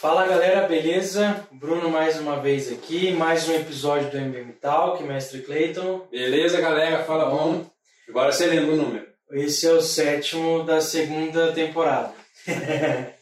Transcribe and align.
Fala 0.00 0.26
galera, 0.26 0.66
beleza? 0.66 1.46
Bruno 1.52 1.90
mais 1.90 2.18
uma 2.18 2.40
vez 2.40 2.72
aqui, 2.72 3.12
mais 3.12 3.46
um 3.50 3.54
episódio 3.54 4.10
do 4.10 4.16
MBM 4.16 4.54
Talk, 4.54 5.02
mestre 5.04 5.42
Clayton. 5.42 6.08
Beleza, 6.10 6.58
galera? 6.58 7.04
Fala 7.04 7.26
bom. 7.26 7.66
Agora 8.08 8.32
você 8.32 8.46
lembra 8.46 8.72
o 8.72 8.76
número. 8.76 9.06
Esse 9.32 9.66
é 9.66 9.72
o 9.72 9.82
sétimo 9.82 10.62
da 10.62 10.80
segunda 10.80 11.52
temporada. 11.52 12.14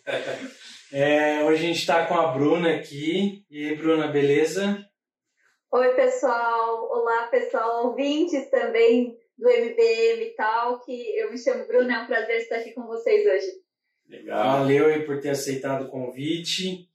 É, 0.92 1.44
hoje 1.44 1.62
a 1.62 1.66
gente 1.68 1.78
está 1.78 2.04
com 2.04 2.14
a 2.14 2.32
Bruna 2.32 2.74
aqui. 2.74 3.44
E 3.48 3.68
aí, 3.68 3.76
Bruna, 3.76 4.08
beleza? 4.08 4.84
Oi, 5.72 5.94
pessoal. 5.94 6.90
Olá, 6.90 7.28
pessoal, 7.28 7.86
ouvintes 7.86 8.50
também 8.50 9.16
do 9.38 9.48
MBM 9.48 10.34
Talk. 10.36 10.82
Eu 10.90 11.30
me 11.30 11.38
chamo 11.38 11.64
Bruna, 11.68 11.94
é 11.94 12.02
um 12.02 12.06
prazer 12.08 12.38
estar 12.38 12.56
aqui 12.56 12.72
com 12.72 12.88
vocês 12.88 13.24
hoje. 13.24 13.46
Legal. 14.08 14.58
Valeu 14.58 14.86
aí 14.88 15.06
por 15.06 15.20
ter 15.20 15.30
aceitado 15.30 15.84
o 15.84 15.88
convite. 15.88 16.88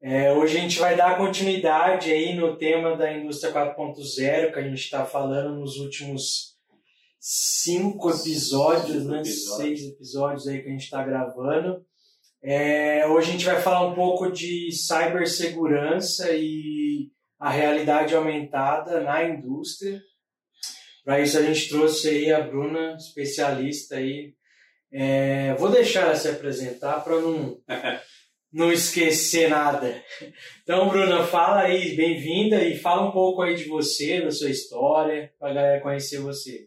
É, 0.00 0.32
hoje 0.32 0.56
a 0.56 0.60
gente 0.60 0.78
vai 0.78 0.96
dar 0.96 1.18
continuidade 1.18 2.10
aí 2.10 2.34
no 2.34 2.56
tema 2.56 2.96
da 2.96 3.12
indústria 3.12 3.52
4.0 3.52 4.54
que 4.54 4.58
a 4.58 4.62
gente 4.62 4.80
está 4.80 5.04
falando 5.04 5.60
nos 5.60 5.76
últimos 5.76 6.56
cinco 7.20 8.08
episódios, 8.08 9.02
Cinco 9.02 9.10
né? 9.10 9.18
episódios. 9.18 9.56
Seis 9.56 9.92
episódios 9.92 10.48
aí 10.48 10.62
que 10.62 10.68
a 10.68 10.72
gente 10.72 10.84
está 10.84 11.04
gravando. 11.04 11.84
É, 12.42 13.06
hoje 13.06 13.28
a 13.28 13.32
gente 13.32 13.44
vai 13.44 13.60
falar 13.60 13.86
um 13.86 13.94
pouco 13.94 14.32
de 14.32 14.72
cibersegurança 14.72 16.30
e 16.32 17.12
a 17.44 17.50
realidade 17.50 18.14
aumentada 18.14 19.02
na 19.02 19.22
indústria. 19.22 20.00
Para 21.04 21.20
isso 21.20 21.36
a 21.36 21.42
gente 21.42 21.68
trouxe 21.68 22.08
aí 22.08 22.32
a 22.32 22.40
Bruna, 22.40 22.96
especialista 22.96 23.96
aí. 23.96 24.32
É, 24.90 25.52
vou 25.56 25.68
deixar 25.68 26.04
ela 26.04 26.16
se 26.16 26.26
apresentar 26.26 27.04
para 27.04 27.20
não, 27.20 27.58
não 28.50 28.72
esquecer 28.72 29.50
nada. 29.50 30.02
Então, 30.62 30.88
Bruna, 30.88 31.26
fala 31.26 31.64
aí, 31.64 31.94
bem-vinda 31.94 32.64
e 32.64 32.78
fala 32.78 33.06
um 33.10 33.12
pouco 33.12 33.42
aí 33.42 33.54
de 33.54 33.64
você, 33.64 34.22
da 34.22 34.30
sua 34.30 34.48
história, 34.48 35.30
para 35.38 35.50
a 35.50 35.54
galera 35.54 35.82
conhecer 35.82 36.20
você. 36.20 36.66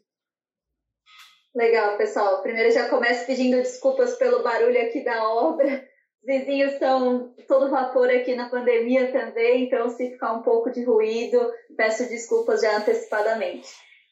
Legal, 1.55 1.97
pessoal. 1.97 2.43
Primeiro 2.43 2.69
já 2.69 2.87
começo 2.87 3.25
pedindo 3.25 3.57
desculpas 3.57 4.15
pelo 4.19 4.43
barulho 4.43 4.79
aqui 4.79 5.03
da 5.03 5.27
obra. 5.27 5.83
Os 6.27 6.39
vizinhos 6.39 6.73
estão 6.73 7.33
todo 7.47 7.71
vapor 7.71 8.09
aqui 8.09 8.35
na 8.35 8.49
pandemia 8.49 9.13
também, 9.13 9.63
então 9.63 9.87
se 9.87 10.11
ficar 10.11 10.33
um 10.33 10.41
pouco 10.41 10.69
de 10.69 10.83
ruído, 10.83 11.39
peço 11.77 12.09
desculpas 12.09 12.59
já 12.59 12.75
antecipadamente. 12.75 13.69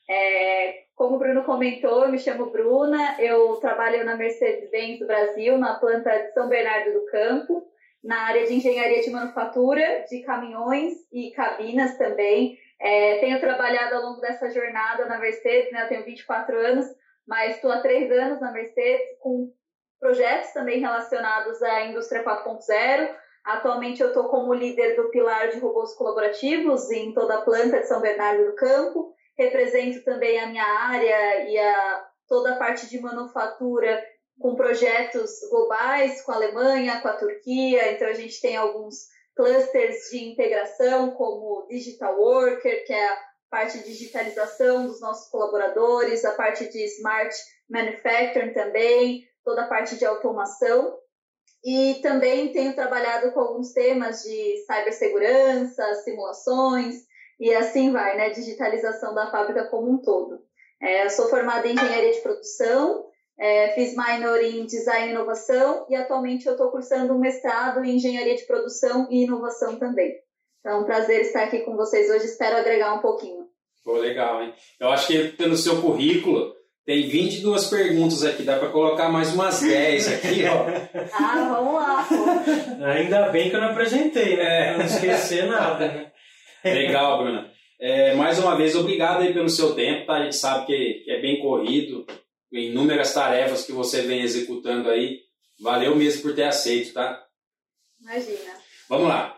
É, 0.10 0.84
como 0.96 1.18
o 1.18 1.20
Bruno 1.20 1.44
comentou, 1.44 2.04
eu 2.04 2.10
me 2.10 2.18
chamo 2.18 2.52
Bruna, 2.52 3.18
eu 3.20 3.58
trabalho 3.58 4.06
na 4.06 4.16
Mercedes-Benz 4.16 5.00
do 5.00 5.08
Brasil, 5.08 5.58
na 5.58 5.78
planta 5.78 6.10
de 6.10 6.32
São 6.32 6.48
Bernardo 6.48 6.94
do 6.94 7.06
Campo, 7.08 7.62
na 8.02 8.28
área 8.28 8.48
de 8.48 8.54
engenharia 8.54 9.02
de 9.02 9.10
manufatura, 9.10 10.06
de 10.10 10.22
caminhões 10.22 10.94
e 11.12 11.32
cabinas 11.32 11.98
também. 11.98 12.58
É, 12.80 13.18
tenho 13.18 13.42
trabalhado 13.42 13.94
ao 13.94 14.04
longo 14.04 14.22
dessa 14.22 14.50
jornada 14.52 15.06
na 15.06 15.20
Mercedes, 15.20 15.70
né, 15.74 15.84
eu 15.84 15.90
tenho 15.90 16.06
24 16.06 16.58
anos, 16.58 16.86
mas 17.28 17.56
estou 17.56 17.74
há 17.74 17.82
três 17.82 18.10
anos 18.10 18.40
na 18.40 18.54
Mercedes 18.54 19.20
com 19.20 19.52
projetos 20.00 20.52
também 20.52 20.80
relacionados 20.80 21.62
à 21.62 21.86
indústria 21.86 22.24
4.0. 22.24 23.16
Atualmente 23.44 24.02
eu 24.02 24.08
estou 24.08 24.30
como 24.30 24.54
líder 24.54 24.96
do 24.96 25.10
pilar 25.10 25.50
de 25.50 25.60
robôs 25.60 25.94
colaborativos 25.94 26.90
em 26.90 27.14
toda 27.14 27.36
a 27.36 27.42
planta 27.42 27.80
de 27.80 27.88
São 27.88 28.02
Bernardo 28.02 28.46
do 28.46 28.56
Campo. 28.56 29.14
Represento 29.38 30.04
também 30.04 30.40
a 30.40 30.48
minha 30.48 30.66
área 30.66 31.50
e 31.50 31.58
a, 31.58 32.08
toda 32.28 32.54
a 32.54 32.58
parte 32.58 32.90
de 32.90 33.00
manufatura 33.00 34.04
com 34.40 34.56
projetos 34.56 35.32
globais 35.50 36.22
com 36.24 36.32
a 36.32 36.36
Alemanha, 36.36 37.02
com 37.02 37.08
a 37.08 37.18
Turquia. 37.18 37.92
Então 37.92 38.08
a 38.08 38.14
gente 38.14 38.42
tem 38.42 38.58
alguns 38.58 38.96
clusters 39.36 40.10
de 40.12 40.24
integração 40.32 41.12
como 41.12 41.68
Digital 41.70 42.18
Worker, 42.20 42.86
que 42.86 42.94
é 42.94 43.08
a 43.08 43.18
parte 43.50 43.78
de 43.80 43.86
digitalização 43.86 44.88
dos 44.88 45.00
nossos 45.02 45.30
colaboradores, 45.30 46.26
a 46.26 46.32
parte 46.34 46.70
de 46.70 46.84
smart 46.86 47.36
manufacturing 47.70 48.54
também, 48.54 49.24
toda 49.46 49.62
a 49.62 49.68
parte 49.68 49.98
de 49.98 50.06
automação. 50.06 50.98
E 51.64 51.96
também 52.02 52.52
tenho 52.52 52.76
trabalhado 52.76 53.32
com 53.32 53.40
alguns 53.40 53.72
temas 53.72 54.24
de 54.24 54.58
cibersegurança, 54.66 55.96
simulações 56.04 56.96
e 57.40 57.54
assim 57.54 57.92
vai, 57.92 58.18
né? 58.18 58.30
Digitalização 58.30 59.14
da 59.14 59.32
fábrica 59.32 59.66
como 59.66 59.92
um 59.92 59.98
todo. 59.98 60.40
É, 60.82 61.06
eu 61.06 61.10
sou 61.10 61.30
formada 61.30 61.68
em 61.68 61.74
engenharia 61.74 62.12
de 62.12 62.22
produção, 62.22 63.06
é, 63.40 63.70
fiz 63.74 63.96
minor 63.96 64.42
em 64.42 64.66
design 64.66 65.08
e 65.08 65.12
inovação 65.12 65.86
e 65.90 65.96
atualmente 65.96 66.46
eu 66.46 66.54
estou 66.54 66.70
cursando 66.70 67.14
um 67.14 67.20
mestrado 67.20 67.84
em 67.84 67.96
engenharia 67.96 68.36
de 68.36 68.46
produção 68.46 69.08
e 69.10 69.24
inovação 69.24 69.78
também. 69.78 70.14
Então, 70.60 70.74
é 70.74 70.82
um 70.82 70.86
prazer 70.86 71.22
estar 71.22 71.44
aqui 71.44 71.60
com 71.60 71.76
vocês 71.76 72.10
hoje. 72.10 72.26
Espero 72.26 72.58
agregar 72.58 72.94
um 72.94 73.02
pouquinho. 73.02 73.48
Pô, 73.84 73.98
legal, 73.98 74.42
hein? 74.42 74.54
Eu 74.80 74.90
acho 74.90 75.08
que 75.08 75.30
pelo 75.30 75.56
seu 75.56 75.80
currículo 75.82 76.55
tem 76.86 77.08
22 77.10 77.66
perguntas 77.66 78.24
aqui, 78.24 78.44
dá 78.44 78.60
para 78.60 78.70
colocar 78.70 79.10
mais 79.10 79.34
umas 79.34 79.60
10 79.60 80.08
aqui, 80.14 80.44
ó. 80.46 80.66
Ah, 81.14 81.56
vamos 81.56 81.74
lá, 81.74 82.08
pô. 82.08 82.86
Ainda 82.86 83.30
bem 83.30 83.50
que 83.50 83.56
eu 83.56 83.62
não 83.62 83.70
apresentei, 83.70 84.38
né? 84.38 84.44
É. 84.44 84.70
Pra 84.70 84.78
não 84.78 84.86
esquecer 84.86 85.48
nada, 85.48 85.88
né? 85.88 86.12
Legal, 86.64 87.24
Bruna. 87.24 87.52
É, 87.80 88.14
mais 88.14 88.38
uma 88.38 88.56
vez, 88.56 88.76
obrigado 88.76 89.22
aí 89.22 89.34
pelo 89.34 89.50
seu 89.50 89.74
tempo, 89.74 90.06
tá? 90.06 90.14
A 90.14 90.24
gente 90.24 90.36
sabe 90.36 90.68
que, 90.68 91.04
que 91.04 91.12
é 91.12 91.22
bem 91.22 91.42
corrido, 91.42 92.06
inúmeras 92.52 93.14
tarefas 93.14 93.66
que 93.66 93.72
você 93.72 94.02
vem 94.04 94.22
executando 94.22 94.90
aí. 94.90 95.20
Valeu 95.60 95.96
mesmo 95.96 96.22
por 96.22 96.36
ter 96.36 96.44
aceito, 96.44 96.94
tá? 96.94 97.20
Imagina. 98.00 98.54
Vamos 98.88 99.08
lá. 99.08 99.36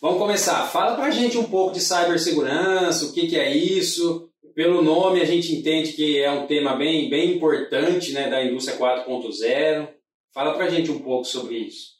Vamos 0.00 0.18
começar. 0.18 0.66
Fala 0.66 0.96
pra 0.96 1.10
gente 1.10 1.38
um 1.38 1.44
pouco 1.44 1.74
de 1.74 1.80
cibersegurança, 1.80 3.06
o 3.06 3.12
que, 3.12 3.28
que 3.28 3.38
é 3.38 3.54
isso. 3.54 4.27
Pelo 4.58 4.82
nome 4.82 5.22
a 5.22 5.24
gente 5.24 5.54
entende 5.54 5.92
que 5.92 6.20
é 6.20 6.28
um 6.32 6.44
tema 6.48 6.74
bem, 6.74 7.08
bem 7.08 7.36
importante 7.36 8.12
né, 8.12 8.28
da 8.28 8.42
indústria 8.42 8.76
4.0. 8.76 9.88
Fala 10.34 10.54
pra 10.54 10.68
gente 10.68 10.90
um 10.90 10.98
pouco 10.98 11.24
sobre 11.24 11.58
isso. 11.58 11.92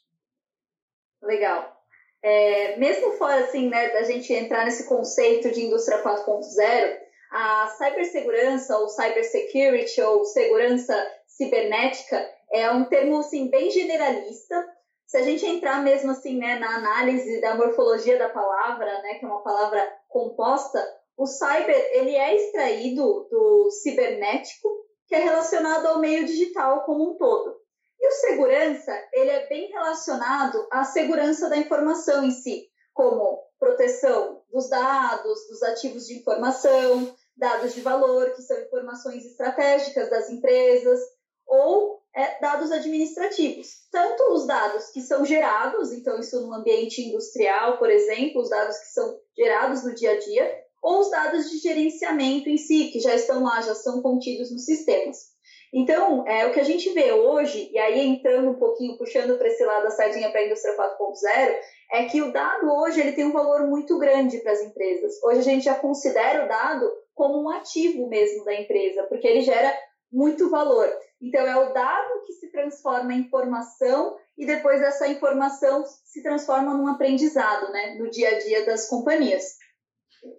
Legal. 1.23 1.73
É, 2.21 2.75
mesmo 2.75 3.13
fora 3.13 3.45
assim, 3.45 3.69
né, 3.69 3.91
da 3.91 4.03
gente 4.03 4.33
entrar 4.33 4.65
nesse 4.65 4.89
conceito 4.89 5.49
de 5.51 5.61
indústria 5.67 6.03
4.0, 6.03 6.97
a 7.31 7.67
cibersegurança 7.77 8.77
ou 8.77 8.89
cybersecurity 8.89 10.01
ou 10.01 10.25
segurança 10.25 10.93
cibernética 11.27 12.29
é 12.51 12.69
um 12.71 12.83
termo 12.83 13.19
assim 13.19 13.49
bem 13.49 13.71
generalista. 13.71 14.67
Se 15.07 15.15
a 15.15 15.21
gente 15.21 15.45
entrar 15.45 15.81
mesmo 15.81 16.11
assim, 16.11 16.37
né, 16.37 16.59
na 16.59 16.75
análise 16.75 17.39
da 17.39 17.55
morfologia 17.55 18.19
da 18.19 18.27
palavra, 18.27 19.01
né, 19.01 19.13
que 19.13 19.23
é 19.23 19.29
uma 19.29 19.43
palavra 19.43 19.81
composta, 20.09 20.98
o 21.19 21.25
cyber 21.25 21.75
ele 21.91 22.15
é 22.15 22.33
extraído 22.33 23.27
do 23.29 23.69
cibernético, 23.71 24.69
que 25.05 25.13
é 25.13 25.19
relacionado 25.19 25.85
ao 25.87 25.99
meio 25.99 26.25
digital 26.25 26.85
como 26.85 27.11
um 27.11 27.17
todo. 27.17 27.59
E 27.99 28.07
o 28.07 28.11
segurança, 28.11 28.97
ele 29.11 29.29
é 29.29 29.45
bem 29.47 29.67
relacionado 29.69 30.65
à 30.71 30.85
segurança 30.85 31.49
da 31.49 31.57
informação 31.57 32.23
em 32.23 32.31
si, 32.31 32.69
como 32.93 33.37
proteção 33.59 34.41
dos 34.49 34.69
dados, 34.69 35.45
dos 35.49 35.61
ativos 35.61 36.07
de 36.07 36.17
informação, 36.17 37.13
dados 37.35 37.73
de 37.73 37.81
valor, 37.81 38.31
que 38.31 38.41
são 38.41 38.57
informações 38.57 39.25
estratégicas 39.25 40.09
das 40.09 40.29
empresas, 40.29 41.01
ou 41.45 42.01
é, 42.15 42.39
dados 42.39 42.71
administrativos. 42.71 43.67
Tanto 43.91 44.23
os 44.31 44.47
dados 44.47 44.89
que 44.91 45.01
são 45.01 45.25
gerados, 45.25 45.91
então 45.91 46.17
isso 46.17 46.39
no 46.39 46.53
ambiente 46.53 47.01
industrial, 47.01 47.77
por 47.77 47.89
exemplo, 47.89 48.41
os 48.41 48.49
dados 48.49 48.77
que 48.77 48.87
são 48.93 49.19
gerados 49.35 49.83
no 49.83 49.93
dia 49.93 50.11
a 50.11 50.19
dia, 50.19 50.68
ou 50.81 50.99
os 50.99 51.09
dados 51.11 51.49
de 51.49 51.57
gerenciamento 51.57 52.49
em 52.49 52.57
si, 52.57 52.89
que 52.91 52.99
já 52.99 53.15
estão 53.15 53.43
lá, 53.43 53.61
já 53.61 53.75
são 53.75 54.01
contidos 54.01 54.51
nos 54.51 54.65
sistemas. 54.65 55.29
Então, 55.71 56.27
é, 56.27 56.47
o 56.47 56.51
que 56.51 56.59
a 56.59 56.63
gente 56.63 56.89
vê 56.93 57.11
hoje, 57.11 57.69
e 57.71 57.77
aí 57.77 57.99
entrando 58.07 58.49
um 58.49 58.55
pouquinho, 58.55 58.97
puxando 58.97 59.37
para 59.37 59.47
esse 59.47 59.63
lado 59.63 59.85
a 59.85 59.91
sardinha 59.91 60.31
para 60.31 60.41
a 60.41 60.45
indústria 60.45 60.75
4.0, 60.75 61.55
é 61.91 62.05
que 62.05 62.21
o 62.21 62.31
dado 62.31 62.71
hoje 62.71 62.99
ele 62.99 63.11
tem 63.11 63.25
um 63.25 63.31
valor 63.31 63.67
muito 63.67 63.97
grande 63.99 64.39
para 64.39 64.51
as 64.51 64.61
empresas. 64.61 65.21
Hoje 65.23 65.39
a 65.39 65.43
gente 65.43 65.65
já 65.65 65.75
considera 65.75 66.45
o 66.45 66.47
dado 66.47 66.91
como 67.13 67.43
um 67.43 67.49
ativo 67.49 68.07
mesmo 68.07 68.43
da 68.45 68.55
empresa, 68.55 69.03
porque 69.03 69.27
ele 69.27 69.41
gera 69.41 69.71
muito 70.11 70.49
valor. 70.49 70.89
Então, 71.21 71.45
é 71.45 71.55
o 71.55 71.71
dado 71.71 72.23
que 72.25 72.33
se 72.33 72.51
transforma 72.51 73.13
em 73.13 73.19
informação 73.19 74.17
e 74.37 74.45
depois 74.45 74.81
essa 74.81 75.07
informação 75.07 75.83
se 75.85 76.23
transforma 76.23 76.73
num 76.73 76.87
aprendizado 76.87 77.71
né, 77.71 77.95
no 77.99 78.09
dia 78.09 78.29
a 78.29 78.39
dia 78.39 78.65
das 78.65 78.87
companhias. 78.87 79.58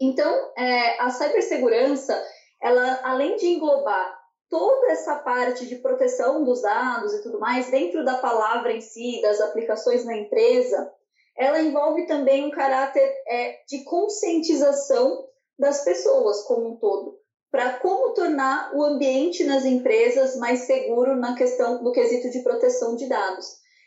Então, 0.00 0.52
é, 0.56 1.00
a 1.00 1.10
cibersegurança, 1.10 2.20
ela, 2.62 3.00
além 3.02 3.36
de 3.36 3.46
englobar 3.46 4.18
toda 4.48 4.90
essa 4.90 5.16
parte 5.16 5.66
de 5.66 5.76
proteção 5.76 6.44
dos 6.44 6.60
dados 6.60 7.14
e 7.14 7.22
tudo 7.22 7.38
mais, 7.38 7.70
dentro 7.70 8.04
da 8.04 8.18
palavra 8.18 8.72
em 8.72 8.80
si, 8.80 9.20
das 9.22 9.40
aplicações 9.40 10.04
na 10.04 10.16
empresa, 10.16 10.92
ela 11.36 11.60
envolve 11.60 12.06
também 12.06 12.44
um 12.44 12.50
caráter 12.50 13.08
é, 13.28 13.60
de 13.66 13.84
conscientização 13.84 15.24
das 15.58 15.84
pessoas 15.84 16.42
como 16.42 16.72
um 16.72 16.76
todo, 16.76 17.18
para 17.50 17.78
como 17.78 18.12
tornar 18.12 18.74
o 18.74 18.82
ambiente 18.82 19.44
nas 19.44 19.64
empresas 19.64 20.36
mais 20.36 20.60
seguro 20.60 21.16
na 21.16 21.36
questão 21.36 21.82
do 21.82 21.92
quesito 21.92 22.30
de 22.30 22.42
proteção 22.42 22.96
de 22.96 23.08
dados. 23.08 23.46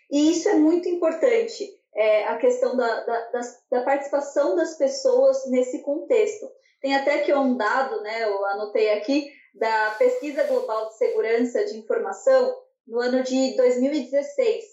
E 0.10 0.31
isso 0.31 0.48
é 0.48 0.56
muito 0.56 0.88
importante, 0.88 1.68
é, 1.95 2.25
a 2.28 2.38
questão 2.38 2.75
da, 2.75 3.04
da, 3.04 3.42
da, 3.72 3.84
participação 3.84 4.56
das 4.56 4.78
pessoas 4.78 5.50
nesse 5.50 5.81
contexto. 5.84 6.50
Tem 6.81 6.95
até 6.95 7.19
que 7.19 7.34
um 7.34 7.56
dado, 7.56 8.01
né, 8.01 8.24
eu 8.24 8.45
anotei 8.48 8.92
aqui, 8.92 9.31
da 9.54 9.92
Pesquisa 9.92 10.44
Global 10.45 10.90
de 10.90 10.98
Segurança 10.98 11.63
de 11.66 11.78
Informação, 11.78 12.56
no 12.88 13.00
ano 13.00 13.24
de 13.24 13.56
2016, 13.56 14.66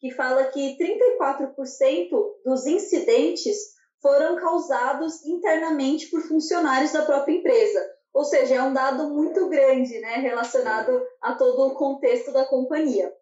que 0.00 0.10
fala 0.10 0.44
que 0.44 0.76
34% 0.78 2.08
dos 2.44 2.66
incidentes 2.66 3.56
foram 4.00 4.36
causados 4.36 5.24
internamente 5.24 6.06
por 6.10 6.22
funcionários 6.22 6.92
da 6.92 7.02
própria 7.02 7.34
empresa. 7.34 7.88
Ou 8.12 8.24
seja, 8.24 8.56
é 8.56 8.62
um 8.62 8.72
dado 8.72 9.10
muito 9.10 9.48
grande, 9.48 9.98
né, 10.00 10.16
relacionado 10.16 11.00
a 11.20 11.34
todo 11.34 11.68
o 11.68 11.74
contexto 11.74 12.32
da 12.32 12.44
companhia. 12.44 13.12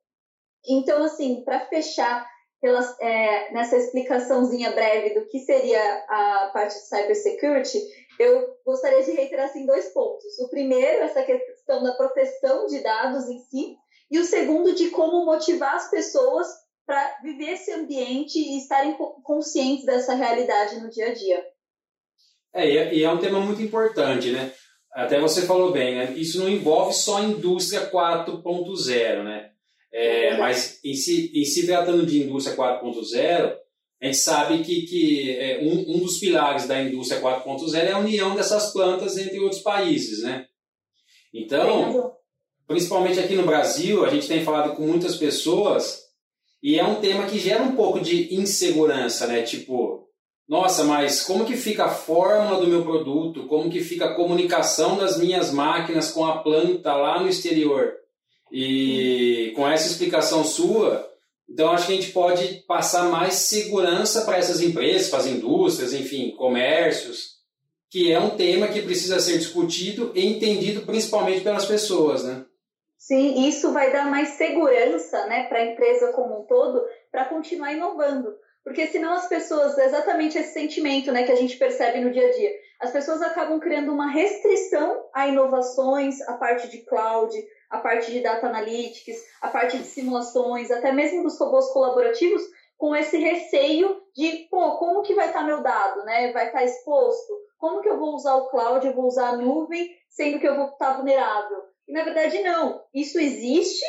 Então, 0.67 1.03
assim, 1.05 1.44
para 1.44 1.67
fechar 1.67 2.26
é, 2.62 3.52
nessa 3.52 3.76
explicaçãozinha 3.76 4.72
breve 4.72 5.14
do 5.18 5.26
que 5.26 5.38
seria 5.40 5.80
a 6.08 6.50
parte 6.52 6.74
de 6.74 6.86
cybersecurity, 6.86 7.78
eu 8.18 8.46
gostaria 8.64 9.02
de 9.02 9.12
reiterar 9.12 9.46
assim, 9.46 9.64
dois 9.64 9.88
pontos. 9.94 10.38
O 10.40 10.48
primeiro, 10.50 11.02
essa 11.02 11.22
questão 11.22 11.82
da 11.82 11.94
proteção 11.94 12.66
de 12.66 12.82
dados 12.82 13.28
em 13.28 13.38
si, 13.38 13.76
e 14.10 14.18
o 14.18 14.24
segundo, 14.24 14.74
de 14.74 14.90
como 14.90 15.24
motivar 15.24 15.76
as 15.76 15.90
pessoas 15.90 16.46
para 16.84 17.18
viver 17.22 17.52
esse 17.52 17.72
ambiente 17.72 18.38
e 18.38 18.58
estarem 18.58 18.96
conscientes 19.22 19.86
dessa 19.86 20.14
realidade 20.14 20.80
no 20.80 20.90
dia 20.90 21.06
a 21.06 21.14
dia. 21.14 21.44
É, 22.52 22.68
e 22.68 22.76
é, 22.76 23.02
é 23.02 23.10
um 23.10 23.18
tema 23.18 23.40
muito 23.40 23.62
importante, 23.62 24.32
né? 24.32 24.52
Até 24.92 25.20
você 25.20 25.42
falou 25.42 25.70
bem, 25.70 25.94
né? 25.94 26.12
Isso 26.16 26.40
não 26.40 26.48
envolve 26.48 26.92
só 26.92 27.18
a 27.18 27.22
indústria 27.22 27.88
4.0, 27.90 29.22
né? 29.22 29.50
É, 29.92 30.37
mas 30.37 30.78
em 30.84 30.94
se, 30.94 31.32
em 31.34 31.44
se 31.44 31.66
tratando 31.66 32.06
de 32.06 32.22
indústria 32.22 32.56
4.0, 32.56 33.56
a 34.00 34.06
gente 34.06 34.16
sabe 34.16 34.62
que, 34.62 34.82
que 34.82 35.37
é, 35.37 35.60
um, 35.62 35.96
um 35.96 35.98
dos 35.98 36.19
pilares 36.19 36.66
da 36.66 36.81
indústria 36.81 37.20
4.0 37.20 37.75
é 37.75 37.92
a 37.92 37.98
união 37.98 38.34
dessas 38.34 38.72
plantas 38.72 39.19
entre 39.19 39.38
outros 39.40 39.60
países, 39.60 40.22
né? 40.22 40.46
Então, 41.34 42.12
principalmente 42.66 43.20
aqui 43.20 43.34
no 43.34 43.46
Brasil, 43.46 44.04
a 44.04 44.08
gente 44.08 44.26
tem 44.26 44.44
falado 44.44 44.75
com 44.75 44.87
muitas 44.87 45.16
pessoas 45.16 46.00
e 46.62 46.78
é 46.78 46.84
um 46.84 47.00
tema 47.00 47.26
que 47.26 47.38
gera 47.38 47.62
um 47.62 47.75
pouco 47.75 48.00
de 48.00 48.34
insegurança, 48.34 49.26
né? 49.26 49.43
Tipo, 49.43 50.08
nossa, 50.48 50.82
mas 50.82 51.22
como 51.22 51.44
que 51.44 51.56
fica 51.56 51.84
a 51.84 51.90
fórmula 51.90 52.60
do 52.60 52.66
meu 52.66 52.82
produto? 52.82 53.46
Como 53.46 53.70
que 53.70 53.81
fica 53.81 54.06
a 54.06 54.14
comunicação 54.14 54.96
das 54.96 55.19
minhas 55.19 55.52
máquinas 55.52 56.10
com 56.10 56.26
a 56.26 56.38
planta 56.43 56.93
lá 56.94 57.20
no 57.20 57.28
exterior? 57.28 58.00
E 58.52 59.52
com 59.55 59.69
essa 59.69 59.87
explicação 59.87 60.44
sua, 60.44 61.08
então 61.49 61.70
acho 61.70 61.87
que 61.87 61.93
a 61.93 61.97
gente 61.97 62.12
pode 62.12 62.64
passar 62.67 63.05
mais 63.05 63.35
segurança 63.35 64.23
para 64.23 64.38
essas 64.38 64.61
empresas, 64.61 65.08
para 65.08 65.20
as 65.20 65.26
indústrias, 65.26 65.93
enfim, 65.93 66.31
comércios, 66.37 67.41
que 67.91 68.12
é 68.12 68.20
um 68.20 68.31
tema 68.31 68.69
que 68.69 68.82
precisa 68.82 69.19
ser 69.19 69.38
discutido 69.38 70.12
e 70.14 70.25
entendido 70.25 70.82
principalmente 70.82 71.41
pelas 71.41 71.64
pessoas, 71.64 72.25
né? 72.25 72.44
Sim, 72.97 73.49
isso 73.49 73.73
vai 73.73 73.91
dar 73.93 74.08
mais 74.08 74.31
segurança 74.31 75.26
né, 75.26 75.44
para 75.49 75.58
a 75.58 75.67
empresa 75.67 76.12
como 76.12 76.41
um 76.41 76.44
todo 76.44 76.85
para 77.11 77.25
continuar 77.25 77.73
inovando. 77.73 78.32
Porque 78.62 78.87
senão 78.87 79.14
as 79.14 79.26
pessoas, 79.26 79.76
exatamente 79.79 80.38
esse 80.38 80.53
sentimento 80.53 81.11
né, 81.11 81.25
que 81.25 81.32
a 81.32 81.37
gente 81.37 81.56
percebe 81.56 82.00
no 82.00 82.12
dia 82.12 82.29
a 82.29 82.31
dia, 82.31 82.50
as 82.79 82.93
pessoas 82.93 83.23
acabam 83.23 83.58
criando 83.58 83.93
uma 83.93 84.11
restrição 84.11 85.08
a 85.14 85.26
inovações, 85.26 86.20
a 86.29 86.35
parte 86.35 86.69
de 86.69 86.85
cloud, 86.85 87.35
a 87.70 87.78
parte 87.78 88.11
de 88.11 88.20
data 88.20 88.49
analytics, 88.49 89.17
a 89.40 89.49
parte 89.49 89.78
de 89.78 89.84
simulações, 89.84 90.70
até 90.70 90.93
mesmo 90.93 91.22
dos 91.22 91.38
robôs 91.38 91.67
colaborativos, 91.72 92.43
com 92.76 92.96
esse 92.96 93.19
receio 93.19 94.00
de, 94.14 94.49
pô, 94.50 94.78
como 94.78 95.02
que 95.02 95.14
vai 95.14 95.28
estar 95.28 95.40
tá 95.40 95.44
meu 95.44 95.62
dado, 95.62 96.05
né? 96.05 96.32
Vai 96.32 96.46
estar 96.46 96.58
tá 96.58 96.64
exposto? 96.64 97.32
Como 97.58 97.81
que 97.82 97.88
eu 97.88 97.99
vou 97.99 98.14
usar 98.14 98.34
o 98.37 98.49
cloud, 98.49 98.87
eu 98.87 98.94
vou 98.94 99.06
usar 99.06 99.28
a 99.28 99.37
nuvem, 99.37 99.88
sendo 100.08 100.40
que 100.40 100.49
eu 100.49 100.56
vou 100.56 100.67
estar 100.67 100.93
tá 100.93 100.96
vulnerável? 100.96 101.58
E 101.87 101.93
na 101.93 102.02
verdade 102.02 102.40
não, 102.43 102.82
isso 102.94 103.19
existe 103.19 103.84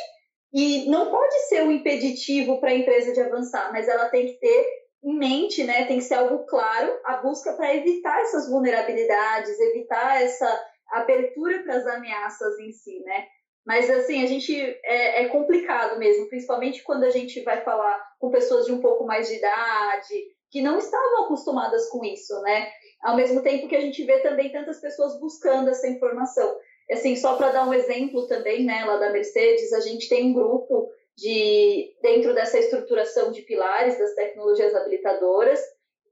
e 0.54 0.89
não 0.89 1.10
pode 1.10 1.33
ser 1.48 1.63
um 1.63 1.72
impeditivo 1.72 2.60
para 2.60 2.72
a 2.72 2.75
empresa 2.75 3.13
de 3.13 3.22
avançar, 3.22 3.72
mas 3.72 3.88
ela 3.88 4.10
tem 4.10 4.25
que 4.25 4.39
ter 4.39 4.68
em 5.04 5.18
mente, 5.18 5.63
né, 5.63 5.86
tem 5.86 5.98
que 5.98 6.04
ser 6.04 6.16
algo 6.16 6.45
claro, 6.45 6.92
a 7.06 7.18
busca 7.18 7.54
para 7.54 7.74
evitar 7.75 8.22
essas 8.22 8.50
vulnerabilidades, 8.50 9.60
evitar 9.60 10.22
essa 10.22 10.63
abertura 10.92 11.63
para 11.63 11.75
as 11.78 11.88
ameaças 11.88 12.60
em 12.60 12.72
si, 12.72 13.00
né? 13.04 13.25
Mas 13.66 13.90
assim, 13.90 14.24
a 14.24 14.28
gente 14.28 14.56
é, 14.84 15.24
é, 15.24 15.28
complicado 15.28 16.00
mesmo, 16.00 16.28
principalmente 16.28 16.84
quando 16.84 17.04
a 17.04 17.10
gente 17.10 17.42
vai 17.44 17.62
falar 17.62 18.02
com 18.19 18.31
pessoas 18.31 18.66
de 18.66 18.72
um 18.72 18.81
pouco 18.81 19.06
mais 19.06 19.28
de 19.28 19.36
idade, 19.36 20.25
que 20.50 20.62
não 20.62 20.78
estavam 20.78 21.25
acostumadas 21.25 21.88
com 21.90 22.04
isso, 22.04 22.40
né? 22.42 22.69
Ao 23.04 23.16
mesmo 23.16 23.42
tempo 23.42 23.68
que 23.68 23.75
a 23.75 23.81
gente 23.81 24.04
vê 24.04 24.19
também 24.19 24.52
tantas 24.52 24.81
pessoas 24.81 25.19
buscando 25.19 25.69
essa 25.69 25.88
informação. 25.88 26.56
Assim, 26.92 27.16
só 27.16 27.38
para 27.38 27.52
dar 27.52 27.68
um 27.68 27.74
exemplo 27.74 28.28
também, 28.28 28.66
né, 28.66 28.84
lá 28.84 28.98
da 28.98 29.12
Mercedes, 29.12 29.72
a 29.72 29.80
gente 29.80 30.10
tem 30.10 30.25
um 30.25 30.34
grupo 30.34 30.90
de 31.16 31.94
dentro 32.02 32.34
dessa 32.34 32.60
estruturação 32.60 33.31
de 33.31 33.44
pilares 33.44 33.98
das 33.98 34.14
tecnologias 34.14 34.75
habilitadoras, 34.75 35.60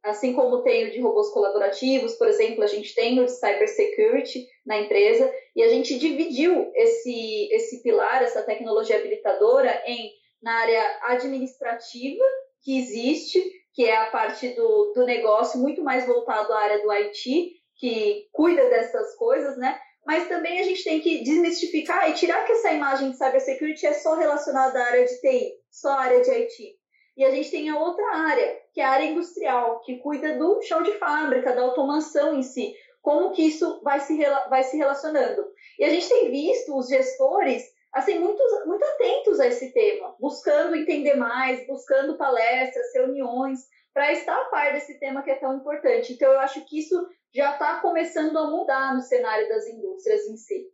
assim 0.03 0.33
como 0.33 0.63
tem 0.63 0.87
o 0.87 0.91
de 0.91 1.01
robôs 1.01 1.29
colaborativos, 1.29 2.15
por 2.15 2.27
exemplo, 2.27 2.63
a 2.63 2.67
gente 2.67 2.93
tem 2.95 3.19
o 3.19 3.25
de 3.25 3.31
cybersecurity 3.31 4.47
na 4.65 4.79
empresa, 4.79 5.31
e 5.55 5.61
a 5.61 5.69
gente 5.69 5.97
dividiu 5.97 6.71
esse, 6.75 7.49
esse 7.51 7.83
pilar, 7.83 8.23
essa 8.23 8.43
tecnologia 8.43 8.97
habilitadora, 8.97 9.81
em 9.85 10.11
na 10.41 10.53
área 10.53 10.99
administrativa, 11.03 12.23
que 12.63 12.79
existe, 12.79 13.43
que 13.73 13.83
é 13.85 13.97
a 13.97 14.09
parte 14.09 14.47
do, 14.49 14.93
do 14.95 15.05
negócio 15.05 15.59
muito 15.59 15.83
mais 15.83 16.05
voltado 16.07 16.53
à 16.53 16.59
área 16.59 16.81
do 16.81 16.91
IT, 16.91 17.51
que 17.75 18.27
cuida 18.31 18.69
dessas 18.69 19.15
coisas, 19.15 19.57
né? 19.57 19.77
mas 20.09 20.27
também 20.27 20.59
a 20.59 20.63
gente 20.63 20.83
tem 20.83 20.99
que 20.99 21.23
desmistificar 21.23 22.09
e 22.09 22.13
tirar 22.13 22.43
que 22.43 22.53
essa 22.53 22.71
imagem 22.71 23.11
de 23.11 23.17
cybersecurity 23.17 23.85
é 23.85 23.93
só 23.93 24.15
relacionada 24.15 24.79
à 24.79 24.85
área 24.87 25.05
de 25.05 25.21
TI, 25.21 25.53
só 25.69 25.89
à 25.89 26.01
área 26.01 26.21
de 26.21 26.31
IT. 26.31 26.75
E 27.15 27.23
a 27.23 27.29
gente 27.29 27.51
tem 27.51 27.69
a 27.69 27.77
outra 27.77 28.05
área, 28.15 28.57
que 28.79 28.83
é 28.83 28.85
a 28.85 28.91
área 28.91 29.07
industrial, 29.07 29.81
que 29.81 29.97
cuida 29.97 30.37
do 30.37 30.61
chão 30.61 30.81
de 30.81 30.93
fábrica, 30.93 31.53
da 31.53 31.63
automação 31.63 32.33
em 32.33 32.41
si, 32.41 32.73
como 33.01 33.33
que 33.33 33.41
isso 33.45 33.81
vai 33.83 33.99
se, 33.99 34.17
vai 34.49 34.63
se 34.63 34.77
relacionando. 34.77 35.45
E 35.77 35.83
a 35.83 35.89
gente 35.89 36.07
tem 36.07 36.31
visto 36.31 36.77
os 36.77 36.87
gestores 36.87 37.61
assim 37.91 38.19
muito, 38.19 38.41
muito 38.65 38.85
atentos 38.85 39.37
a 39.41 39.47
esse 39.47 39.73
tema, 39.73 40.15
buscando 40.17 40.77
entender 40.77 41.15
mais, 41.15 41.67
buscando 41.67 42.17
palestras, 42.17 42.93
reuniões, 42.93 43.59
para 43.93 44.13
estar 44.13 44.43
a 44.43 44.45
par 44.45 44.71
desse 44.71 44.97
tema 44.97 45.23
que 45.23 45.31
é 45.31 45.35
tão 45.35 45.57
importante. 45.57 46.13
Então, 46.13 46.31
eu 46.31 46.39
acho 46.39 46.63
que 46.65 46.79
isso 46.79 47.05
já 47.35 47.51
está 47.51 47.81
começando 47.81 48.37
a 48.37 48.49
mudar 48.49 48.95
no 48.95 49.01
cenário 49.01 49.49
das 49.49 49.67
indústrias 49.67 50.25
em 50.25 50.37
si. 50.37 50.67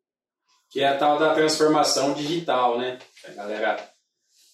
Que 0.69 0.81
é 0.81 0.89
a 0.89 0.97
tal 0.99 1.17
da 1.17 1.33
transformação 1.33 2.13
digital, 2.13 2.77
né? 2.77 2.99
A 3.27 3.31
galera 3.31 3.77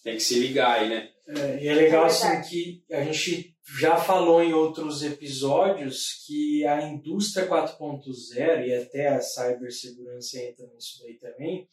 tem 0.05 0.13
que 0.13 0.22
se 0.22 0.39
ligar 0.39 0.79
aí, 0.79 0.88
né? 0.88 1.11
É, 1.38 1.63
e 1.63 1.67
é 1.67 1.73
legal 1.73 2.03
é 2.03 2.07
assim 2.07 2.41
que 2.41 2.83
a 2.91 3.03
gente 3.03 3.55
já 3.79 3.95
falou 3.95 4.43
em 4.43 4.53
outros 4.53 5.01
episódios 5.01 6.25
que 6.25 6.65
a 6.65 6.81
indústria 6.89 7.47
4.0 7.47 8.67
e 8.67 8.73
até 8.73 9.07
a 9.07 9.21
cibersegurança 9.21 10.39
entra 10.39 10.67
nisso 10.67 11.00
daí 11.01 11.13
também, 11.13 11.67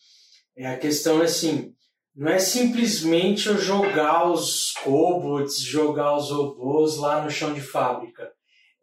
é 0.56 0.66
a 0.66 0.78
questão 0.78 1.20
assim, 1.20 1.74
não 2.14 2.30
é 2.30 2.38
simplesmente 2.38 3.48
eu 3.48 3.58
jogar 3.58 4.30
os 4.30 4.72
cobots, 4.84 5.60
jogar 5.60 6.16
os 6.16 6.30
robôs 6.30 6.96
lá 6.96 7.24
no 7.24 7.30
chão 7.30 7.52
de 7.52 7.60
fábrica. 7.60 8.30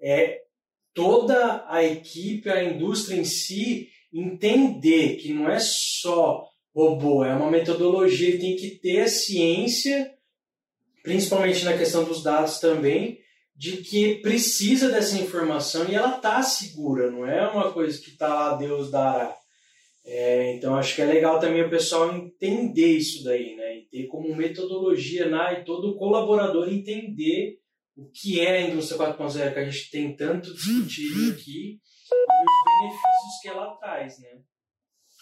É 0.01 0.41
toda 0.93 1.65
a 1.69 1.83
equipe, 1.83 2.49
a 2.49 2.63
indústria 2.63 3.17
em 3.17 3.25
si, 3.25 3.89
entender 4.11 5.17
que 5.17 5.33
não 5.33 5.49
é 5.49 5.59
só 5.59 6.49
robô, 6.73 7.23
é 7.23 7.33
uma 7.33 7.49
metodologia, 7.49 8.29
ele 8.29 8.39
tem 8.39 8.55
que 8.55 8.71
ter 8.71 9.01
a 9.01 9.07
ciência, 9.07 10.14
principalmente 11.05 11.63
na 11.63 11.77
questão 11.77 12.03
dos 12.03 12.23
dados 12.23 12.59
também, 12.59 13.19
de 13.55 13.77
que 13.77 14.15
precisa 14.15 14.89
dessa 14.89 15.17
informação 15.17 15.87
e 15.87 15.95
ela 15.95 16.17
está 16.17 16.41
segura, 16.41 17.09
não 17.09 17.25
é 17.25 17.47
uma 17.47 17.71
coisa 17.71 18.01
que 18.01 18.09
está 18.09 18.27
lá, 18.27 18.55
Deus 18.55 18.91
dará. 18.91 19.33
É, 20.03 20.55
então 20.55 20.75
acho 20.75 20.93
que 20.93 21.01
é 21.01 21.05
legal 21.05 21.39
também 21.39 21.63
o 21.63 21.69
pessoal 21.69 22.13
entender 22.13 22.97
isso 22.97 23.23
daí, 23.23 23.55
né? 23.55 23.77
E 23.77 23.81
ter 23.89 24.07
como 24.07 24.35
metodologia 24.35 25.29
né? 25.29 25.61
e 25.61 25.63
todo 25.63 25.95
colaborador 25.95 26.67
entender 26.69 27.57
o 27.95 28.09
que 28.11 28.39
é 28.39 28.57
a 28.57 28.61
indústria 28.61 28.99
4.0 28.99 29.53
que 29.53 29.59
a 29.59 29.65
gente 29.65 29.89
tem 29.89 30.15
tanto 30.15 30.53
discutido 30.53 31.31
aqui 31.31 31.79
e 31.79 32.43
os 32.43 32.81
benefícios 32.81 33.41
que 33.41 33.47
ela 33.47 33.75
traz, 33.77 34.19
né? 34.19 34.29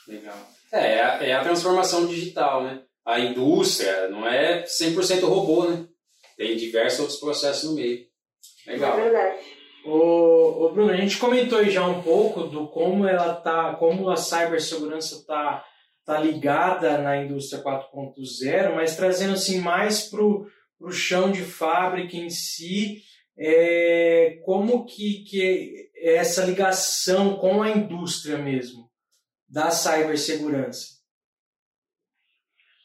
Legal. 0.08 0.50
É, 0.72 0.96
é 0.96 1.02
a, 1.02 1.24
é 1.24 1.34
a 1.34 1.44
transformação 1.44 2.08
digital, 2.08 2.63
né? 2.63 2.84
A 3.05 3.19
indústria 3.19 4.07
não 4.10 4.27
é 4.27 4.63
100% 4.63 5.22
robô, 5.25 5.65
né? 5.65 5.86
Tem 6.38 6.55
diversos 6.55 7.00
outros 7.01 7.19
processos 7.19 7.69
no 7.69 7.75
meio. 7.75 8.05
Legal. 8.65 8.98
É 8.98 9.03
verdade. 9.03 9.38
Ô, 9.86 10.65
ô, 10.65 10.69
Bruno, 10.72 10.91
a 10.91 10.95
gente 10.95 11.17
comentou 11.17 11.63
já 11.65 11.86
um 11.86 12.01
pouco 12.01 12.43
do 12.43 12.67
como 12.69 13.05
ela 13.05 13.36
tá, 13.36 13.75
como 13.75 14.10
a 14.10 14.15
cibersegurança 14.15 15.15
está 15.15 15.65
tá 16.05 16.19
ligada 16.19 16.98
na 16.98 17.17
indústria 17.17 17.62
4.0, 17.62 18.74
mas 18.75 18.95
trazendo 18.95 19.33
assim 19.33 19.60
mais 19.60 20.10
para 20.10 20.22
o 20.24 20.91
chão 20.91 21.31
de 21.31 21.41
fábrica 21.41 22.15
em 22.15 22.29
si, 22.29 23.01
é, 23.38 24.39
como 24.45 24.86
que, 24.86 25.24
que 25.25 25.89
é 25.95 26.15
essa 26.15 26.45
ligação 26.45 27.36
com 27.38 27.62
a 27.62 27.69
indústria 27.69 28.38
mesmo 28.38 28.89
da 29.50 29.69
cibersegurança? 29.69 31.02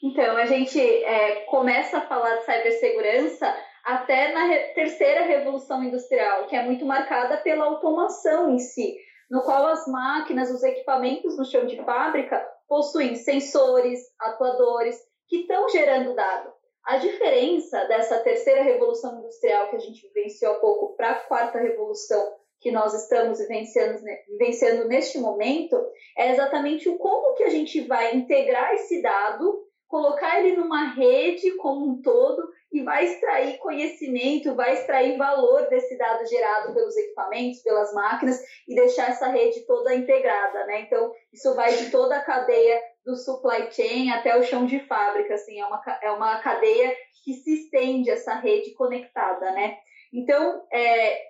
Então, 0.02 0.36
a 0.36 0.46
gente 0.46 0.80
é, 0.80 1.44
começa 1.46 1.98
a 1.98 2.06
falar 2.06 2.36
de 2.36 2.44
cibersegurança 2.44 3.54
até 3.84 4.32
na 4.32 4.44
re 4.44 4.58
terceira 4.74 5.22
revolução 5.22 5.82
industrial, 5.82 6.46
que 6.46 6.54
é 6.54 6.62
muito 6.62 6.84
marcada 6.84 7.38
pela 7.38 7.64
automação 7.64 8.50
em 8.50 8.58
si, 8.58 8.96
no 9.30 9.42
qual 9.42 9.66
as 9.66 9.86
máquinas, 9.88 10.50
os 10.50 10.62
equipamentos 10.62 11.36
no 11.36 11.44
chão 11.44 11.66
de 11.66 11.82
fábrica 11.84 12.38
possuem 12.68 13.16
sensores, 13.16 14.00
atuadores, 14.20 14.96
que 15.26 15.38
estão 15.38 15.68
gerando 15.68 16.14
dado. 16.14 16.52
A 16.84 16.96
diferença 16.96 17.84
dessa 17.86 18.18
terceira 18.20 18.62
revolução 18.62 19.18
industrial 19.18 19.68
que 19.68 19.76
a 19.76 19.80
gente 19.80 20.06
vivenciou 20.08 20.52
há 20.52 20.58
pouco 20.58 20.96
para 20.96 21.10
a 21.10 21.20
quarta 21.20 21.58
revolução 21.58 22.34
que 22.60 22.70
nós 22.70 22.94
estamos 22.94 23.38
vivenciando, 23.38 24.00
vivenciando 24.26 24.88
neste 24.88 25.18
momento 25.18 25.76
é 26.16 26.32
exatamente 26.32 26.88
o 26.88 26.98
como 26.98 27.34
que 27.34 27.44
a 27.44 27.50
gente 27.50 27.80
vai 27.82 28.16
integrar 28.16 28.74
esse 28.74 29.00
dado, 29.00 29.67
colocar 29.88 30.38
ele 30.38 30.56
numa 30.56 30.92
rede 30.92 31.56
como 31.56 31.86
um 31.86 32.02
todo 32.02 32.48
e 32.70 32.82
vai 32.82 33.06
extrair 33.06 33.56
conhecimento, 33.58 34.54
vai 34.54 34.74
extrair 34.74 35.16
valor 35.16 35.66
desse 35.68 35.96
dado 35.96 36.26
gerado 36.26 36.74
pelos 36.74 36.94
equipamentos, 36.96 37.62
pelas 37.62 37.92
máquinas 37.94 38.38
e 38.68 38.74
deixar 38.74 39.08
essa 39.08 39.28
rede 39.28 39.66
toda 39.66 39.94
integrada, 39.94 40.66
né? 40.66 40.82
Então, 40.82 41.10
isso 41.32 41.54
vai 41.54 41.74
de 41.74 41.90
toda 41.90 42.16
a 42.16 42.22
cadeia 42.22 42.80
do 43.04 43.16
supply 43.16 43.72
chain 43.72 44.10
até 44.10 44.38
o 44.38 44.42
chão 44.42 44.66
de 44.66 44.80
fábrica, 44.80 45.34
assim, 45.34 45.58
é 45.58 45.64
uma, 45.64 45.82
é 46.02 46.10
uma 46.10 46.38
cadeia 46.40 46.94
que 47.24 47.32
se 47.32 47.64
estende 47.64 48.10
essa 48.10 48.34
rede 48.34 48.72
conectada, 48.72 49.50
né? 49.52 49.78
Então, 50.12 50.62
é, 50.70 51.28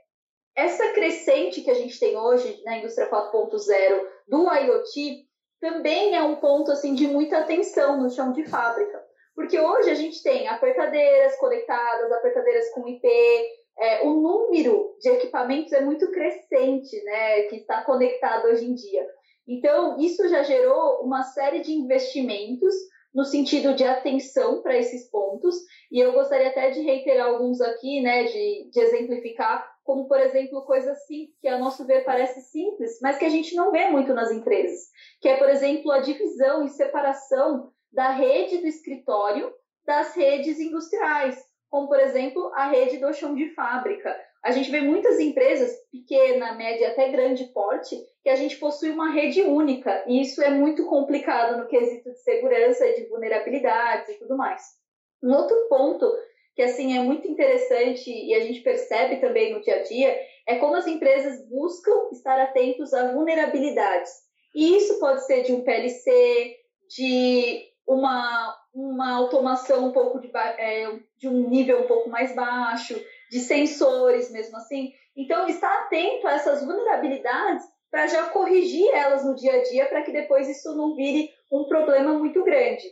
essa 0.56 0.92
crescente 0.92 1.60
que 1.60 1.70
a 1.70 1.74
gente 1.74 2.00
tem 2.00 2.16
hoje 2.16 2.60
na 2.64 2.78
indústria 2.78 3.08
4.0 3.08 4.02
do 4.26 4.52
IoT 4.52 5.27
também 5.60 6.14
é 6.14 6.22
um 6.22 6.36
ponto 6.36 6.70
assim 6.70 6.94
de 6.94 7.06
muita 7.06 7.38
atenção 7.38 8.00
no 8.00 8.10
chão 8.10 8.32
de 8.32 8.44
fábrica 8.44 9.08
porque 9.38 9.56
hoje 9.56 9.88
a 9.88 9.94
gente 9.94 10.20
tem 10.20 10.48
apertadeiras 10.48 11.36
conectadas, 11.36 12.10
apertadeiras 12.10 12.70
com 12.70 12.88
IP, 12.88 13.08
é, 13.78 14.02
o 14.02 14.14
número 14.14 14.96
de 15.00 15.10
equipamentos 15.10 15.72
é 15.72 15.80
muito 15.80 16.10
crescente, 16.10 17.00
né, 17.04 17.42
que 17.42 17.58
está 17.58 17.84
conectado 17.84 18.46
hoje 18.46 18.64
em 18.64 18.74
dia. 18.74 19.06
Então, 19.46 19.96
isso 20.00 20.28
já 20.28 20.42
gerou 20.42 21.04
uma 21.04 21.22
série 21.22 21.60
de 21.60 21.72
investimentos 21.72 22.74
no 23.14 23.24
sentido 23.24 23.74
de 23.74 23.84
atenção 23.84 24.60
para 24.60 24.76
esses 24.76 25.08
pontos, 25.08 25.54
e 25.92 26.00
eu 26.00 26.12
gostaria 26.12 26.48
até 26.48 26.70
de 26.70 26.80
reiterar 26.80 27.28
alguns 27.28 27.60
aqui, 27.60 28.00
né, 28.00 28.24
de, 28.24 28.68
de 28.72 28.80
exemplificar, 28.80 29.64
como, 29.88 30.06
por 30.06 30.20
exemplo, 30.20 30.66
coisas 30.66 30.98
assim, 30.98 31.30
que 31.40 31.48
a 31.48 31.56
nosso 31.56 31.86
ver 31.86 32.04
parece 32.04 32.42
simples, 32.42 32.98
mas 33.00 33.16
que 33.16 33.24
a 33.24 33.30
gente 33.30 33.54
não 33.56 33.72
vê 33.72 33.86
muito 33.86 34.12
nas 34.12 34.30
empresas, 34.30 34.90
que 35.18 35.26
é, 35.26 35.38
por 35.38 35.48
exemplo, 35.48 35.90
a 35.90 36.00
divisão 36.00 36.62
e 36.62 36.68
separação 36.68 37.72
da 37.90 38.10
rede 38.10 38.58
do 38.58 38.66
escritório 38.66 39.50
das 39.86 40.14
redes 40.14 40.60
industriais, 40.60 41.42
como 41.70 41.88
por 41.88 41.98
exemplo 41.98 42.52
a 42.54 42.68
rede 42.68 42.98
do 42.98 43.14
chão 43.14 43.34
de 43.34 43.48
fábrica. 43.54 44.14
A 44.44 44.50
gente 44.50 44.70
vê 44.70 44.82
muitas 44.82 45.18
empresas, 45.18 45.74
pequena, 45.90 46.52
média 46.52 46.90
até 46.90 47.08
grande 47.08 47.44
porte, 47.46 47.96
que 48.22 48.28
a 48.28 48.36
gente 48.36 48.58
possui 48.58 48.90
uma 48.90 49.10
rede 49.10 49.40
única, 49.40 50.04
e 50.06 50.20
isso 50.20 50.42
é 50.42 50.50
muito 50.50 50.84
complicado 50.84 51.56
no 51.56 51.66
quesito 51.66 52.10
de 52.10 52.18
segurança, 52.18 52.84
de 52.92 53.06
vulnerabilidades 53.06 54.10
e 54.10 54.18
tudo 54.18 54.36
mais. 54.36 54.60
Um 55.22 55.32
outro 55.32 55.56
ponto 55.70 56.06
que 56.58 56.62
assim 56.64 56.98
é 56.98 57.00
muito 57.00 57.28
interessante 57.28 58.10
e 58.10 58.34
a 58.34 58.40
gente 58.40 58.62
percebe 58.62 59.20
também 59.20 59.54
no 59.54 59.60
dia 59.60 59.76
a 59.76 59.82
dia 59.84 60.12
é 60.44 60.56
como 60.56 60.74
as 60.74 60.88
empresas 60.88 61.48
buscam 61.48 62.08
estar 62.10 62.36
atentos 62.40 62.92
a 62.92 63.12
vulnerabilidades. 63.12 64.10
E 64.52 64.76
isso 64.76 64.98
pode 64.98 65.24
ser 65.24 65.44
de 65.44 65.52
um 65.52 65.62
PLC, 65.62 66.56
de 66.88 67.64
uma, 67.86 68.56
uma 68.74 69.12
automação 69.18 69.86
um 69.86 69.92
pouco 69.92 70.18
de, 70.18 70.32
é, 70.36 70.98
de 71.16 71.28
um 71.28 71.48
nível 71.48 71.84
um 71.84 71.86
pouco 71.86 72.10
mais 72.10 72.34
baixo, 72.34 73.00
de 73.30 73.38
sensores 73.38 74.32
mesmo 74.32 74.56
assim. 74.56 74.90
Então, 75.16 75.46
estar 75.46 75.72
atento 75.82 76.26
a 76.26 76.32
essas 76.32 76.64
vulnerabilidades 76.64 77.64
para 77.88 78.08
já 78.08 78.30
corrigir 78.30 78.90
elas 78.92 79.24
no 79.24 79.36
dia 79.36 79.52
a 79.52 79.62
dia, 79.62 79.86
para 79.86 80.02
que 80.02 80.10
depois 80.10 80.48
isso 80.48 80.76
não 80.76 80.96
vire 80.96 81.30
um 81.52 81.68
problema 81.68 82.14
muito 82.14 82.42
grande. 82.42 82.82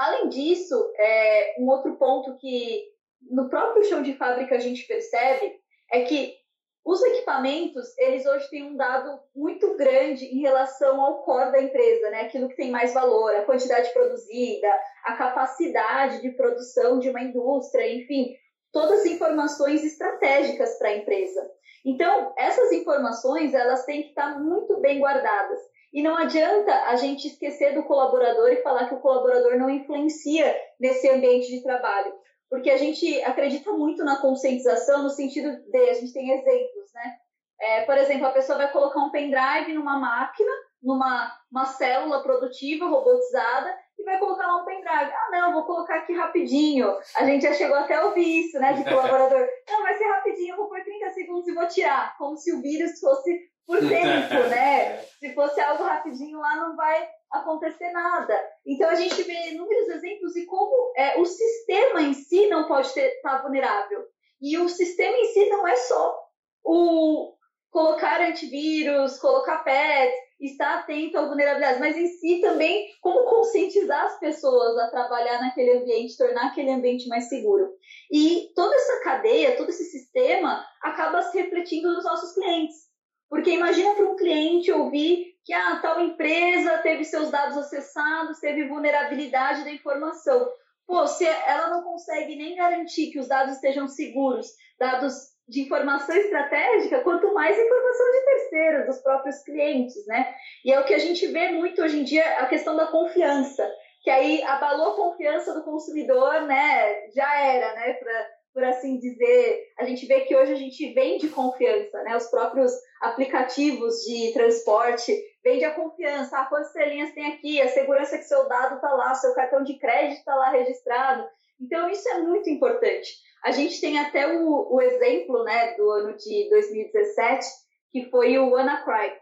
Além 0.00 0.30
disso, 0.30 0.74
é, 0.96 1.56
um 1.58 1.68
outro 1.68 1.94
ponto 1.96 2.38
que 2.38 2.84
no 3.30 3.50
próprio 3.50 3.84
chão 3.84 4.00
de 4.02 4.14
fábrica 4.14 4.54
a 4.54 4.58
gente 4.58 4.86
percebe 4.86 5.60
é 5.92 6.04
que 6.04 6.34
os 6.82 7.02
equipamentos, 7.02 7.86
eles 7.98 8.24
hoje 8.24 8.48
têm 8.48 8.62
um 8.62 8.76
dado 8.76 9.20
muito 9.36 9.76
grande 9.76 10.24
em 10.24 10.40
relação 10.40 10.98
ao 11.02 11.22
core 11.22 11.52
da 11.52 11.60
empresa, 11.60 12.08
né? 12.08 12.22
Aquilo 12.22 12.48
que 12.48 12.56
tem 12.56 12.70
mais 12.70 12.94
valor, 12.94 13.34
a 13.34 13.44
quantidade 13.44 13.92
produzida, 13.92 14.68
a 15.04 15.16
capacidade 15.18 16.22
de 16.22 16.30
produção 16.30 16.98
de 16.98 17.10
uma 17.10 17.20
indústria, 17.20 17.94
enfim, 17.94 18.34
todas 18.72 19.00
as 19.00 19.06
informações 19.06 19.84
estratégicas 19.84 20.78
para 20.78 20.88
a 20.88 20.96
empresa. 20.96 21.46
Então, 21.84 22.32
essas 22.38 22.72
informações, 22.72 23.52
elas 23.52 23.84
têm 23.84 24.04
que 24.04 24.08
estar 24.08 24.40
muito 24.40 24.80
bem 24.80 24.98
guardadas. 24.98 25.60
E 25.92 26.02
não 26.02 26.16
adianta 26.16 26.72
a 26.84 26.96
gente 26.96 27.26
esquecer 27.26 27.74
do 27.74 27.82
colaborador 27.84 28.48
e 28.50 28.62
falar 28.62 28.88
que 28.88 28.94
o 28.94 29.00
colaborador 29.00 29.56
não 29.58 29.68
influencia 29.68 30.56
nesse 30.78 31.08
ambiente 31.08 31.48
de 31.48 31.62
trabalho 31.62 32.12
porque 32.50 32.68
a 32.68 32.76
gente 32.76 33.22
acredita 33.22 33.72
muito 33.72 34.04
na 34.04 34.20
conscientização 34.20 35.04
no 35.04 35.08
sentido 35.08 35.56
de 35.70 35.90
a 35.90 35.94
gente 35.94 36.12
tem 36.12 36.30
exemplos, 36.32 36.92
né? 36.92 37.16
É, 37.60 37.84
por 37.84 37.96
exemplo, 37.96 38.26
a 38.26 38.32
pessoa 38.32 38.58
vai 38.58 38.72
colocar 38.72 38.98
um 38.98 39.10
pendrive 39.10 39.72
numa 39.72 39.98
máquina, 39.98 40.50
numa 40.82 41.32
uma 41.52 41.66
célula 41.66 42.22
produtiva 42.22 42.86
robotizada 42.86 43.76
e 43.98 44.04
vai 44.04 44.18
colocar 44.18 44.46
lá 44.46 44.62
um 44.62 44.64
pendrive. 44.64 45.12
Ah, 45.12 45.28
não, 45.30 45.52
vou 45.52 45.64
colocar 45.64 45.96
aqui 45.96 46.12
rapidinho. 46.12 46.88
A 47.16 47.24
gente 47.24 47.42
já 47.42 47.52
chegou 47.52 47.76
até 47.76 47.94
a 47.94 48.06
ouvir 48.06 48.40
isso, 48.40 48.58
né, 48.58 48.72
de 48.72 48.82
colaborador. 48.88 49.46
Não, 49.68 49.82
vai 49.82 49.94
ser 49.94 50.04
rapidinho, 50.04 50.54
eu 50.54 50.56
vou 50.56 50.68
por 50.68 50.82
30 50.82 51.10
segundos 51.10 51.46
e 51.46 51.54
vou 51.54 51.68
tirar, 51.68 52.16
como 52.18 52.36
se 52.36 52.52
o 52.52 52.60
vírus 52.60 52.98
fosse 52.98 53.38
por 53.70 53.78
tempo, 53.88 54.48
né? 54.48 54.98
Se 55.20 55.32
fosse 55.32 55.60
algo 55.60 55.84
rapidinho 55.84 56.40
lá, 56.40 56.56
não 56.56 56.74
vai 56.74 57.08
acontecer 57.30 57.90
nada. 57.92 58.36
Então 58.66 58.90
a 58.90 58.96
gente 58.96 59.22
vê 59.22 59.52
inúmeros 59.52 59.88
exemplos 59.90 60.32
de 60.32 60.44
como 60.46 60.92
é, 60.96 61.20
o 61.20 61.24
sistema 61.24 62.02
em 62.02 62.12
si 62.12 62.48
não 62.48 62.66
pode 62.66 62.88
estar 62.88 63.10
tá 63.22 63.42
vulnerável. 63.42 64.04
E 64.42 64.58
o 64.58 64.68
sistema 64.68 65.16
em 65.16 65.26
si 65.26 65.48
não 65.48 65.68
é 65.68 65.76
só 65.76 66.18
o 66.64 67.32
colocar 67.70 68.20
antivírus, 68.20 69.18
colocar 69.18 69.62
PET, 69.62 70.12
estar 70.40 70.80
atento 70.80 71.18
à 71.18 71.26
vulnerabilidade, 71.26 71.78
mas 71.78 71.96
em 71.96 72.08
si 72.08 72.40
também 72.40 72.88
como 73.00 73.24
conscientizar 73.26 74.06
as 74.06 74.18
pessoas 74.18 74.76
a 74.78 74.90
trabalhar 74.90 75.40
naquele 75.40 75.78
ambiente, 75.78 76.16
tornar 76.16 76.46
aquele 76.46 76.70
ambiente 76.70 77.06
mais 77.06 77.28
seguro. 77.28 77.70
E 78.10 78.50
toda 78.56 78.74
essa 78.74 79.04
cadeia, 79.04 79.56
todo 79.56 79.68
esse 79.68 79.84
sistema 79.84 80.64
acaba 80.82 81.22
se 81.22 81.38
refletindo 81.40 81.92
nos 81.92 82.04
nossos 82.04 82.32
clientes. 82.32 82.89
Porque 83.30 83.52
imagina 83.52 83.94
para 83.94 84.10
um 84.10 84.16
cliente 84.16 84.72
ouvir 84.72 85.36
que 85.44 85.54
a 85.54 85.74
ah, 85.74 85.80
tal 85.80 86.00
empresa 86.00 86.78
teve 86.78 87.04
seus 87.04 87.30
dados 87.30 87.56
acessados, 87.56 88.40
teve 88.40 88.66
vulnerabilidade 88.66 89.62
da 89.62 89.70
informação. 89.70 90.50
Pô, 90.86 91.06
se 91.06 91.24
ela 91.24 91.70
não 91.70 91.82
consegue 91.84 92.34
nem 92.34 92.56
garantir 92.56 93.12
que 93.12 93.20
os 93.20 93.28
dados 93.28 93.54
estejam 93.54 93.86
seguros, 93.86 94.48
dados 94.78 95.14
de 95.48 95.62
informação 95.62 96.14
estratégica, 96.16 97.02
quanto 97.02 97.32
mais 97.32 97.56
informação 97.56 98.06
de 98.12 98.24
terceiros, 98.24 98.86
dos 98.86 98.98
próprios 98.98 99.42
clientes, 99.44 100.06
né? 100.06 100.34
E 100.64 100.72
é 100.72 100.80
o 100.80 100.84
que 100.84 100.94
a 100.94 100.98
gente 100.98 101.24
vê 101.28 101.50
muito 101.50 101.80
hoje 101.80 102.00
em 102.00 102.04
dia, 102.04 102.24
a 102.38 102.46
questão 102.46 102.76
da 102.76 102.88
confiança, 102.88 103.68
que 104.02 104.10
aí 104.10 104.42
abalou 104.42 104.92
a 104.92 104.96
confiança 104.96 105.54
do 105.54 105.62
consumidor, 105.62 106.42
né? 106.42 107.08
Já 107.10 107.40
era, 107.40 107.74
né? 107.74 107.92
Pra, 107.94 108.26
por 108.52 108.64
assim 108.64 108.98
dizer, 108.98 109.62
a 109.78 109.84
gente 109.84 110.06
vê 110.06 110.22
que 110.22 110.34
hoje 110.34 110.52
a 110.52 110.56
gente 110.56 110.92
vende 110.92 111.28
confiança, 111.28 112.02
né? 112.02 112.16
Os 112.16 112.26
próprios 112.26 112.72
aplicativos 113.00 113.94
de 114.04 114.32
transporte 114.32 115.16
vende 115.42 115.64
a 115.64 115.74
confiança. 115.74 116.38
Ah, 116.38 116.46
quantas 116.46 116.68
estrelinhas 116.68 117.12
tem 117.12 117.26
aqui? 117.32 117.60
A 117.60 117.68
segurança 117.68 118.18
que 118.18 118.24
seu 118.24 118.48
dado 118.48 118.76
está 118.76 118.92
lá, 118.92 119.14
seu 119.14 119.34
cartão 119.34 119.62
de 119.62 119.78
crédito 119.78 120.18
está 120.18 120.34
lá 120.34 120.50
registrado. 120.50 121.26
Então, 121.60 121.88
isso 121.90 122.08
é 122.08 122.20
muito 122.20 122.48
importante. 122.50 123.10
A 123.44 123.50
gente 123.50 123.80
tem 123.80 123.98
até 123.98 124.26
o, 124.26 124.74
o 124.74 124.80
exemplo 124.80 125.44
né, 125.44 125.74
do 125.74 125.90
ano 125.90 126.16
de 126.16 126.48
2017, 126.50 127.46
que 127.92 128.10
foi 128.10 128.38
o 128.38 128.50
WannaCry. 128.50 129.12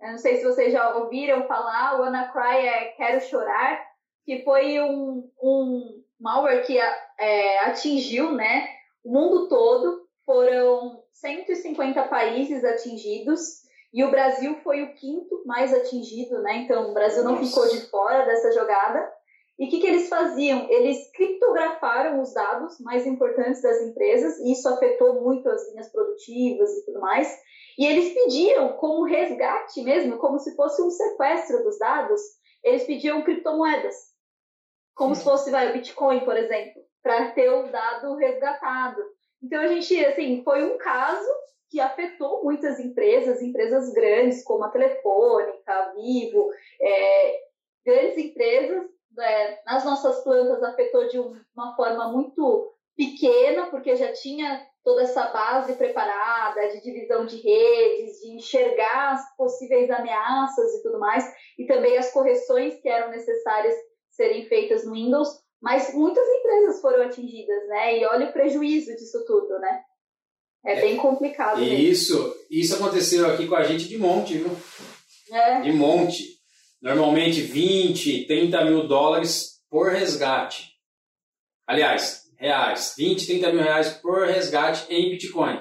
Eu 0.00 0.10
não 0.12 0.18
sei 0.18 0.36
se 0.36 0.44
vocês 0.44 0.72
já 0.72 0.96
ouviram 0.96 1.46
falar, 1.46 1.96
o 1.96 2.02
WannaCry 2.02 2.66
é 2.66 2.84
Quero 2.92 3.20
Chorar, 3.20 3.84
que 4.24 4.42
foi 4.44 4.80
um, 4.80 5.30
um 5.42 6.02
malware 6.20 6.64
que 6.64 6.78
é, 7.18 7.58
atingiu 7.60 8.32
né, 8.32 8.68
o 9.04 9.12
mundo 9.12 9.48
todo. 9.48 10.06
Foram 10.24 11.02
150 11.12 12.02
países 12.08 12.62
atingidos 12.62 13.62
e 13.92 14.04
o 14.04 14.10
Brasil 14.10 14.56
foi 14.62 14.82
o 14.82 14.94
quinto 14.94 15.42
mais 15.46 15.72
atingido, 15.72 16.42
né? 16.42 16.58
Então 16.58 16.90
o 16.90 16.94
Brasil 16.94 17.24
não 17.24 17.36
Nossa. 17.36 17.46
ficou 17.46 17.68
de 17.68 17.80
fora 17.88 18.26
dessa 18.26 18.52
jogada. 18.52 19.10
E 19.58 19.66
o 19.66 19.70
que, 19.70 19.80
que 19.80 19.86
eles 19.86 20.08
faziam? 20.08 20.70
Eles 20.70 21.10
criptografaram 21.12 22.20
os 22.20 22.32
dados 22.32 22.78
mais 22.80 23.06
importantes 23.06 23.60
das 23.60 23.80
empresas, 23.82 24.38
e 24.38 24.52
isso 24.52 24.68
afetou 24.68 25.20
muito 25.20 25.48
as 25.48 25.68
linhas 25.70 25.90
produtivas 25.90 26.70
e 26.76 26.84
tudo 26.84 27.00
mais. 27.00 27.34
E 27.76 27.84
eles 27.84 28.14
pediam, 28.14 28.74
como 28.74 29.04
resgate 29.04 29.82
mesmo, 29.82 30.18
como 30.18 30.38
se 30.38 30.54
fosse 30.54 30.80
um 30.80 30.90
sequestro 30.90 31.64
dos 31.64 31.76
dados, 31.78 32.20
eles 32.62 32.84
pediam 32.84 33.22
criptomoedas. 33.22 33.96
Como 34.94 35.14
se 35.14 35.24
fosse 35.24 35.50
vai, 35.50 35.70
o 35.70 35.72
Bitcoin, 35.72 36.20
por 36.24 36.36
exemplo, 36.36 36.82
para 37.02 37.30
ter 37.32 37.48
o 37.50 37.70
dado 37.70 38.14
resgatado. 38.16 39.02
Então 39.42 39.60
a 39.60 39.68
gente, 39.68 40.04
assim, 40.04 40.42
foi 40.42 40.64
um 40.64 40.78
caso 40.78 41.28
que 41.70 41.80
afetou 41.80 42.42
muitas 42.42 42.80
empresas, 42.80 43.42
empresas 43.42 43.92
grandes 43.92 44.42
como 44.42 44.64
a 44.64 44.70
Telefônica, 44.70 45.72
a 45.72 45.92
Vivo, 45.92 46.50
é, 46.80 47.40
grandes 47.84 48.18
empresas. 48.18 48.86
É, 49.20 49.62
nas 49.66 49.84
nossas 49.84 50.22
plantas 50.22 50.62
afetou 50.62 51.08
de 51.08 51.18
uma 51.18 51.74
forma 51.74 52.12
muito 52.12 52.72
pequena, 52.96 53.66
porque 53.66 53.96
já 53.96 54.12
tinha 54.12 54.64
toda 54.84 55.02
essa 55.02 55.26
base 55.28 55.74
preparada 55.74 56.68
de 56.68 56.80
divisão 56.80 57.26
de 57.26 57.36
redes, 57.36 58.20
de 58.20 58.36
enxergar 58.36 59.12
as 59.12 59.36
possíveis 59.36 59.90
ameaças 59.90 60.74
e 60.74 60.82
tudo 60.82 60.98
mais, 60.98 61.24
e 61.58 61.66
também 61.66 61.98
as 61.98 62.12
correções 62.12 62.80
que 62.80 62.88
eram 62.88 63.10
necessárias 63.10 63.74
serem 64.10 64.46
feitas 64.46 64.84
no 64.84 64.92
Windows, 64.92 65.28
mas 65.60 65.92
muitas 65.94 66.26
empresas 66.26 66.80
foram 66.80 67.04
atingidas, 67.04 67.68
né? 67.68 67.98
E 67.98 68.04
olha 68.06 68.28
o 68.28 68.32
prejuízo 68.32 68.94
disso 68.94 69.24
tudo, 69.26 69.58
né? 69.58 69.82
É, 70.64 70.80
bem 70.80 70.96
complicado. 70.96 71.62
E 71.62 71.90
isso, 71.90 72.36
isso 72.50 72.74
aconteceu 72.74 73.26
aqui 73.30 73.46
com 73.46 73.54
a 73.54 73.62
gente 73.62 73.88
de 73.88 73.96
monte, 73.96 74.38
viu? 74.38 74.50
É. 75.32 75.60
De 75.60 75.72
monte. 75.72 76.38
Normalmente 76.80 77.40
20, 77.40 78.26
30 78.26 78.64
mil 78.64 78.86
dólares 78.86 79.60
por 79.70 79.90
resgate. 79.90 80.72
Aliás, 81.66 82.24
reais. 82.36 82.94
20, 82.96 83.26
30 83.26 83.52
mil 83.52 83.62
reais 83.62 83.88
por 83.88 84.26
resgate 84.26 84.86
em 84.92 85.10
Bitcoin. 85.10 85.60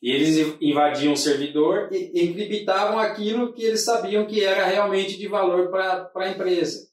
E 0.00 0.10
eles 0.10 0.56
invadiam 0.60 1.12
o 1.12 1.16
servidor 1.16 1.88
e 1.92 2.22
encriptavam 2.22 2.98
aquilo 2.98 3.52
que 3.52 3.64
eles 3.64 3.84
sabiam 3.84 4.26
que 4.26 4.44
era 4.44 4.64
realmente 4.64 5.16
de 5.16 5.26
valor 5.26 5.70
para 5.70 6.10
a 6.14 6.28
empresa. 6.28 6.87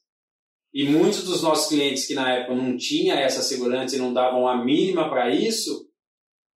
E 0.72 0.88
muitos 0.88 1.24
dos 1.24 1.42
nossos 1.42 1.68
clientes 1.68 2.06
que 2.06 2.14
na 2.14 2.34
época 2.34 2.54
não 2.54 2.76
tinham 2.76 3.16
essa 3.16 3.42
segurança 3.42 3.96
e 3.96 3.98
não 3.98 4.12
davam 4.12 4.46
a 4.46 4.62
mínima 4.62 5.08
para 5.08 5.30
isso, 5.30 5.86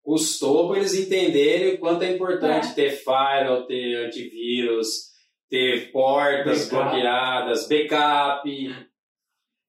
custou 0.03 0.69
para 0.69 0.79
eles 0.79 0.95
entenderem 0.95 1.75
o 1.75 1.79
quanto 1.79 2.03
é 2.03 2.13
importante 2.13 2.69
é. 2.69 2.73
ter 2.73 2.91
firewall, 2.93 3.67
ter 3.67 4.07
antivírus, 4.07 5.09
ter 5.49 5.93
portas 5.93 6.69
backup. 6.69 6.91
bloqueadas, 6.91 7.69
backup. 7.69 8.51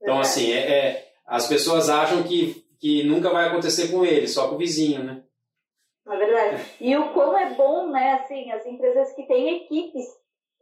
Então, 0.02 0.18
é. 0.18 0.22
assim, 0.22 0.52
é, 0.52 0.60
é, 0.60 1.12
as 1.26 1.48
pessoas 1.48 1.90
acham 1.90 2.24
que, 2.24 2.66
que 2.80 3.04
nunca 3.04 3.30
vai 3.30 3.48
acontecer 3.48 3.90
com 3.90 4.06
eles, 4.06 4.34
só 4.34 4.48
com 4.48 4.56
o 4.56 4.58
vizinho, 4.58 5.04
né? 5.04 5.24
É 6.08 6.18
verdade. 6.18 6.64
E 6.82 6.96
o 6.98 7.14
quão 7.14 7.38
é 7.38 7.54
bom, 7.54 7.92
né, 7.92 8.14
assim, 8.14 8.50
as 8.52 8.66
empresas 8.66 9.14
que 9.14 9.28
têm 9.28 9.58
equipes 9.58 10.06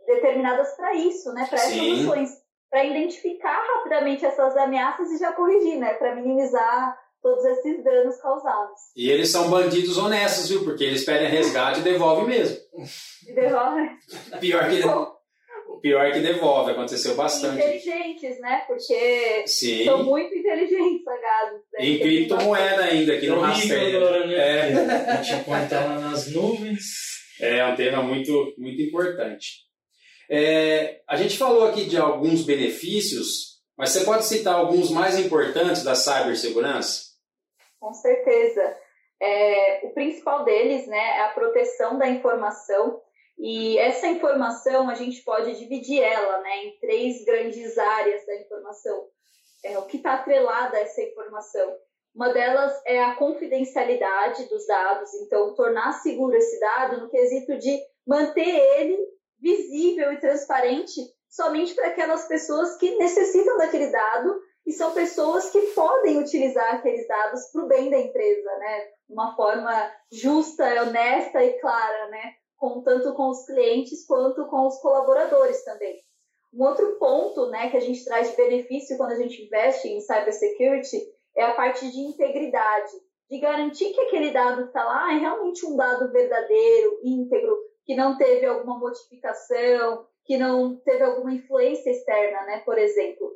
determinadas 0.06 0.76
para 0.76 0.94
isso, 0.96 1.32
né, 1.34 1.46
para 1.48 1.60
essas 1.60 1.74
soluções, 1.74 2.30
para 2.70 2.86
identificar 2.86 3.62
rapidamente 3.76 4.26
essas 4.26 4.56
ameaças 4.58 5.12
e 5.12 5.18
já 5.18 5.32
corrigir, 5.34 5.78
né, 5.78 5.94
para 5.94 6.16
minimizar 6.16 6.98
todos 7.22 7.44
esses 7.46 7.84
danos 7.84 8.18
causados. 8.22 8.80
E 8.96 9.10
eles 9.10 9.32
são 9.32 9.50
bandidos 9.50 9.98
honestos, 9.98 10.50
viu? 10.50 10.64
Porque 10.64 10.84
eles 10.84 11.04
pedem 11.04 11.30
resgate 11.30 11.80
e 11.80 11.84
devolvem 11.84 12.28
mesmo. 12.28 12.58
E 13.28 13.34
devolve. 13.34 13.90
Pior 14.40 14.70
que, 14.70 14.82
o 15.78 15.80
pior 15.80 16.12
que 16.12 16.20
devolve, 16.20 16.72
aconteceu 16.72 17.16
bastante. 17.16 17.58
Inteligentes, 17.58 18.40
né? 18.40 18.64
Porque 18.68 19.44
Sim. 19.46 19.86
são 19.86 20.04
muito 20.04 20.34
inteligentes, 20.34 21.06
agados. 21.08 21.62
Né? 21.74 21.86
Em 21.86 22.00
criptomoeda 22.00 22.84
ainda, 22.84 23.18
que 23.18 23.28
não 23.28 23.42
rastreia. 23.42 24.26
Né? 24.26 24.36
É. 24.36 25.12
A 25.12 25.22
gente 25.22 25.44
põe 25.44 25.60
ela 25.70 26.00
nas 26.00 26.32
nuvens. 26.32 26.84
É 27.40 27.64
um 27.66 27.76
tema 27.76 28.02
muito, 28.02 28.56
muito 28.58 28.82
importante. 28.82 29.67
É, 30.30 31.02
a 31.08 31.16
gente 31.16 31.38
falou 31.38 31.66
aqui 31.68 31.86
de 31.86 31.98
alguns 31.98 32.44
benefícios, 32.44 33.62
mas 33.78 33.92
você 33.92 34.04
pode 34.04 34.26
citar 34.26 34.56
alguns 34.56 34.90
mais 34.90 35.18
importantes 35.18 35.84
da 35.84 35.96
cibersegurança? 35.96 37.08
Com 37.80 37.94
certeza. 37.94 38.78
É, 39.22 39.82
o 39.86 39.94
principal 39.94 40.44
deles 40.44 40.88
né, 40.88 41.18
é 41.18 41.22
a 41.22 41.30
proteção 41.30 41.98
da 41.98 42.08
informação. 42.08 43.02
E 43.38 43.78
essa 43.78 44.08
informação 44.08 44.90
a 44.90 44.96
gente 44.96 45.24
pode 45.24 45.58
dividir 45.58 46.02
ela 46.02 46.40
né, 46.42 46.66
em 46.66 46.80
três 46.80 47.24
grandes 47.24 47.78
áreas 47.78 48.26
da 48.26 48.36
informação. 48.36 49.08
É, 49.64 49.78
o 49.78 49.86
que 49.86 49.98
está 49.98 50.16
atrelado 50.16 50.76
a 50.76 50.80
essa 50.80 51.02
informação? 51.02 51.78
Uma 52.16 52.34
delas 52.34 52.74
é 52.86 53.04
a 53.04 53.16
confidencialidade 53.16 54.50
dos 54.50 54.66
dados, 54.66 55.14
então 55.22 55.54
tornar 55.54 55.94
seguro 55.94 56.36
esse 56.36 56.60
dado 56.60 57.02
no 57.02 57.10
quesito 57.10 57.58
de 57.60 57.80
manter 58.08 58.56
ele 58.80 58.98
visível 59.40 60.12
e 60.12 60.20
transparente 60.20 61.02
somente 61.30 61.74
para 61.76 61.88
aquelas 61.88 62.28
pessoas 62.28 62.78
que 62.78 62.96
necessitam 62.98 63.58
daquele 63.58 63.88
dado 63.92 64.40
e 64.66 64.72
são 64.74 64.94
pessoas 64.94 65.50
que 65.50 65.62
podem 65.68 66.18
utilizar 66.20 66.76
aqueles 66.76 67.08
dados 67.08 67.46
para 67.52 67.64
o 67.64 67.68
bem 67.68 67.90
da 67.90 68.00
empresa, 68.00 68.58
né? 68.58 68.88
Uma 69.10 69.36
forma 69.36 69.92
justa, 70.12 70.66
honesta 70.82 71.44
e 71.44 71.60
clara, 71.60 72.10
né? 72.10 72.34
Com, 72.58 72.82
tanto 72.82 73.14
com 73.14 73.30
os 73.30 73.46
clientes 73.46 74.06
quanto 74.06 74.46
com 74.48 74.68
os 74.68 74.78
colaboradores 74.80 75.64
também. 75.64 76.02
Um 76.54 76.64
outro 76.64 76.98
ponto 76.98 77.50
né, 77.50 77.70
que 77.70 77.78
a 77.78 77.82
gente 77.82 78.04
traz 78.04 78.32
de 78.32 78.36
benefício 78.36 78.98
quando 78.98 79.12
a 79.12 79.16
gente 79.16 79.44
investe 79.44 79.88
em 79.90 80.02
cybersecurity 80.02 81.02
é 81.36 81.44
a 81.44 81.54
parte 81.54 81.90
de 81.92 82.00
integridade, 82.00 82.92
de 83.30 83.40
garantir 83.40 83.94
que 83.94 84.02
aquele 84.02 84.32
dado 84.32 84.64
que 84.64 84.68
está 84.70 84.84
lá 84.84 85.14
é 85.14 85.20
realmente 85.20 85.66
um 85.66 85.76
dado 85.76 86.12
verdadeiro, 86.12 87.00
íntegro, 87.04 87.56
que 87.88 87.96
não 87.96 88.18
teve 88.18 88.46
alguma 88.46 88.78
modificação, 88.78 90.06
que 90.26 90.38
não 90.38 90.76
teve 90.82 91.04
alguma 91.04 91.34
influência 91.34 91.90
externa, 91.90 92.42
né, 92.44 92.60
por 92.66 92.78
exemplo. 92.78 93.32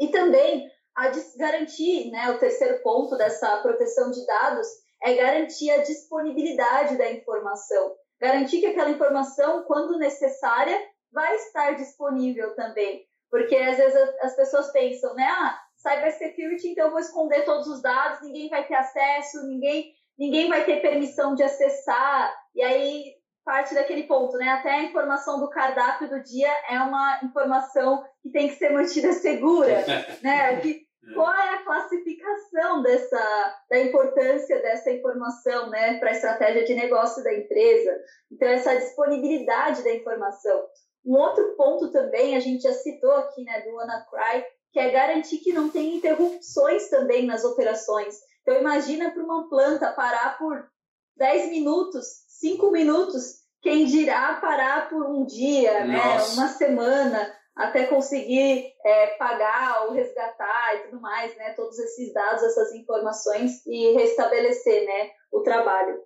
E 0.00 0.08
também 0.08 0.68
a 0.96 1.08
garantir, 1.38 2.10
né, 2.10 2.30
o 2.30 2.38
terceiro 2.38 2.82
ponto 2.82 3.16
dessa 3.16 3.58
proteção 3.58 4.10
de 4.10 4.26
dados 4.26 4.66
é 5.04 5.14
garantir 5.14 5.70
a 5.70 5.82
disponibilidade 5.82 6.98
da 6.98 7.12
informação. 7.12 7.94
Garantir 8.20 8.58
que 8.58 8.66
aquela 8.66 8.90
informação, 8.90 9.62
quando 9.62 9.98
necessária, 9.98 10.76
vai 11.12 11.36
estar 11.36 11.72
disponível 11.76 12.56
também. 12.56 13.06
Porque 13.30 13.54
às 13.54 13.76
vezes 13.76 13.96
as 14.20 14.34
pessoas 14.34 14.72
pensam, 14.72 15.14
né, 15.14 15.28
ah, 15.28 15.60
cybersecurity, 15.76 16.70
então 16.70 16.86
eu 16.86 16.90
vou 16.90 17.00
esconder 17.00 17.44
todos 17.44 17.68
os 17.68 17.80
dados, 17.80 18.22
ninguém 18.22 18.48
vai 18.48 18.66
ter 18.66 18.74
acesso, 18.74 19.46
ninguém, 19.46 19.92
ninguém 20.18 20.48
vai 20.48 20.64
ter 20.64 20.82
permissão 20.82 21.36
de 21.36 21.44
acessar, 21.44 22.34
e 22.52 22.62
aí 22.62 23.15
parte 23.46 23.74
daquele 23.74 24.02
ponto, 24.02 24.36
né? 24.36 24.48
Até 24.48 24.72
a 24.72 24.82
informação 24.82 25.38
do 25.38 25.48
cardápio 25.48 26.10
do 26.10 26.20
dia 26.20 26.52
é 26.68 26.80
uma 26.80 27.20
informação 27.22 28.04
que 28.20 28.28
tem 28.30 28.48
que 28.48 28.56
ser 28.56 28.70
mantida 28.70 29.12
segura, 29.12 29.84
né? 30.20 30.60
Que, 30.60 30.84
qual 31.14 31.32
é 31.32 31.54
a 31.54 31.64
classificação 31.64 32.82
dessa 32.82 33.56
da 33.70 33.78
importância 33.78 34.60
dessa 34.60 34.90
informação, 34.90 35.70
né, 35.70 36.00
para 36.00 36.10
a 36.10 36.12
estratégia 36.12 36.64
de 36.64 36.74
negócio 36.74 37.22
da 37.22 37.32
empresa? 37.32 37.96
Então 38.32 38.48
essa 38.48 38.74
disponibilidade 38.74 39.84
da 39.84 39.94
informação. 39.94 40.66
Um 41.04 41.14
outro 41.14 41.54
ponto 41.56 41.92
também 41.92 42.36
a 42.36 42.40
gente 42.40 42.62
já 42.62 42.72
citou 42.72 43.12
aqui, 43.12 43.44
né, 43.44 43.60
do 43.60 43.76
WannaCry, 43.76 44.44
que 44.72 44.80
é 44.80 44.90
garantir 44.90 45.38
que 45.38 45.52
não 45.52 45.70
tem 45.70 45.94
interrupções 45.94 46.90
também 46.90 47.24
nas 47.24 47.44
operações. 47.44 48.16
Então 48.42 48.58
imagina 48.58 49.12
para 49.12 49.22
uma 49.22 49.48
planta 49.48 49.92
parar 49.92 50.36
por 50.36 50.68
10 51.16 51.50
minutos 51.50 52.25
cinco 52.38 52.70
minutos, 52.70 53.40
quem 53.62 53.86
dirá 53.86 54.34
parar 54.40 54.88
por 54.88 55.04
um 55.06 55.24
dia, 55.24 55.84
né, 55.84 56.00
uma 56.34 56.48
semana, 56.48 57.34
até 57.54 57.86
conseguir 57.86 58.72
é, 58.84 59.06
pagar 59.16 59.86
ou 59.86 59.92
resgatar 59.92 60.76
e 60.76 60.78
tudo 60.84 61.00
mais, 61.00 61.36
né, 61.36 61.52
todos 61.54 61.78
esses 61.78 62.12
dados, 62.12 62.42
essas 62.42 62.72
informações 62.74 63.64
e 63.66 63.92
restabelecer, 63.92 64.84
né, 64.84 65.10
o 65.32 65.40
trabalho. 65.40 66.00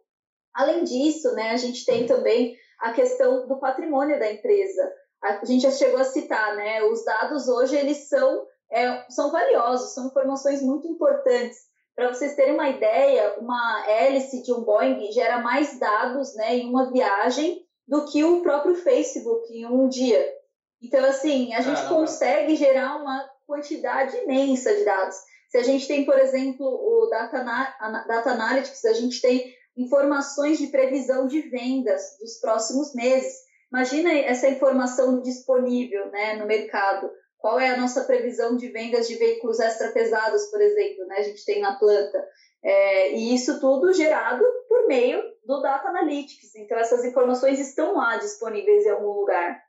Além 0.55 0.85
disso, 0.85 1.35
né, 1.35 1.51
a 1.51 1.57
gente 1.57 1.85
tem 1.85 2.07
também 2.07 2.57
a 2.81 2.93
questão 2.93 3.47
do 3.47 3.59
patrimônio 3.59 4.19
da 4.19 4.33
empresa. 4.33 4.93
A 5.23 5.45
gente 5.45 5.63
já 5.63 5.71
chegou 5.71 6.01
a 6.01 6.05
citar, 6.05 6.57
né, 6.57 6.83
os 6.85 7.05
dados 7.05 7.49
hoje 7.49 7.77
eles 7.77 8.09
são 8.09 8.47
é, 8.73 9.05
são 9.11 9.33
valiosos, 9.33 9.95
são 9.95 10.07
informações 10.07 10.63
muito 10.63 10.87
importantes 10.87 11.70
para 12.01 12.15
vocês 12.15 12.35
terem 12.35 12.55
uma 12.55 12.71
ideia, 12.71 13.35
uma 13.39 13.85
hélice 13.87 14.43
de 14.43 14.51
um 14.55 14.63
Boeing 14.63 15.13
gera 15.13 15.41
mais 15.41 15.79
dados 15.79 16.35
né, 16.35 16.57
em 16.57 16.71
uma 16.71 16.91
viagem 16.91 17.61
do 17.87 18.07
que 18.07 18.25
o 18.25 18.41
próprio 18.41 18.75
Facebook 18.75 19.53
em 19.53 19.67
um 19.67 19.87
dia. 19.87 20.27
Então, 20.83 21.05
assim, 21.05 21.53
a 21.53 21.61
gente 21.61 21.77
Caramba. 21.77 21.95
consegue 21.95 22.57
gerar 22.57 22.97
uma 22.97 23.29
quantidade 23.47 24.17
imensa 24.17 24.75
de 24.75 24.83
dados. 24.83 25.15
Se 25.51 25.59
a 25.59 25.63
gente 25.63 25.87
tem, 25.87 26.07
por 26.07 26.19
exemplo, 26.19 26.67
o 26.67 27.07
Data, 27.11 27.45
Data 28.09 28.31
Analytics, 28.31 28.83
a 28.87 28.95
gente 28.95 29.21
tem 29.21 29.55
informações 29.77 30.59
de 30.59 30.69
previsão 30.69 31.27
de 31.27 31.43
vendas 31.51 32.17
dos 32.19 32.41
próximos 32.41 32.95
meses. 32.95 33.35
Imagina 33.71 34.11
essa 34.11 34.49
informação 34.49 35.21
disponível 35.21 36.11
né, 36.11 36.37
no 36.37 36.47
mercado. 36.47 37.11
Qual 37.41 37.59
é 37.59 37.71
a 37.71 37.77
nossa 37.77 38.05
previsão 38.05 38.57
de 38.57 38.69
vendas 38.69 39.09
de 39.09 39.15
veículos 39.17 39.61
extra 39.61 39.93
pesados, 39.93 40.47
por 40.47 40.61
exemplo, 40.61 41.07
né, 41.07 41.17
a 41.19 41.23
gente 41.23 41.45
tem 41.45 41.61
na 41.61 41.79
planta. 41.79 42.29
É, 42.63 43.13
e 43.13 43.35
isso 43.35 43.59
tudo 43.61 43.93
gerado 43.93 44.45
por 44.69 44.87
meio 44.87 45.23
do 45.45 45.61
Data 45.63 45.89
Analytics. 45.89 46.55
Então, 46.57 46.79
essas 46.79 47.05
informações 47.05 47.59
estão 47.59 47.97
lá 47.97 48.19
disponíveis 48.19 48.85
em 48.85 48.91
algum 48.91 49.13
lugar. 49.13 49.63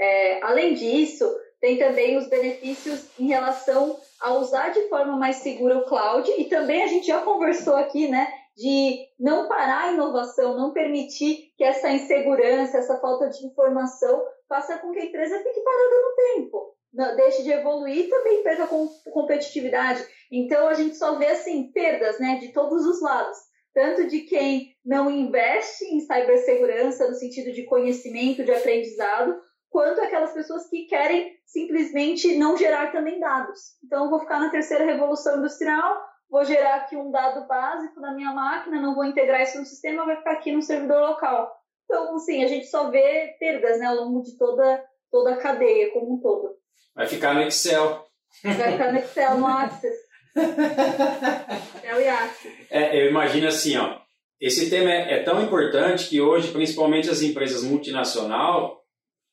É, 0.00 0.42
além 0.42 0.74
disso, 0.74 1.30
tem 1.60 1.78
também 1.78 2.16
os 2.16 2.28
benefícios 2.28 3.06
em 3.18 3.28
relação 3.28 3.96
a 4.20 4.34
usar 4.34 4.70
de 4.70 4.88
forma 4.88 5.16
mais 5.16 5.36
segura 5.36 5.78
o 5.78 5.84
cloud 5.84 6.28
e 6.36 6.46
também 6.46 6.82
a 6.82 6.86
gente 6.88 7.06
já 7.06 7.22
conversou 7.22 7.76
aqui, 7.76 8.08
né, 8.08 8.26
de 8.56 9.06
não 9.18 9.48
parar 9.48 9.84
a 9.84 9.92
inovação, 9.92 10.56
não 10.56 10.72
permitir 10.72 11.52
que 11.56 11.62
essa 11.62 11.90
insegurança, 11.90 12.78
essa 12.78 12.98
falta 12.98 13.28
de 13.28 13.46
informação 13.46 14.24
faça 14.48 14.78
com 14.78 14.90
que 14.92 14.98
a 14.98 15.04
empresa 15.04 15.38
fique 15.38 15.60
parada 15.60 15.94
no 15.94 16.14
tempo, 16.16 16.74
deixe 16.92 17.42
de 17.42 17.50
evoluir 17.50 18.08
também 18.08 18.42
perda 18.42 18.66
com 18.66 18.88
competitividade. 19.10 20.04
Então 20.30 20.68
a 20.68 20.74
gente 20.74 20.96
só 20.96 21.16
vê 21.16 21.26
assim 21.26 21.72
perdas, 21.72 22.18
né, 22.18 22.38
de 22.38 22.48
todos 22.52 22.86
os 22.86 23.00
lados, 23.00 23.36
tanto 23.74 24.06
de 24.06 24.20
quem 24.20 24.74
não 24.84 25.10
investe 25.10 25.84
em 25.84 26.00
cibersegurança 26.00 27.08
no 27.08 27.14
sentido 27.14 27.52
de 27.52 27.64
conhecimento, 27.64 28.44
de 28.44 28.52
aprendizado, 28.52 29.40
quanto 29.70 30.02
aquelas 30.02 30.32
pessoas 30.32 30.68
que 30.68 30.84
querem 30.84 31.34
simplesmente 31.46 32.36
não 32.36 32.56
gerar 32.56 32.92
também 32.92 33.18
dados. 33.18 33.58
Então, 33.82 34.04
eu 34.04 34.10
vou 34.10 34.20
ficar 34.20 34.38
na 34.38 34.50
terceira 34.50 34.84
revolução 34.84 35.38
industrial, 35.38 35.98
vou 36.30 36.44
gerar 36.44 36.76
aqui 36.76 36.96
um 36.96 37.10
dado 37.10 37.46
básico 37.46 37.98
na 37.98 38.14
minha 38.14 38.32
máquina, 38.32 38.80
não 38.80 38.94
vou 38.94 39.04
integrar 39.04 39.42
isso 39.42 39.58
no 39.58 39.64
sistema, 39.64 40.04
vai 40.04 40.16
ficar 40.16 40.32
aqui 40.32 40.52
no 40.52 40.62
servidor 40.62 41.00
local. 41.00 41.50
Então, 41.84 42.14
assim, 42.16 42.44
a 42.44 42.46
gente 42.46 42.66
só 42.66 42.90
vê 42.90 43.34
perdas 43.40 43.78
né, 43.78 43.86
ao 43.86 43.96
longo 43.96 44.22
de 44.22 44.36
toda, 44.36 44.84
toda 45.10 45.34
a 45.34 45.38
cadeia 45.38 45.90
como 45.92 46.14
um 46.14 46.20
todo. 46.20 46.56
Vai 46.94 47.06
ficar 47.06 47.34
no 47.34 47.42
Excel. 47.42 48.06
Vai 48.44 48.72
ficar 48.72 48.92
no 48.92 48.98
Excel, 48.98 49.38
no 49.38 49.46
Access. 49.46 49.96
Excel 50.36 52.00
e 52.00 52.08
Access. 52.08 52.66
É, 52.70 53.02
eu 53.02 53.10
imagino 53.10 53.48
assim, 53.48 53.76
ó, 53.76 53.98
esse 54.40 54.68
tema 54.68 54.90
é, 54.90 55.14
é 55.14 55.22
tão 55.22 55.42
importante 55.42 56.08
que 56.08 56.20
hoje, 56.20 56.50
principalmente 56.50 57.08
as 57.08 57.22
empresas 57.22 57.62
multinacionais, 57.62 58.72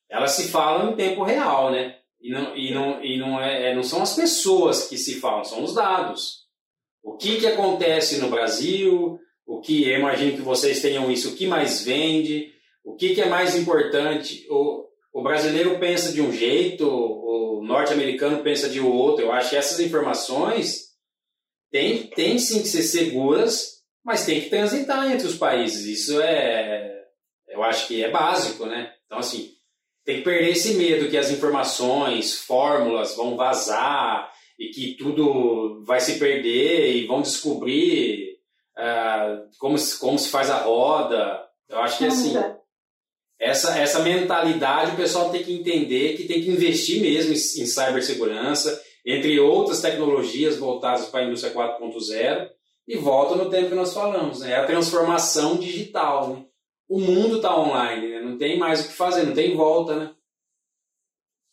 elas 0.10 0.32
se 0.32 0.50
falam 0.50 0.92
em 0.92 0.96
tempo 0.96 1.24
real, 1.24 1.72
né? 1.72 1.96
E 2.22 2.32
não, 2.32 2.56
e 2.56 2.74
não, 2.74 3.04
e 3.04 3.18
não, 3.18 3.42
é, 3.42 3.72
é, 3.72 3.76
não 3.76 3.84
são 3.84 4.02
as 4.02 4.16
pessoas 4.16 4.88
que 4.88 4.98
se 4.98 5.20
falam, 5.20 5.44
são 5.44 5.64
os 5.64 5.74
dados. 5.74 6.48
O 7.02 7.16
que, 7.16 7.40
que 7.40 7.48
acontece 7.48 8.20
no 8.20 8.30
Brasil, 8.30 9.20
o 9.46 9.62
que, 9.62 9.90
eu 9.90 9.98
imagino 9.98 10.34
que 10.34 10.42
vocês 10.42 10.82
tenham 10.82 11.10
isso, 11.10 11.30
o 11.30 11.36
que 11.36 11.48
mais 11.48 11.84
vende, 11.84 12.52
o 12.84 12.96
que, 12.96 13.16
que 13.16 13.22
é 13.22 13.30
mais 13.30 13.56
importante. 13.56 14.46
O 15.20 15.24
brasileiro 15.24 15.78
pensa 15.80 16.14
de 16.14 16.22
um 16.22 16.32
jeito, 16.32 16.88
o 16.88 17.62
norte-americano 17.62 18.42
pensa 18.42 18.70
de 18.70 18.80
outro. 18.80 19.26
Eu 19.26 19.34
acho 19.34 19.50
que 19.50 19.58
essas 19.58 19.80
informações 19.82 20.92
têm, 21.70 22.08
têm 22.08 22.40
sim 22.40 22.62
que 22.62 22.70
ser 22.70 22.84
seguras, 22.84 23.84
mas 24.04 24.26
tem 24.26 24.40
que 24.40 24.50
transitar 24.50 25.12
entre 25.12 25.28
os 25.28 25.36
países. 25.36 25.86
Isso 25.86 26.22
é, 26.22 27.04
eu 27.50 27.62
acho 27.62 27.88
que 27.88 28.02
é 28.02 28.10
básico, 28.10 28.66
né? 28.66 28.94
Então, 29.06 29.20
assim, 29.20 29.52
tem 30.06 30.18
que 30.18 30.24
perder 30.24 30.52
esse 30.52 30.76
medo 30.76 31.10
que 31.10 31.18
as 31.18 31.30
informações, 31.30 32.36
fórmulas 32.36 33.16
vão 33.18 33.36
vazar 33.36 34.32
e 34.58 34.70
que 34.70 34.96
tudo 34.96 35.84
vai 35.84 36.00
se 36.00 36.18
perder 36.18 36.96
e 36.96 37.06
vão 37.06 37.22
descobrir 37.22 38.38
uh, 38.78 39.50
como, 39.60 39.76
como 40.00 40.18
se 40.18 40.30
faz 40.30 40.50
a 40.50 40.60
roda. 40.60 41.46
Eu 41.68 41.80
acho 41.80 41.98
que 41.98 42.06
assim, 42.06 42.34
essa, 43.40 43.80
essa 43.80 44.00
mentalidade 44.00 44.92
o 44.92 44.98
pessoal 44.98 45.30
tem 45.30 45.44
que 45.44 45.54
entender 45.54 46.18
que 46.18 46.28
tem 46.28 46.42
que 46.42 46.50
investir 46.50 47.02
mesmo 47.02 47.32
em, 47.32 47.36
em 47.36 47.66
cibersegurança, 47.66 48.82
entre 49.06 49.40
outras 49.40 49.82
tecnologias 49.82 50.58
voltadas 50.58 51.06
para 51.06 51.22
a 51.22 51.24
indústria 51.24 51.54
4.0 51.54 52.50
e 52.88 52.98
volta 52.98 53.36
no 53.36 53.50
tempo 53.50 53.70
que 53.70 53.76
nós 53.76 53.94
falamos, 53.94 54.42
né? 54.42 54.52
É 54.52 54.56
a 54.58 54.66
transformação 54.66 55.58
digital, 55.58 56.30
né? 56.30 56.46
o 56.90 57.00
mundo 57.00 57.38
está 57.38 57.56
online, 57.56 58.08
né? 58.10 58.22
não 58.22 58.38
tem 58.38 58.58
mais 58.58 58.82
o 58.82 58.88
que 58.88 58.94
fazer, 58.94 59.24
não 59.24 59.34
tem 59.34 59.56
volta, 59.56 59.96
né? 59.96 60.16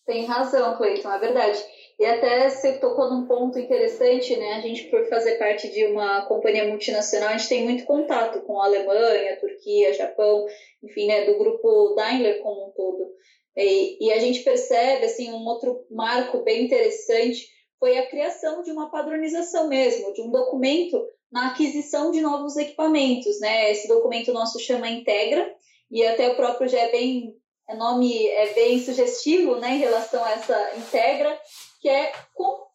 Tem 0.07 0.25
razão, 0.25 0.77
Cleiton, 0.77 1.11
é 1.11 1.19
verdade. 1.19 1.59
E 1.99 2.05
até 2.05 2.51
você 2.51 2.75
tocou 2.75 3.11
num 3.11 3.27
ponto 3.27 3.59
interessante, 3.59 4.37
né? 4.37 4.55
A 4.55 4.61
gente, 4.61 4.85
por 4.91 5.09
fazer 5.09 5.39
parte 5.39 5.71
de 5.71 5.87
uma 5.87 6.27
companhia 6.27 6.69
multinacional, 6.69 7.31
a 7.31 7.37
gente 7.37 7.49
tem 7.49 7.65
muito 7.65 7.85
contato 7.85 8.43
com 8.43 8.61
a 8.61 8.67
Alemanha, 8.67 9.41
Turquia, 9.41 9.95
Japão, 9.95 10.45
enfim, 10.83 11.07
né? 11.07 11.25
Do 11.25 11.39
grupo 11.39 11.95
Daimler 11.95 12.43
como 12.43 12.69
um 12.69 12.73
todo. 12.73 13.13
E, 13.57 14.07
e 14.07 14.13
a 14.13 14.19
gente 14.19 14.41
percebe, 14.41 15.07
assim, 15.07 15.33
um 15.33 15.47
outro 15.47 15.87
marco 15.91 16.43
bem 16.43 16.65
interessante 16.65 17.47
foi 17.81 17.97
a 17.99 18.07
criação 18.07 18.63
de 18.63 18.71
uma 18.71 18.91
padronização 18.91 19.69
mesmo, 19.69 20.13
de 20.13 20.23
um 20.23 20.31
documento 20.31 21.03
na 21.31 21.49
aquisição 21.49 22.11
de 22.11 22.21
novos 22.21 22.57
equipamentos, 22.57 23.41
né? 23.41 23.71
Esse 23.71 23.89
documento 23.89 24.33
nosso 24.33 24.59
chama 24.61 24.89
Integra 24.89 25.51
e 25.91 26.05
até 26.05 26.29
o 26.29 26.37
próprio 26.37 26.69
já 26.69 26.79
é 26.79 26.91
bem, 26.91 27.35
é 27.69 27.75
nome 27.75 28.27
é 28.27 28.53
bem 28.55 28.79
sugestivo, 28.81 29.57
né, 29.57 29.75
em 29.75 29.79
relação 29.79 30.25
a 30.25 30.33
essa 30.33 30.77
Integra, 30.77 31.39
que 31.87 31.91
é 31.91 32.13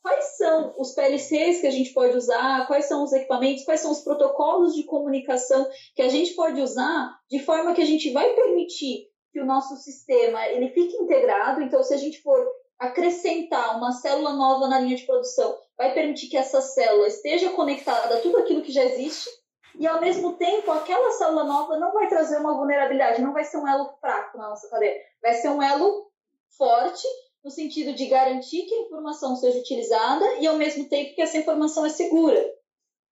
quais 0.02 0.38
são 0.38 0.74
os 0.78 0.94
PLCs 0.94 1.60
que 1.60 1.68
a 1.68 1.72
gente 1.72 1.92
pode 1.92 2.16
usar, 2.16 2.66
quais 2.66 2.86
são 2.86 3.04
os 3.04 3.12
equipamentos, 3.12 3.66
quais 3.66 3.82
são 3.82 3.92
os 3.92 4.00
protocolos 4.00 4.74
de 4.74 4.86
comunicação 4.86 5.68
que 5.94 6.02
a 6.02 6.08
gente 6.08 6.34
pode 6.34 6.62
usar 6.62 7.14
de 7.30 7.40
forma 7.40 7.74
que 7.74 7.82
a 7.82 7.86
gente 7.86 8.10
vai 8.14 8.30
permitir 8.30 9.10
que 9.34 9.42
o 9.42 9.46
nosso 9.46 9.76
sistema 9.76 10.48
ele 10.48 10.70
fique 10.70 10.96
integrado. 10.96 11.62
Então, 11.62 11.84
se 11.84 11.94
a 11.94 11.98
gente 11.98 12.22
for 12.22 12.40
acrescentar 12.80 13.76
uma 13.76 13.92
célula 13.92 14.32
nova 14.32 14.70
na 14.70 14.80
linha 14.80 14.96
de 14.96 15.06
produção, 15.06 15.58
vai 15.78 15.94
permitir 15.94 16.30
que 16.30 16.38
essa 16.38 16.62
célula 16.62 17.08
esteja 17.08 17.50
conectada 17.50 18.16
a 18.16 18.22
tudo 18.22 18.38
aquilo 18.38 18.62
que 18.62 18.72
já 18.72 18.86
existe 18.86 19.30
e, 19.78 19.86
ao 19.86 20.00
mesmo 20.00 20.38
tempo, 20.38 20.72
aquela 20.72 21.12
célula 21.12 21.44
nova 21.44 21.78
não 21.78 21.92
vai 21.92 22.08
trazer 22.08 22.38
uma 22.38 22.54
vulnerabilidade, 22.54 23.22
não 23.22 23.34
vai 23.34 23.44
ser 23.44 23.58
um 23.58 23.68
elo 23.68 23.90
fraco 24.00 24.38
na 24.38 24.48
nossa 24.48 24.70
cadeia, 24.70 24.96
vai 25.22 25.34
ser 25.34 25.50
um 25.50 25.62
elo 25.62 26.10
forte 26.58 27.06
no 27.44 27.52
sentido 27.52 27.94
de 27.94 28.08
garantir 28.08 28.64
que 28.64 28.74
a 28.74 28.82
informação 28.82 29.36
seja 29.36 29.60
utilizada 29.60 30.26
e, 30.40 30.48
ao 30.48 30.58
mesmo 30.58 30.88
tempo, 30.88 31.16
que 31.16 31.22
essa 31.22 31.38
informação 31.38 31.86
é 31.86 31.90
segura. 31.90 32.44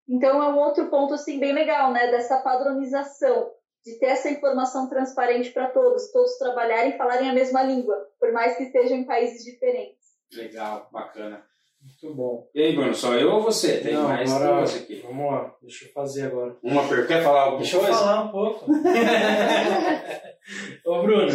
Então, 0.08 0.42
é 0.42 0.48
um 0.50 0.60
outro 0.60 0.90
ponto 0.90 1.14
assim 1.14 1.40
bem 1.40 1.54
legal, 1.54 1.92
né, 1.92 2.10
dessa 2.12 2.40
padronização 2.42 3.52
de 3.86 3.98
ter 3.98 4.08
essa 4.08 4.30
informação 4.30 4.90
transparente 4.90 5.52
para 5.52 5.70
todos, 5.70 6.12
todos 6.12 6.38
trabalharem 6.38 6.92
e 6.92 6.98
falarem 6.98 7.30
a 7.30 7.34
mesma 7.34 7.64
língua, 7.64 7.96
por 8.20 8.32
mais 8.32 8.58
que 8.58 8.64
estejam 8.64 8.98
em 8.98 9.06
países 9.06 9.44
diferentes. 9.44 9.98
Legal, 10.34 10.88
bacana. 10.92 11.44
Muito 11.82 12.14
bom. 12.14 12.50
E 12.54 12.62
aí, 12.62 12.76
Bruno, 12.76 12.94
só 12.94 13.14
eu 13.14 13.32
ou 13.32 13.42
você? 13.42 13.80
Tem 13.80 13.94
Não, 13.94 14.10
mais 14.10 14.30
agora, 14.34 14.58
duas 14.58 14.76
aqui. 14.76 15.02
Vamos 15.02 15.32
lá, 15.32 15.56
deixa 15.62 15.86
eu 15.86 15.92
fazer 15.94 16.26
agora. 16.26 16.58
Uma 16.62 16.86
pergunta. 16.88 17.08
Quer 17.08 17.24
falar 17.24 17.42
alguma 17.44 17.62
Deixa 17.62 17.78
coisa? 17.78 17.92
eu 17.94 17.98
falar 17.98 18.24
um 18.26 18.32
pouco. 18.32 18.66
Ô, 20.86 21.02
Bruno, 21.04 21.32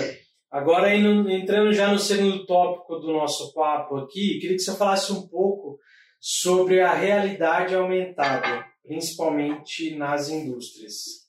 agora 0.54 0.94
entrando 0.94 1.72
já 1.72 1.90
no 1.90 1.98
segundo 1.98 2.46
tópico 2.46 3.00
do 3.00 3.12
nosso 3.12 3.52
papo 3.52 3.96
aqui, 3.96 4.38
queria 4.38 4.56
que 4.56 4.62
você 4.62 4.76
falasse 4.76 5.12
um 5.12 5.26
pouco 5.26 5.80
sobre 6.20 6.80
a 6.80 6.94
realidade 6.94 7.74
aumentada, 7.74 8.64
principalmente 8.84 9.96
nas 9.96 10.28
indústrias. 10.28 11.24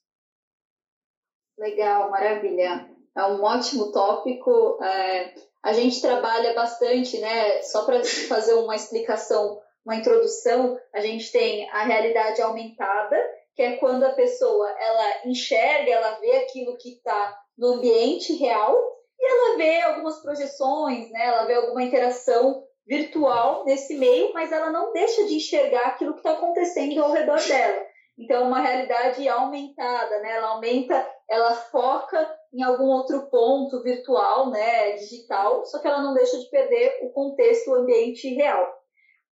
Legal, 1.57 2.11
maravilha. 2.11 2.87
É 3.17 3.25
um 3.25 3.43
ótimo 3.43 3.91
tópico. 3.91 4.77
É, 4.83 5.33
a 5.63 5.73
gente 5.73 5.99
trabalha 6.01 6.53
bastante, 6.53 7.19
né? 7.19 7.63
Só 7.63 7.83
para 7.83 8.03
fazer 8.29 8.53
uma 8.53 8.75
explicação, 8.75 9.59
uma 9.83 9.95
introdução, 9.95 10.79
a 10.93 10.99
gente 10.99 11.31
tem 11.31 11.67
a 11.71 11.83
realidade 11.83 12.43
aumentada, 12.43 13.17
que 13.55 13.63
é 13.63 13.77
quando 13.77 14.03
a 14.03 14.13
pessoa 14.13 14.69
ela 14.69 15.27
enxerga, 15.27 15.89
ela 15.89 16.19
vê 16.19 16.31
aquilo 16.37 16.77
que 16.77 16.89
está 16.89 17.35
no 17.57 17.75
ambiente 17.75 18.33
real 18.33 18.95
ela 19.25 19.57
vê 19.57 19.81
algumas 19.81 20.21
projeções, 20.21 21.09
né? 21.11 21.25
Ela 21.25 21.45
vê 21.45 21.53
alguma 21.53 21.83
interação 21.83 22.63
virtual 22.87 23.65
nesse 23.65 23.97
meio, 23.97 24.31
mas 24.33 24.51
ela 24.51 24.71
não 24.71 24.93
deixa 24.93 25.25
de 25.25 25.35
enxergar 25.35 25.87
aquilo 25.87 26.13
que 26.13 26.19
está 26.19 26.33
acontecendo 26.33 27.03
ao 27.03 27.11
redor 27.11 27.39
dela. 27.41 27.83
Então, 28.17 28.43
é 28.43 28.47
uma 28.47 28.61
realidade 28.61 29.27
aumentada, 29.27 30.19
né? 30.19 30.37
Ela 30.37 30.49
aumenta, 30.49 31.09
ela 31.29 31.53
foca 31.53 32.29
em 32.53 32.63
algum 32.63 32.85
outro 32.85 33.29
ponto 33.29 33.83
virtual, 33.83 34.49
né, 34.49 34.93
digital, 34.93 35.65
só 35.65 35.79
que 35.79 35.87
ela 35.87 36.01
não 36.01 36.13
deixa 36.13 36.39
de 36.39 36.49
perder 36.49 36.99
o 37.01 37.09
contexto, 37.09 37.69
o 37.69 37.75
ambiente 37.75 38.33
real. 38.33 38.65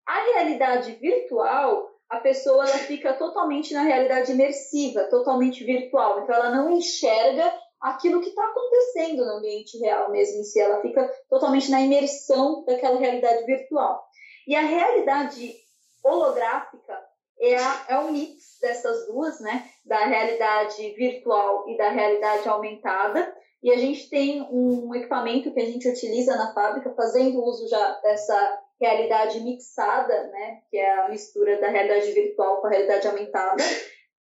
A 0.05 0.19
realidade 0.33 0.91
virtual, 0.95 1.87
a 2.09 2.19
pessoa 2.19 2.67
ela 2.67 2.77
fica 2.79 3.13
totalmente 3.13 3.73
na 3.73 3.83
realidade 3.83 4.33
imersiva, 4.33 5.05
totalmente 5.05 5.63
virtual. 5.63 6.21
Então, 6.21 6.35
ela 6.35 6.49
não 6.49 6.69
enxerga 6.71 7.53
aquilo 7.83 8.21
que 8.21 8.29
está 8.29 8.41
acontecendo 8.45 9.25
no 9.25 9.33
ambiente 9.33 9.77
real 9.77 10.09
mesmo 10.09 10.39
em 10.39 10.43
si. 10.45 10.59
Ela 10.59 10.81
fica 10.81 11.05
totalmente 11.29 11.69
na 11.69 11.81
imersão 11.81 12.63
daquela 12.63 12.97
realidade 12.97 13.45
virtual. 13.45 14.01
E 14.47 14.55
a 14.55 14.61
realidade 14.61 15.53
holográfica 16.01 16.97
é, 17.39 17.57
a, 17.57 17.85
é 17.89 17.99
um 17.99 18.13
mix 18.13 18.57
dessas 18.61 19.07
duas, 19.07 19.41
né? 19.41 19.69
Da 19.85 20.05
realidade 20.05 20.91
virtual 20.91 21.69
e 21.69 21.77
da 21.77 21.89
realidade 21.89 22.47
aumentada. 22.47 23.35
E 23.61 23.71
a 23.71 23.77
gente 23.77 24.09
tem 24.09 24.41
um 24.49 24.95
equipamento 24.95 25.53
que 25.53 25.59
a 25.59 25.65
gente 25.65 25.87
utiliza 25.87 26.35
na 26.37 26.53
fábrica, 26.53 26.93
fazendo 26.95 27.43
uso 27.43 27.67
já 27.67 27.99
dessa 27.99 28.61
realidade 28.79 29.41
mixada, 29.41 30.27
né? 30.27 30.61
Que 30.69 30.77
é 30.77 30.99
a 30.99 31.09
mistura 31.09 31.59
da 31.59 31.67
realidade 31.67 32.11
virtual 32.13 32.61
com 32.61 32.67
a 32.67 32.69
realidade 32.69 33.07
aumentada, 33.07 33.63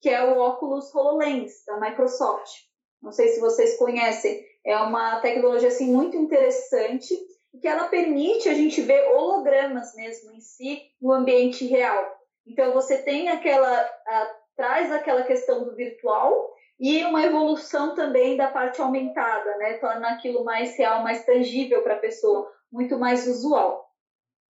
que 0.01 0.09
é 0.09 0.25
o 0.25 0.39
óculos 0.39 0.93
HoloLens 0.93 1.65
da 1.65 1.79
Microsoft. 1.79 2.72
Não 3.03 3.13
sei 3.13 3.29
se 3.29 3.41
vocês 3.41 3.77
conhecem, 3.77 4.45
é 4.65 4.77
uma 4.77 5.21
tecnologia 5.21 5.69
assim 5.69 5.93
muito 5.93 6.17
interessante 6.17 7.15
que 7.61 7.69
ela 7.69 7.89
permite 7.89 8.49
a 8.49 8.55
gente 8.55 8.81
ver 8.81 9.11
hologramas 9.13 9.95
mesmo 9.95 10.33
em 10.33 10.41
si 10.41 10.83
no 11.01 11.13
ambiente 11.13 11.67
real. 11.67 12.17
Então 12.47 12.73
você 12.73 12.99
tem 12.99 13.29
aquela 13.29 13.79
a, 14.07 14.35
traz 14.57 14.93
aquela 14.93 15.23
questão 15.23 15.65
do 15.65 15.75
virtual 15.75 16.53
e 16.79 17.05
uma 17.05 17.23
evolução 17.23 17.95
também 17.95 18.37
da 18.37 18.49
parte 18.49 18.81
aumentada, 18.81 19.57
né? 19.59 19.75
Torna 19.75 20.11
aquilo 20.11 20.45
mais 20.45 20.77
real, 20.77 21.03
mais 21.03 21.25
tangível 21.25 21.83
para 21.83 21.95
a 21.95 22.01
pessoa, 22.01 22.51
muito 22.71 22.99
mais 22.99 23.27
usual. 23.27 23.89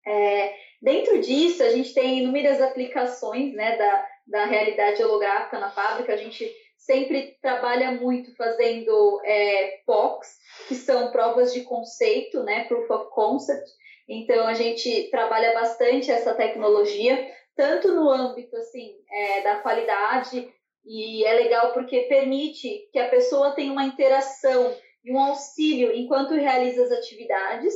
É, 0.06 0.54
dentro 0.82 1.20
disso, 1.20 1.64
a 1.64 1.70
gente 1.70 1.94
tem 1.94 2.20
inúmeras 2.20 2.62
aplicações 2.62 3.54
né, 3.54 3.78
da, 3.78 4.08
da 4.28 4.46
realidade 4.46 5.04
holográfica 5.04 5.60
na 5.60 5.70
fábrica. 5.70 6.14
A 6.14 6.18
gente 6.18 6.54
sempre 6.88 7.38
trabalha 7.42 7.92
muito 7.92 8.34
fazendo 8.36 9.22
é, 9.26 9.82
POCs, 9.86 10.38
que 10.70 10.76
são 10.76 11.12
provas 11.12 11.54
de 11.54 11.62
conceito, 11.62 12.42
né, 12.44 12.64
Proof 12.64 12.90
of 12.90 13.10
Concept. 13.12 13.70
Então, 14.08 14.48
a 14.48 14.54
gente 14.54 15.10
trabalha 15.12 15.54
bastante 15.54 16.10
essa 16.10 16.34
tecnologia, 16.34 17.30
tanto 17.56 17.94
no 17.94 18.10
âmbito 18.10 18.56
assim 18.56 18.96
é, 19.12 19.42
da 19.42 19.58
qualidade, 19.58 20.50
e 20.86 21.26
é 21.26 21.34
legal 21.34 21.74
porque 21.74 22.04
permite 22.04 22.90
que 22.94 22.98
a 22.98 23.10
pessoa 23.10 23.52
tenha 23.52 23.74
uma 23.74 23.84
interação 23.84 24.74
e 25.04 25.12
um 25.12 25.20
auxílio 25.20 25.92
enquanto 25.94 26.34
realiza 26.34 26.84
as 26.84 26.92
atividades, 26.92 27.74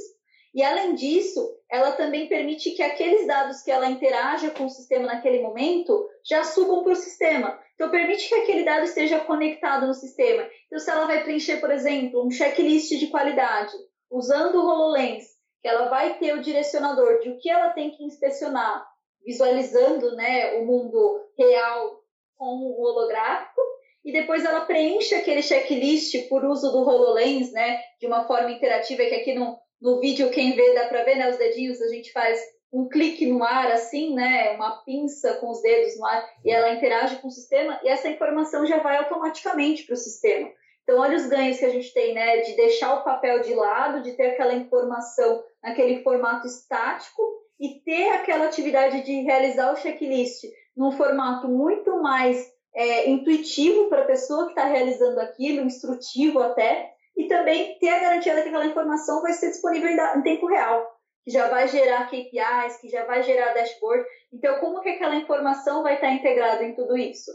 e 0.54 0.62
além 0.62 0.96
disso, 0.96 1.58
ela 1.70 1.94
também 1.94 2.28
permite 2.28 2.72
que 2.72 2.84
aqueles 2.84 3.26
dados 3.26 3.62
que 3.62 3.72
ela 3.72 3.90
interaja 3.90 4.52
com 4.52 4.66
o 4.66 4.70
sistema 4.70 5.08
naquele 5.08 5.42
momento 5.42 6.06
já 6.26 6.44
subam 6.44 6.84
para 6.84 6.92
o 6.92 6.96
sistema. 6.96 7.58
Então, 7.76 7.90
permite 7.90 8.28
que 8.28 8.36
aquele 8.36 8.66
dado 8.66 8.84
esteja 8.84 9.22
conectado 9.22 9.88
no 9.88 9.94
sistema. 9.94 10.46
Então, 10.68 10.78
se 10.78 10.92
ela 10.92 11.08
vai 11.08 11.24
preencher, 11.24 11.58
por 11.62 11.72
exemplo, 11.72 12.26
um 12.26 12.30
checklist 12.30 12.90
de 13.00 13.08
qualidade, 13.08 13.72
usando 14.10 14.56
o 14.56 14.68
HoloLens, 14.68 15.24
que 15.62 15.70
ela 15.70 15.88
vai 15.88 16.20
ter 16.20 16.34
o 16.34 16.42
direcionador 16.42 17.20
de 17.20 17.30
o 17.30 17.38
que 17.40 17.50
ela 17.50 17.70
tem 17.70 17.92
que 17.92 18.04
inspecionar, 18.04 18.86
visualizando 19.26 20.16
né, 20.16 20.56
o 20.56 20.66
mundo 20.66 21.22
real 21.38 22.02
com 22.38 22.46
o 22.46 22.82
holográfico, 22.82 23.62
e 24.04 24.12
depois 24.12 24.44
ela 24.44 24.66
preenche 24.66 25.16
aquele 25.16 25.42
checklist 25.42 26.28
por 26.28 26.44
uso 26.44 26.72
do 26.72 26.80
HoloLens, 26.80 27.52
né, 27.54 27.80
de 28.00 28.08
uma 28.08 28.26
forma 28.28 28.52
interativa, 28.52 29.06
que 29.06 29.16
aqui 29.16 29.34
no, 29.34 29.58
no 29.82 30.00
vídeo, 30.00 30.30
quem 30.30 30.56
vê, 30.56 30.74
dá 30.74 30.86
para 30.88 31.04
ver, 31.04 31.15
né? 31.15 31.30
Os 31.30 31.38
dedinhos, 31.38 31.82
a 31.82 31.88
gente 31.88 32.12
faz 32.12 32.39
um 32.72 32.88
clique 32.88 33.26
no 33.26 33.44
ar, 33.44 33.72
assim, 33.72 34.13
né? 34.13 34.52
Uma 34.52 34.84
pinça 34.84 35.34
com 35.36 35.50
os 35.50 35.62
dedos 35.62 35.98
no 35.98 36.06
ar, 36.06 36.30
e 36.46 36.52
ela 36.52 36.74
interage 36.74 37.17
com 37.17 37.28
o 37.28 37.32
sistema, 37.32 37.80
e 37.84 37.89
essa 37.89 38.08
informação 38.08 38.65
já 38.65 38.78
vai 38.78 38.98
automaticamente 38.98 39.84
para 39.84 39.94
o 39.94 39.98
sistema. 39.98 40.50
Então, 40.84 41.00
olha 41.00 41.17
os 41.17 41.28
ganhos 41.28 41.58
que 41.58 41.65
a 41.65 41.70
gente 41.70 41.94
tem, 41.94 42.13
né? 42.13 42.38
De 42.41 42.56
deixar 42.56 42.94
o 42.96 43.04
papel 43.04 43.41
de 43.41 43.54
lado, 43.54 44.02
de 44.02 44.13
ter 44.13 44.32
aquela 44.32 44.54
informação 44.54 45.44
naquele 45.63 46.04
formato 46.04 46.48
estático 46.48 47.22
e 47.60 47.82
ter 47.86 48.10
aquela 48.10 48.46
atividade 48.46 49.04
de 49.04 49.22
realizar 49.22 49.72
o 49.72 49.78
checklist 49.78 50.44
num 50.76 50.91
formato 50.91 51.48
muito 51.48 52.02
mais 52.02 52.52
é, 52.74 53.10
intuitivo 53.10 53.89
para 53.89 54.02
a 54.02 54.08
pessoa 54.08 54.46
que 54.46 54.52
está 54.52 54.65
realizando 54.65 55.20
aquilo, 55.20 55.65
instrutivo 55.65 56.39
até, 56.39 56.91
e 57.22 57.28
também 57.28 57.78
ter 57.78 57.90
a 57.90 58.00
garantia 58.00 58.36
de 58.36 58.42
que 58.42 58.48
aquela 58.50 58.66
informação 58.66 59.22
vai 59.22 59.34
ser 59.34 59.50
disponível 59.52 59.90
em 59.90 60.22
tempo 60.24 60.48
real, 60.48 60.92
que 61.24 61.30
já 61.30 61.48
vai 61.50 61.68
gerar 61.68 62.08
KPIs, 62.08 62.78
que 62.82 62.90
já 62.90 63.06
vai 63.06 63.22
gerar 63.22 63.54
dashboard. 63.54 64.04
Então, 64.34 64.60
como 64.60 64.82
que 64.82 64.90
aquela 64.90 65.16
informação 65.16 65.84
vai 65.84 65.96
estar 65.96 66.12
integrada 66.12 66.64
em 66.64 66.74
tudo 66.74 66.98
isso? 66.98 67.32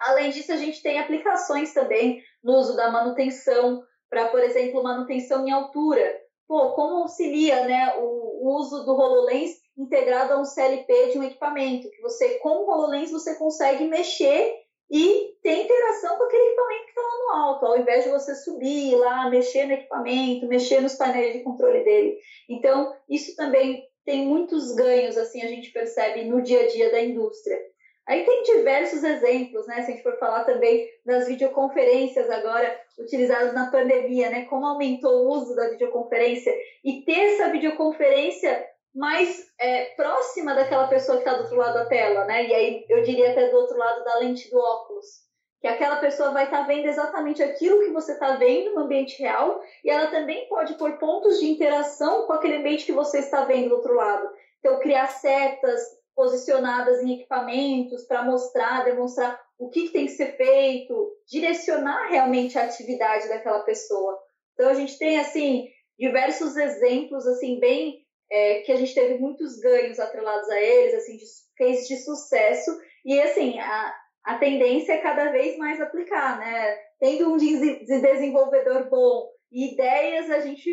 Além 0.00 0.30
disso, 0.30 0.52
a 0.52 0.56
gente 0.56 0.82
tem 0.82 0.98
aplicações 0.98 1.72
também 1.72 2.20
no 2.42 2.54
uso 2.54 2.76
da 2.76 2.90
manutenção, 2.90 3.84
para, 4.10 4.28
por 4.28 4.40
exemplo, 4.40 4.82
manutenção 4.82 5.46
em 5.46 5.52
altura. 5.52 6.20
Pô, 6.48 6.72
como 6.72 7.02
auxilia 7.02 7.64
né, 7.64 7.94
o 7.96 8.56
uso 8.58 8.84
do 8.84 8.92
HoloLens 8.92 9.52
integrado 9.78 10.34
a 10.34 10.40
um 10.40 10.44
CLP 10.44 11.12
de 11.12 11.18
um 11.18 11.22
equipamento, 11.22 11.88
que 11.88 12.02
você, 12.02 12.38
com 12.40 12.48
o 12.48 12.68
HoloLens, 12.68 13.12
você 13.12 13.36
consegue 13.36 13.84
mexer 13.86 14.63
e 14.94 15.34
ter 15.42 15.64
interação 15.64 16.16
com 16.16 16.22
aquele 16.22 16.44
equipamento 16.44 16.84
que 16.84 16.90
está 16.90 17.02
lá 17.02 17.18
no 17.18 17.42
alto, 17.42 17.66
ao 17.66 17.78
invés 17.80 18.04
de 18.04 18.10
você 18.10 18.32
subir 18.32 18.94
lá, 18.94 19.28
mexer 19.28 19.66
no 19.66 19.72
equipamento, 19.72 20.46
mexer 20.46 20.80
nos 20.80 20.94
painéis 20.94 21.32
de 21.32 21.42
controle 21.42 21.82
dele. 21.82 22.16
Então, 22.48 22.94
isso 23.10 23.34
também 23.34 23.82
tem 24.04 24.24
muitos 24.24 24.72
ganhos, 24.76 25.16
assim, 25.16 25.42
a 25.42 25.48
gente 25.48 25.72
percebe 25.72 26.26
no 26.26 26.40
dia 26.40 26.60
a 26.60 26.66
dia 26.68 26.92
da 26.92 27.02
indústria. 27.02 27.58
Aí 28.06 28.24
tem 28.24 28.42
diversos 28.44 29.02
exemplos, 29.02 29.66
né? 29.66 29.82
Se 29.82 29.90
a 29.90 29.94
gente 29.94 30.04
for 30.04 30.16
falar 30.16 30.44
também 30.44 30.88
das 31.04 31.26
videoconferências 31.26 32.30
agora 32.30 32.78
utilizadas 32.96 33.52
na 33.52 33.72
pandemia, 33.72 34.30
né? 34.30 34.44
Como 34.44 34.64
aumentou 34.64 35.24
o 35.24 35.30
uso 35.32 35.56
da 35.56 35.70
videoconferência 35.70 36.54
e 36.84 37.02
ter 37.02 37.18
essa 37.18 37.48
videoconferência 37.50 38.64
mais 38.94 39.46
é, 39.58 39.86
próxima 39.96 40.54
daquela 40.54 40.86
pessoa 40.86 41.18
que 41.18 41.24
está 41.24 41.34
do 41.36 41.42
outro 41.42 41.56
lado 41.56 41.74
da 41.74 41.86
tela, 41.86 42.24
né? 42.26 42.46
E 42.46 42.54
aí 42.54 42.86
eu 42.88 43.02
diria 43.02 43.32
até 43.32 43.48
do 43.48 43.56
outro 43.56 43.76
lado 43.76 44.04
da 44.04 44.18
lente 44.18 44.48
do 44.50 44.58
óculos. 44.58 45.24
Que 45.60 45.66
aquela 45.66 45.96
pessoa 45.96 46.30
vai 46.30 46.44
estar 46.44 46.60
tá 46.60 46.66
vendo 46.66 46.86
exatamente 46.86 47.42
aquilo 47.42 47.84
que 47.84 47.90
você 47.90 48.12
está 48.12 48.36
vendo 48.36 48.74
no 48.74 48.82
ambiente 48.82 49.20
real 49.20 49.60
e 49.82 49.90
ela 49.90 50.10
também 50.10 50.46
pode 50.48 50.74
pôr 50.74 50.98
pontos 50.98 51.40
de 51.40 51.46
interação 51.46 52.26
com 52.26 52.34
aquele 52.34 52.56
ambiente 52.56 52.84
que 52.84 52.92
você 52.92 53.18
está 53.18 53.44
vendo 53.44 53.70
do 53.70 53.76
outro 53.76 53.94
lado. 53.94 54.30
Então, 54.60 54.78
criar 54.78 55.08
setas 55.08 55.80
posicionadas 56.14 57.02
em 57.02 57.14
equipamentos 57.14 58.04
para 58.04 58.22
mostrar, 58.22 58.84
demonstrar 58.84 59.40
o 59.58 59.70
que, 59.70 59.88
que 59.88 59.92
tem 59.92 60.06
que 60.06 60.12
ser 60.12 60.36
feito, 60.36 61.12
direcionar 61.26 62.08
realmente 62.08 62.58
a 62.58 62.64
atividade 62.64 63.28
daquela 63.28 63.60
pessoa. 63.60 64.18
Então, 64.52 64.68
a 64.68 64.74
gente 64.74 64.96
tem, 64.98 65.18
assim, 65.18 65.68
diversos 65.98 66.56
exemplos, 66.56 67.26
assim, 67.26 67.58
bem 67.58 68.03
é, 68.34 68.62
que 68.62 68.72
a 68.72 68.76
gente 68.76 68.92
teve 68.92 69.16
muitos 69.18 69.60
ganhos 69.60 70.00
atrelados 70.00 70.48
a 70.50 70.60
eles, 70.60 70.94
assim, 70.94 71.16
de 71.16 71.24
cases 71.56 71.86
de 71.86 71.96
sucesso, 71.98 72.76
e 73.04 73.20
assim, 73.20 73.56
a, 73.60 73.94
a 74.24 74.38
tendência 74.38 74.94
é 74.94 74.98
cada 74.98 75.30
vez 75.30 75.56
mais 75.56 75.80
aplicar, 75.80 76.40
né? 76.40 76.76
Tendo 76.98 77.32
um 77.32 77.36
desenvolvedor 77.36 78.90
bom 78.90 79.28
e 79.52 79.72
ideias, 79.72 80.28
a 80.30 80.40
gente 80.40 80.68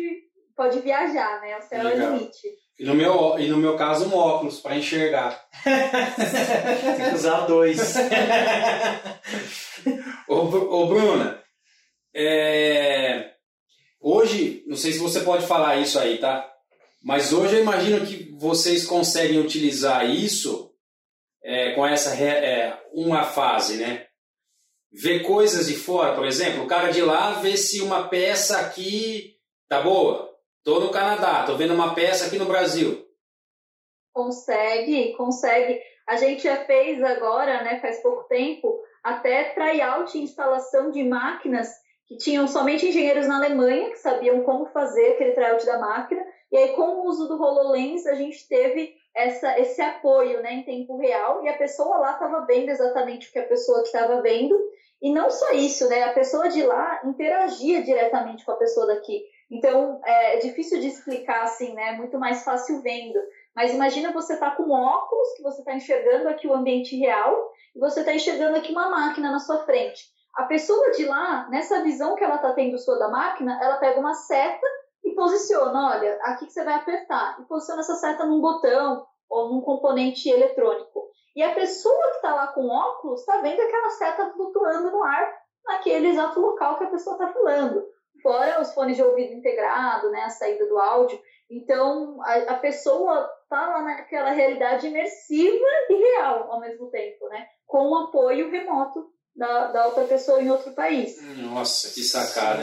pode 0.56 0.80
viajar, 0.80 1.40
né? 1.40 1.56
O 1.56 1.62
céu 1.62 1.86
é 1.86 1.94
o 1.94 2.14
limite. 2.14 2.48
E 2.80 2.84
no, 2.84 2.96
meu, 2.96 3.38
e 3.38 3.46
no 3.46 3.58
meu 3.58 3.76
caso, 3.76 4.08
um 4.08 4.16
óculos 4.16 4.58
para 4.58 4.74
enxergar. 4.74 5.40
Tem 5.62 7.10
que 7.10 7.14
usar 7.14 7.46
dois. 7.46 7.94
ô, 10.26 10.34
ô, 10.34 10.86
Bruna, 10.86 11.40
é... 12.12 13.30
hoje, 14.00 14.64
não 14.66 14.76
sei 14.76 14.90
se 14.90 14.98
você 14.98 15.20
pode 15.20 15.46
falar 15.46 15.76
isso 15.76 15.96
aí, 16.00 16.18
tá? 16.18 16.51
Mas 17.02 17.32
hoje 17.32 17.56
eu 17.56 17.62
imagino 17.62 18.06
que 18.06 18.30
vocês 18.38 18.86
conseguem 18.86 19.40
utilizar 19.40 20.08
isso 20.08 20.72
é, 21.42 21.74
com 21.74 21.84
essa 21.84 22.14
é, 22.14 22.80
uma 22.92 23.24
fase, 23.24 23.76
né? 23.76 24.06
Ver 24.92 25.20
coisas 25.24 25.66
de 25.66 25.74
fora, 25.74 26.14
por 26.14 26.24
exemplo, 26.24 26.62
o 26.62 26.68
cara 26.68 26.90
de 26.90 27.02
lá 27.02 27.40
vê 27.40 27.56
se 27.56 27.80
uma 27.80 28.08
peça 28.08 28.60
aqui 28.60 29.36
tá 29.68 29.80
boa. 29.80 30.30
Tô 30.62 30.78
no 30.78 30.90
Canadá, 30.90 31.44
tô 31.44 31.56
vendo 31.56 31.74
uma 31.74 31.94
peça 31.94 32.26
aqui 32.26 32.38
no 32.38 32.44
Brasil. 32.44 33.04
Consegue, 34.12 35.14
consegue. 35.16 35.80
A 36.06 36.16
gente 36.16 36.42
já 36.42 36.64
fez 36.66 37.02
agora, 37.02 37.64
né, 37.64 37.80
faz 37.80 38.00
pouco 38.00 38.28
tempo, 38.28 38.80
até 39.02 39.54
tryout 39.54 40.16
e 40.16 40.22
instalação 40.22 40.90
de 40.92 41.02
máquinas 41.02 41.68
que 42.06 42.16
tinham 42.16 42.46
somente 42.46 42.86
engenheiros 42.86 43.26
na 43.26 43.38
Alemanha 43.38 43.90
que 43.90 43.96
sabiam 43.96 44.42
como 44.42 44.66
fazer 44.66 45.14
aquele 45.14 45.32
tryout 45.32 45.64
da 45.64 45.78
máquina 45.78 46.21
e 46.52 46.56
aí, 46.58 46.68
com 46.74 46.82
o 46.82 47.06
uso 47.06 47.26
do 47.28 47.42
HoloLens, 47.42 48.06
a 48.06 48.14
gente 48.14 48.46
teve 48.46 48.94
essa, 49.16 49.58
esse 49.58 49.80
apoio 49.80 50.42
né, 50.42 50.52
em 50.52 50.64
tempo 50.64 50.98
real 50.98 51.42
e 51.42 51.48
a 51.48 51.56
pessoa 51.56 51.96
lá 51.96 52.12
estava 52.12 52.44
vendo 52.44 52.68
exatamente 52.68 53.28
o 53.28 53.32
que 53.32 53.38
a 53.38 53.46
pessoa 53.46 53.80
que 53.80 53.86
estava 53.86 54.20
vendo. 54.20 54.54
E 55.00 55.10
não 55.10 55.30
só 55.30 55.50
isso, 55.52 55.88
né? 55.88 56.04
A 56.04 56.12
pessoa 56.12 56.48
de 56.48 56.62
lá 56.62 57.00
interagia 57.04 57.82
diretamente 57.82 58.44
com 58.44 58.52
a 58.52 58.56
pessoa 58.56 58.86
daqui. 58.86 59.24
Então, 59.50 60.00
é 60.04 60.36
difícil 60.36 60.78
de 60.78 60.88
explicar 60.88 61.42
assim, 61.42 61.72
né? 61.72 61.88
É 61.88 61.96
muito 61.96 62.18
mais 62.18 62.44
fácil 62.44 62.82
vendo. 62.82 63.18
Mas 63.56 63.72
imagina 63.72 64.12
você 64.12 64.36
tá 64.36 64.50
com 64.50 64.70
óculos, 64.70 65.34
que 65.36 65.42
você 65.42 65.60
está 65.60 65.74
enxergando 65.74 66.28
aqui 66.28 66.46
o 66.46 66.54
ambiente 66.54 66.96
real, 66.96 67.50
e 67.74 67.80
você 67.80 68.00
está 68.00 68.14
enxergando 68.14 68.58
aqui 68.58 68.70
uma 68.70 68.90
máquina 68.90 69.32
na 69.32 69.40
sua 69.40 69.64
frente. 69.64 70.04
A 70.36 70.44
pessoa 70.44 70.90
de 70.92 71.04
lá, 71.06 71.48
nessa 71.50 71.82
visão 71.82 72.14
que 72.14 72.22
ela 72.22 72.36
está 72.36 72.52
tendo 72.52 72.78
sua 72.78 72.98
da 72.98 73.08
máquina, 73.08 73.58
ela 73.60 73.78
pega 73.78 73.98
uma 73.98 74.14
seta 74.14 74.66
posiciona, 75.22 75.90
olha, 75.90 76.18
aqui 76.22 76.46
que 76.46 76.52
você 76.52 76.64
vai 76.64 76.74
apertar, 76.74 77.38
e 77.40 77.44
posiciona 77.44 77.80
essa 77.80 77.94
seta 77.94 78.26
num 78.26 78.40
botão 78.40 79.06
ou 79.30 79.50
num 79.50 79.60
componente 79.60 80.28
eletrônico. 80.28 81.08
E 81.36 81.42
a 81.44 81.54
pessoa 81.54 82.08
que 82.10 82.16
está 82.16 82.34
lá 82.34 82.48
com 82.48 82.68
óculos 82.68 83.20
está 83.20 83.40
vendo 83.40 83.60
aquela 83.60 83.90
seta 83.90 84.32
flutuando 84.32 84.90
no 84.90 85.02
ar 85.04 85.32
naquele 85.64 86.08
exato 86.08 86.40
local 86.40 86.76
que 86.76 86.84
a 86.84 86.90
pessoa 86.90 87.14
está 87.14 87.32
falando. 87.32 87.86
Fora 88.20 88.60
os 88.60 88.74
fones 88.74 88.96
de 88.96 89.02
ouvido 89.02 89.32
integrado, 89.32 90.10
né, 90.10 90.22
a 90.22 90.30
saída 90.30 90.66
do 90.66 90.76
áudio. 90.76 91.20
Então, 91.48 92.20
a, 92.22 92.34
a 92.54 92.54
pessoa 92.54 93.30
está 93.44 93.68
lá 93.68 93.82
naquela 93.82 94.30
realidade 94.30 94.88
imersiva 94.88 95.66
e 95.88 95.94
real 95.94 96.50
ao 96.50 96.58
mesmo 96.58 96.90
tempo, 96.90 97.28
né? 97.28 97.46
Com 97.66 97.90
o 97.90 97.96
apoio 97.96 98.50
remoto 98.50 99.06
da, 99.36 99.68
da 99.68 99.86
outra 99.86 100.04
pessoa 100.04 100.42
em 100.42 100.50
outro 100.50 100.72
país. 100.72 101.16
Nossa, 101.38 101.94
que 101.94 102.02
sacada. 102.02 102.62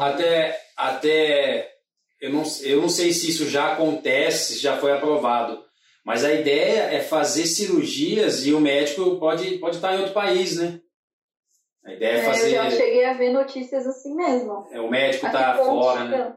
Até, 0.00 0.60
até 0.76 1.79
eu, 2.20 2.30
não, 2.30 2.42
eu 2.62 2.82
não 2.82 2.88
sei 2.88 3.12
se 3.12 3.30
isso 3.30 3.48
já 3.48 3.72
acontece, 3.72 4.54
se 4.54 4.60
já 4.60 4.76
foi 4.76 4.92
aprovado, 4.92 5.64
mas 6.04 6.24
a 6.24 6.32
ideia 6.32 6.82
é 6.94 7.00
fazer 7.00 7.46
cirurgias 7.46 8.46
e 8.46 8.52
o 8.52 8.60
médico 8.60 9.18
pode, 9.18 9.58
pode 9.58 9.76
estar 9.76 9.94
em 9.94 9.98
outro 9.98 10.12
país, 10.12 10.56
né? 10.56 10.80
A 11.84 11.92
ideia 11.92 12.18
é, 12.18 12.22
fazer. 12.22 12.48
Eu 12.48 12.64
já 12.64 12.70
cheguei 12.70 13.04
a 13.04 13.14
ver 13.14 13.32
notícias 13.32 13.86
assim 13.86 14.14
mesmo. 14.14 14.68
É, 14.70 14.80
o 14.80 14.90
médico 14.90 15.26
está 15.26 15.56
fora, 15.56 16.04
né? 16.04 16.36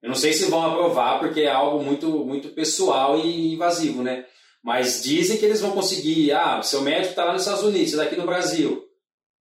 Eu 0.00 0.08
não 0.08 0.16
sei 0.16 0.32
se 0.32 0.48
vão 0.48 0.64
aprovar, 0.64 1.18
porque 1.18 1.40
é 1.40 1.50
algo 1.50 1.82
muito, 1.82 2.24
muito 2.24 2.50
pessoal 2.50 3.18
e 3.18 3.54
invasivo, 3.54 4.02
né? 4.02 4.24
Mas 4.62 5.02
dizem 5.02 5.36
que 5.36 5.44
eles 5.44 5.60
vão 5.60 5.72
conseguir. 5.72 6.32
Ah, 6.32 6.62
seu 6.62 6.82
médico 6.82 7.10
está 7.10 7.24
lá 7.24 7.32
nos 7.32 7.42
Estados 7.42 7.64
Unidos, 7.64 7.90
você 7.90 7.96
está 7.96 8.04
aqui 8.04 8.16
no 8.16 8.26
Brasil. 8.26 8.84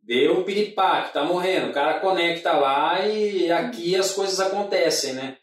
Deu 0.01 0.43
piripaque, 0.43 1.13
tá 1.13 1.23
morrendo. 1.23 1.69
O 1.69 1.73
cara 1.73 1.99
conecta 1.99 2.53
lá 2.53 3.05
e 3.05 3.51
aqui 3.51 3.95
as 3.95 4.13
coisas 4.13 4.39
acontecem, 4.39 5.13
né? 5.13 5.37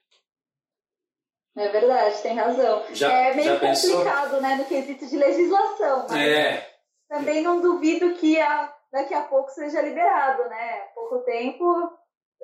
É 1.57 1.69
verdade, 1.69 2.23
tem 2.23 2.35
razão. 2.35 2.83
Já, 2.93 3.12
é 3.12 3.35
meio 3.35 3.61
complicado, 3.61 4.40
né, 4.40 4.57
no 4.57 4.64
quesito 4.64 5.07
de 5.07 5.17
legislação. 5.17 6.07
é. 6.17 6.67
Também 7.09 7.43
não 7.43 7.61
duvido 7.61 8.14
que 8.14 8.40
a, 8.40 8.73
daqui 8.93 9.14
a 9.14 9.23
pouco 9.23 9.51
seja 9.51 9.81
liberado, 9.83 10.49
né? 10.49 10.81
Pouco 10.95 11.19
tempo 11.25 11.64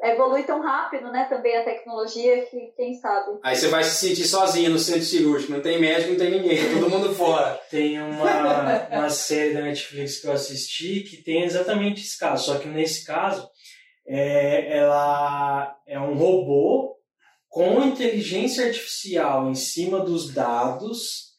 evolui 0.02 0.42
tão 0.44 0.62
rápido, 0.62 1.10
né, 1.12 1.26
também 1.28 1.56
a 1.56 1.64
tecnologia, 1.64 2.46
que 2.46 2.72
quem 2.76 2.94
sabe. 2.94 3.38
Aí 3.42 3.54
você 3.54 3.68
vai 3.68 3.84
se 3.84 3.96
sentir 4.08 4.24
sozinho 4.24 4.70
no 4.70 4.78
centro 4.78 5.02
cirúrgico, 5.02 5.52
não 5.52 5.60
tem 5.60 5.78
médico, 5.78 6.12
não 6.12 6.18
tem 6.18 6.30
ninguém, 6.30 6.56
tá 6.56 6.80
todo 6.80 6.90
mundo 6.90 7.14
fora. 7.14 7.60
Tem 7.70 8.00
uma, 8.00 8.88
uma 8.90 9.10
série 9.10 9.52
da 9.54 9.60
Netflix 9.60 10.20
que 10.20 10.26
eu 10.26 10.32
assisti 10.32 11.00
que 11.00 11.22
tem 11.22 11.44
exatamente 11.44 12.00
esse 12.00 12.18
caso, 12.18 12.46
só 12.46 12.58
que 12.58 12.66
nesse 12.68 13.04
caso 13.04 13.48
é, 14.06 14.78
ela 14.78 15.76
é 15.86 16.00
um 16.00 16.14
robô 16.14 16.96
com 17.50 17.82
inteligência 17.82 18.64
artificial 18.64 19.50
em 19.50 19.56
cima 19.56 20.00
dos 20.00 20.32
dados, 20.32 21.30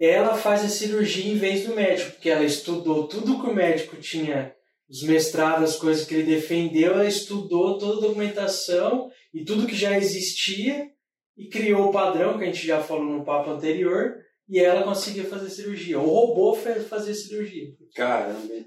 ela 0.00 0.34
faz 0.36 0.64
a 0.64 0.68
cirurgia 0.68 1.30
em 1.30 1.36
vez 1.36 1.66
do 1.66 1.74
médico, 1.74 2.12
porque 2.12 2.30
ela 2.30 2.42
estudou 2.42 3.06
tudo 3.06 3.40
que 3.40 3.48
o 3.48 3.54
médico 3.54 3.96
tinha, 3.96 4.56
os 4.88 5.02
mestrados, 5.02 5.70
as 5.70 5.76
coisas 5.76 6.06
que 6.06 6.14
ele 6.14 6.34
defendeu, 6.34 6.94
ela 6.94 7.06
estudou 7.06 7.78
toda 7.78 7.98
a 7.98 8.08
documentação 8.08 9.10
e 9.32 9.44
tudo 9.44 9.66
que 9.66 9.76
já 9.76 9.96
existia 9.96 10.90
e 11.36 11.46
criou 11.46 11.90
o 11.90 11.92
padrão 11.92 12.38
que 12.38 12.44
a 12.44 12.46
gente 12.46 12.66
já 12.66 12.82
falou 12.82 13.04
no 13.04 13.24
papo 13.24 13.50
anterior 13.50 14.16
e 14.48 14.58
ela 14.58 14.82
conseguia 14.82 15.24
fazer 15.24 15.50
cirurgia. 15.50 16.00
O 16.00 16.06
robô 16.06 16.54
fez 16.54 16.88
fazer 16.88 17.14
cirurgia. 17.14 17.68
Caramba. 17.94 18.64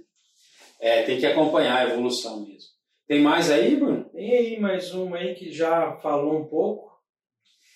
É, 0.79 1.03
tem 1.03 1.19
que 1.19 1.25
acompanhar 1.25 1.77
a 1.77 1.91
evolução 1.91 2.45
mesmo. 2.45 2.74
Tem 3.07 3.21
mais 3.21 3.51
aí, 3.51 3.75
Bruno? 3.75 4.09
Tem 4.09 4.35
aí 4.35 4.59
mais 4.59 4.91
uma 4.91 5.17
aí 5.17 5.35
que 5.35 5.51
já 5.51 5.95
falou 5.97 6.41
um 6.41 6.47
pouco. 6.47 6.91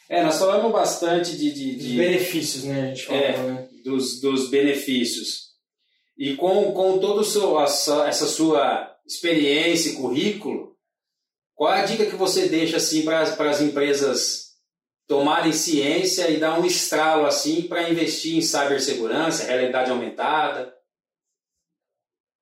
É, 0.09 0.23
nós 0.23 0.39
falamos 0.39 0.71
bastante 0.71 1.37
de. 1.37 1.51
de, 1.51 1.75
de... 1.75 1.97
benefícios, 1.97 2.63
né? 2.63 2.81
A 2.81 2.85
gente 2.87 3.05
falou, 3.05 3.21
é, 3.21 3.37
né? 3.37 3.69
Dos, 3.83 4.19
dos 4.19 4.49
benefícios. 4.49 5.49
E 6.17 6.35
com, 6.35 6.73
com 6.73 6.99
toda 6.99 7.21
essa 7.21 8.25
sua 8.25 8.97
experiência 9.05 9.91
e 9.91 9.95
currículo, 9.95 10.75
qual 11.53 11.73
é 11.73 11.81
a 11.81 11.85
dica 11.85 12.05
que 12.05 12.15
você 12.15 12.49
deixa 12.49 12.77
assim, 12.77 13.05
para 13.05 13.21
as 13.21 13.61
empresas 13.61 14.49
tomarem 15.07 15.51
ciência 15.51 16.29
e 16.29 16.39
dar 16.39 16.59
um 16.59 16.65
estralo 16.65 17.25
assim 17.25 17.63
para 17.63 17.89
investir 17.89 18.35
em 18.35 18.41
cibersegurança, 18.41 19.45
realidade 19.45 19.91
aumentada? 19.91 20.75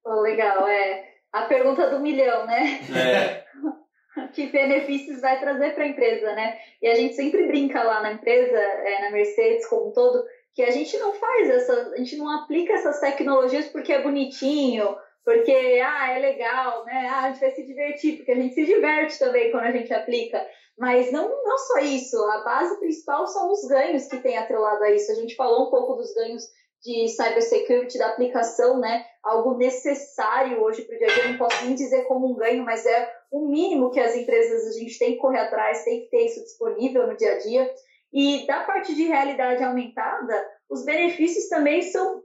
Oh, 0.06 0.22
legal, 0.22 0.68
é 0.68 1.17
a 1.32 1.44
pergunta 1.44 1.90
do 1.90 2.00
milhão, 2.00 2.46
né? 2.46 2.80
É. 2.96 3.48
que 4.34 4.48
benefícios 4.48 5.22
vai 5.22 5.40
trazer 5.40 5.76
para 5.76 5.84
a 5.84 5.88
empresa, 5.88 6.34
né? 6.34 6.58
E 6.82 6.88
a 6.88 6.96
gente 6.96 7.16
sempre 7.16 7.48
brinca 7.48 7.84
lá 7.84 8.02
na 8.02 8.14
empresa, 8.14 8.58
é, 8.58 9.02
na 9.02 9.12
Mercedes 9.12 9.68
como 9.68 9.90
um 9.90 9.94
todo, 9.94 10.24
que 10.56 10.64
a 10.64 10.72
gente 10.72 10.98
não 10.98 11.14
faz 11.14 11.50
essa, 11.50 11.92
a 11.94 11.98
gente 11.98 12.18
não 12.18 12.30
aplica 12.30 12.74
essas 12.74 13.00
tecnologias 13.00 13.68
porque 13.68 13.94
é 13.94 14.02
bonitinho, 14.02 14.96
porque 15.24 15.52
ah, 15.84 16.12
é 16.14 16.20
legal, 16.20 16.86
né? 16.86 17.08
Ah, 17.12 17.26
a 17.26 17.28
gente 17.30 17.42
vai 17.42 17.52
se 17.52 17.66
divertir, 17.66 18.18
porque 18.18 18.32
a 18.32 18.36
gente 18.36 18.56
se 18.56 18.66
diverte 18.66 19.20
também 19.20 19.52
quando 19.52 19.66
a 19.66 19.72
gente 19.72 19.94
aplica. 19.94 20.44
Mas 20.80 21.12
não, 21.12 21.28
não 21.44 21.58
só 21.58 21.80
isso, 21.80 22.18
a 22.24 22.44
base 22.44 22.80
principal 22.80 23.28
são 23.28 23.52
os 23.52 23.68
ganhos 23.68 24.06
que 24.06 24.18
tem 24.20 24.38
atrelado 24.38 24.84
a 24.84 24.92
isso. 24.92 25.12
A 25.12 25.16
gente 25.16 25.36
falou 25.36 25.68
um 25.68 25.72
pouco 25.72 25.96
dos 25.96 26.14
ganhos 26.14 26.44
de 26.84 27.08
cybersecurity 27.10 27.98
da 27.98 28.08
aplicação, 28.08 28.80
né? 28.80 29.06
Algo 29.24 29.58
necessário 29.58 30.62
hoje 30.62 30.84
para 30.84 30.96
o 30.96 31.00
dia 31.00 31.08
a 31.08 31.14
dia. 31.14 31.28
Não 31.30 31.38
posso 31.38 31.66
nem 31.66 31.76
dizer 31.76 32.04
como 32.04 32.32
um 32.32 32.36
ganho, 32.36 32.64
mas 32.64 32.86
é 32.86 33.12
o 33.32 33.48
mínimo 33.48 33.92
que 33.92 34.00
as 34.00 34.16
empresas 34.16 34.68
a 34.68 34.80
gente 34.80 34.98
tem 34.98 35.14
que 35.14 35.20
correr 35.20 35.40
atrás, 35.40 35.84
tem 35.84 36.02
que 36.02 36.10
ter 36.10 36.26
isso 36.26 36.42
disponível 36.44 37.08
no 37.08 37.18
dia 37.18 37.34
a 37.34 37.38
dia. 37.40 37.74
E 38.14 38.46
da 38.48 38.64
parte 38.64 38.96
de 38.96 39.04
realidade 39.04 39.64
aumentada, 39.64 40.50
os 40.70 40.86
benefícios 40.86 41.50
também 41.50 41.82
são 41.82 42.24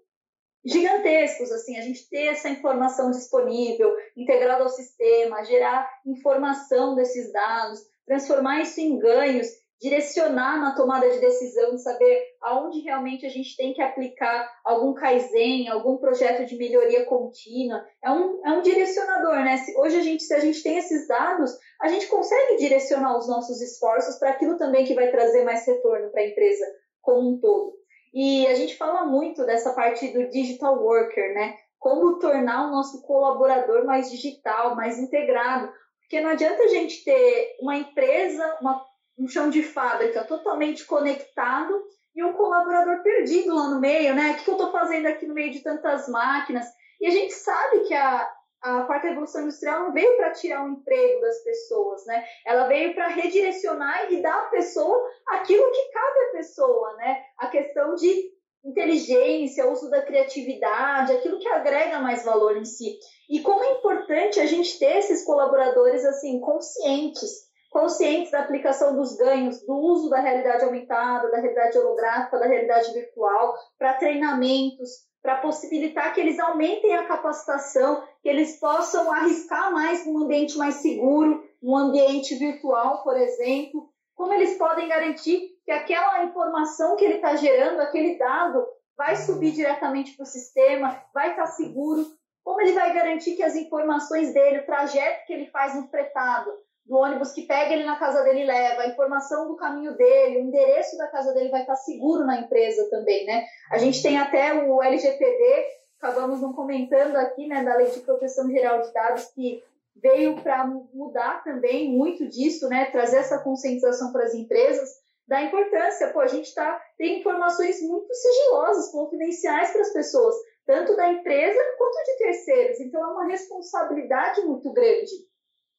gigantescos, 0.64 1.50
assim, 1.50 1.76
a 1.76 1.82
gente 1.82 2.08
ter 2.08 2.26
essa 2.26 2.48
informação 2.48 3.10
disponível, 3.10 3.92
integrada 4.16 4.62
ao 4.62 4.68
sistema, 4.68 5.42
gerar 5.42 5.88
informação 6.06 6.94
desses 6.94 7.32
dados, 7.32 7.80
transformar 8.06 8.60
isso 8.60 8.80
em 8.80 8.96
ganhos 8.98 9.48
direcionar 9.82 10.60
na 10.60 10.76
tomada 10.76 11.10
de 11.10 11.18
decisão, 11.18 11.76
saber 11.76 12.22
aonde 12.40 12.78
realmente 12.82 13.26
a 13.26 13.28
gente 13.28 13.56
tem 13.56 13.74
que 13.74 13.82
aplicar 13.82 14.48
algum 14.64 14.94
Kaizen, 14.94 15.68
algum 15.68 15.96
projeto 15.96 16.46
de 16.46 16.56
melhoria 16.56 17.04
contínua. 17.04 17.84
É 18.00 18.08
um, 18.08 18.46
é 18.46 18.52
um 18.52 18.62
direcionador, 18.62 19.34
né? 19.42 19.56
Se, 19.56 19.76
hoje 19.76 19.96
a 19.96 20.02
gente, 20.02 20.22
se 20.22 20.32
a 20.32 20.38
gente 20.38 20.62
tem 20.62 20.78
esses 20.78 21.08
dados, 21.08 21.50
a 21.80 21.88
gente 21.88 22.06
consegue 22.06 22.58
direcionar 22.58 23.18
os 23.18 23.26
nossos 23.26 23.60
esforços 23.60 24.20
para 24.20 24.30
aquilo 24.30 24.56
também 24.56 24.84
que 24.84 24.94
vai 24.94 25.10
trazer 25.10 25.44
mais 25.44 25.66
retorno 25.66 26.10
para 26.12 26.20
a 26.20 26.28
empresa 26.28 26.64
como 27.00 27.30
um 27.30 27.40
todo. 27.40 27.72
E 28.14 28.46
a 28.46 28.54
gente 28.54 28.76
fala 28.76 29.04
muito 29.04 29.44
dessa 29.44 29.72
parte 29.72 30.06
do 30.12 30.28
digital 30.28 30.80
worker, 30.80 31.34
né? 31.34 31.56
Como 31.80 32.20
tornar 32.20 32.68
o 32.68 32.70
nosso 32.70 33.02
colaborador 33.02 33.84
mais 33.84 34.08
digital, 34.08 34.76
mais 34.76 34.96
integrado. 35.00 35.72
Porque 36.02 36.20
não 36.20 36.30
adianta 36.30 36.62
a 36.62 36.68
gente 36.68 37.02
ter 37.02 37.56
uma 37.60 37.76
empresa, 37.76 38.58
uma 38.60 38.91
um 39.18 39.28
chão 39.28 39.50
de 39.50 39.62
fábrica 39.62 40.24
totalmente 40.24 40.84
conectado 40.84 41.82
e 42.14 42.22
um 42.22 42.32
colaborador 42.32 43.02
perdido 43.02 43.54
lá 43.54 43.68
no 43.68 43.80
meio, 43.80 44.14
né? 44.14 44.32
O 44.32 44.44
que 44.44 44.50
eu 44.50 44.54
estou 44.54 44.70
fazendo 44.70 45.06
aqui 45.06 45.26
no 45.26 45.34
meio 45.34 45.50
de 45.50 45.60
tantas 45.60 46.08
máquinas? 46.08 46.66
E 47.00 47.06
a 47.06 47.10
gente 47.10 47.32
sabe 47.32 47.80
que 47.80 47.94
a, 47.94 48.30
a 48.62 48.82
quarta 48.84 49.08
revolução 49.08 49.42
industrial 49.42 49.80
não 49.80 49.92
veio 49.92 50.16
para 50.16 50.32
tirar 50.32 50.64
o 50.64 50.70
emprego 50.70 51.20
das 51.20 51.42
pessoas, 51.42 52.04
né? 52.06 52.24
Ela 52.46 52.66
veio 52.66 52.94
para 52.94 53.08
redirecionar 53.08 54.12
e 54.12 54.22
dar 54.22 54.46
à 54.46 54.50
pessoa 54.50 55.10
aquilo 55.28 55.70
que 55.70 55.92
cabe 55.92 56.18
à 56.18 56.32
pessoa, 56.32 56.96
né? 56.96 57.22
A 57.38 57.46
questão 57.48 57.94
de 57.94 58.30
inteligência, 58.64 59.68
uso 59.68 59.90
da 59.90 60.02
criatividade, 60.02 61.12
aquilo 61.12 61.38
que 61.38 61.48
agrega 61.48 61.98
mais 61.98 62.24
valor 62.24 62.56
em 62.56 62.64
si. 62.64 62.98
E 63.28 63.40
como 63.40 63.64
é 63.64 63.72
importante 63.72 64.38
a 64.38 64.46
gente 64.46 64.78
ter 64.78 64.98
esses 64.98 65.24
colaboradores 65.24 66.04
assim 66.04 66.38
conscientes 66.38 67.51
conscientes 67.72 68.30
da 68.30 68.40
aplicação 68.40 68.94
dos 68.94 69.16
ganhos, 69.16 69.64
do 69.64 69.74
uso 69.74 70.10
da 70.10 70.20
realidade 70.20 70.62
aumentada, 70.62 71.30
da 71.30 71.38
realidade 71.38 71.78
holográfica, 71.78 72.38
da 72.38 72.46
realidade 72.46 72.92
virtual, 72.92 73.54
para 73.78 73.94
treinamentos, 73.94 74.90
para 75.22 75.38
possibilitar 75.38 76.12
que 76.12 76.20
eles 76.20 76.38
aumentem 76.38 76.94
a 76.94 77.06
capacitação, 77.06 78.06
que 78.22 78.28
eles 78.28 78.60
possam 78.60 79.10
arriscar 79.10 79.72
mais 79.72 80.06
num 80.06 80.24
ambiente 80.24 80.58
mais 80.58 80.76
seguro, 80.76 81.42
num 81.62 81.76
ambiente 81.76 82.34
virtual, 82.34 83.02
por 83.02 83.16
exemplo. 83.16 83.88
Como 84.14 84.34
eles 84.34 84.58
podem 84.58 84.88
garantir 84.88 85.40
que 85.64 85.72
aquela 85.72 86.24
informação 86.24 86.96
que 86.96 87.04
ele 87.04 87.14
está 87.14 87.36
gerando, 87.36 87.80
aquele 87.80 88.18
dado, 88.18 88.66
vai 88.96 89.16
subir 89.16 89.52
diretamente 89.52 90.14
para 90.14 90.24
o 90.24 90.26
sistema, 90.26 91.02
vai 91.14 91.30
estar 91.30 91.44
tá 91.44 91.48
seguro? 91.48 92.04
Como 92.44 92.60
ele 92.60 92.72
vai 92.72 92.92
garantir 92.92 93.34
que 93.34 93.42
as 93.42 93.54
informações 93.54 94.34
dele, 94.34 94.58
o 94.58 94.66
trajeto 94.66 95.24
que 95.26 95.32
ele 95.32 95.46
faz 95.46 95.74
no 95.74 95.88
fretado, 95.88 96.50
do 96.84 96.96
ônibus 96.96 97.32
que 97.32 97.46
pega 97.46 97.72
ele 97.72 97.84
na 97.84 97.96
casa 97.96 98.22
dele 98.22 98.40
e 98.42 98.46
leva, 98.46 98.82
a 98.82 98.88
informação 98.88 99.48
do 99.48 99.56
caminho 99.56 99.96
dele, 99.96 100.38
o 100.38 100.42
endereço 100.42 100.96
da 100.98 101.06
casa 101.08 101.32
dele 101.32 101.50
vai 101.50 101.60
estar 101.60 101.76
seguro 101.76 102.24
na 102.24 102.40
empresa 102.40 102.88
também, 102.90 103.24
né? 103.24 103.44
A 103.70 103.78
gente 103.78 104.02
tem 104.02 104.18
até 104.18 104.52
o 104.54 104.82
LGPD, 104.82 105.66
acabamos 105.98 106.40
não 106.40 106.52
comentando 106.52 107.16
aqui, 107.16 107.46
né, 107.46 107.62
da 107.62 107.76
Lei 107.76 107.90
de 107.90 108.00
Proteção 108.00 108.50
Geral 108.50 108.82
de 108.82 108.92
Dados, 108.92 109.26
que 109.26 109.62
veio 109.94 110.40
para 110.42 110.66
mudar 110.66 111.44
também 111.44 111.90
muito 111.90 112.26
disso, 112.28 112.68
né, 112.68 112.86
trazer 112.86 113.18
essa 113.18 113.38
conscientização 113.38 114.10
para 114.10 114.24
as 114.24 114.34
empresas, 114.34 115.02
da 115.28 115.42
importância. 115.42 116.08
Pô, 116.08 116.20
a 116.20 116.26
gente 116.26 116.52
tá, 116.54 116.82
tem 116.98 117.20
informações 117.20 117.80
muito 117.82 118.12
sigilosas, 118.12 118.90
confidenciais 118.90 119.70
para 119.70 119.82
as 119.82 119.92
pessoas, 119.92 120.34
tanto 120.66 120.96
da 120.96 121.08
empresa 121.08 121.58
quanto 121.78 122.04
de 122.04 122.18
terceiros. 122.18 122.80
Então, 122.80 123.00
é 123.00 123.06
uma 123.06 123.26
responsabilidade 123.26 124.40
muito 124.42 124.72
grande. 124.72 125.12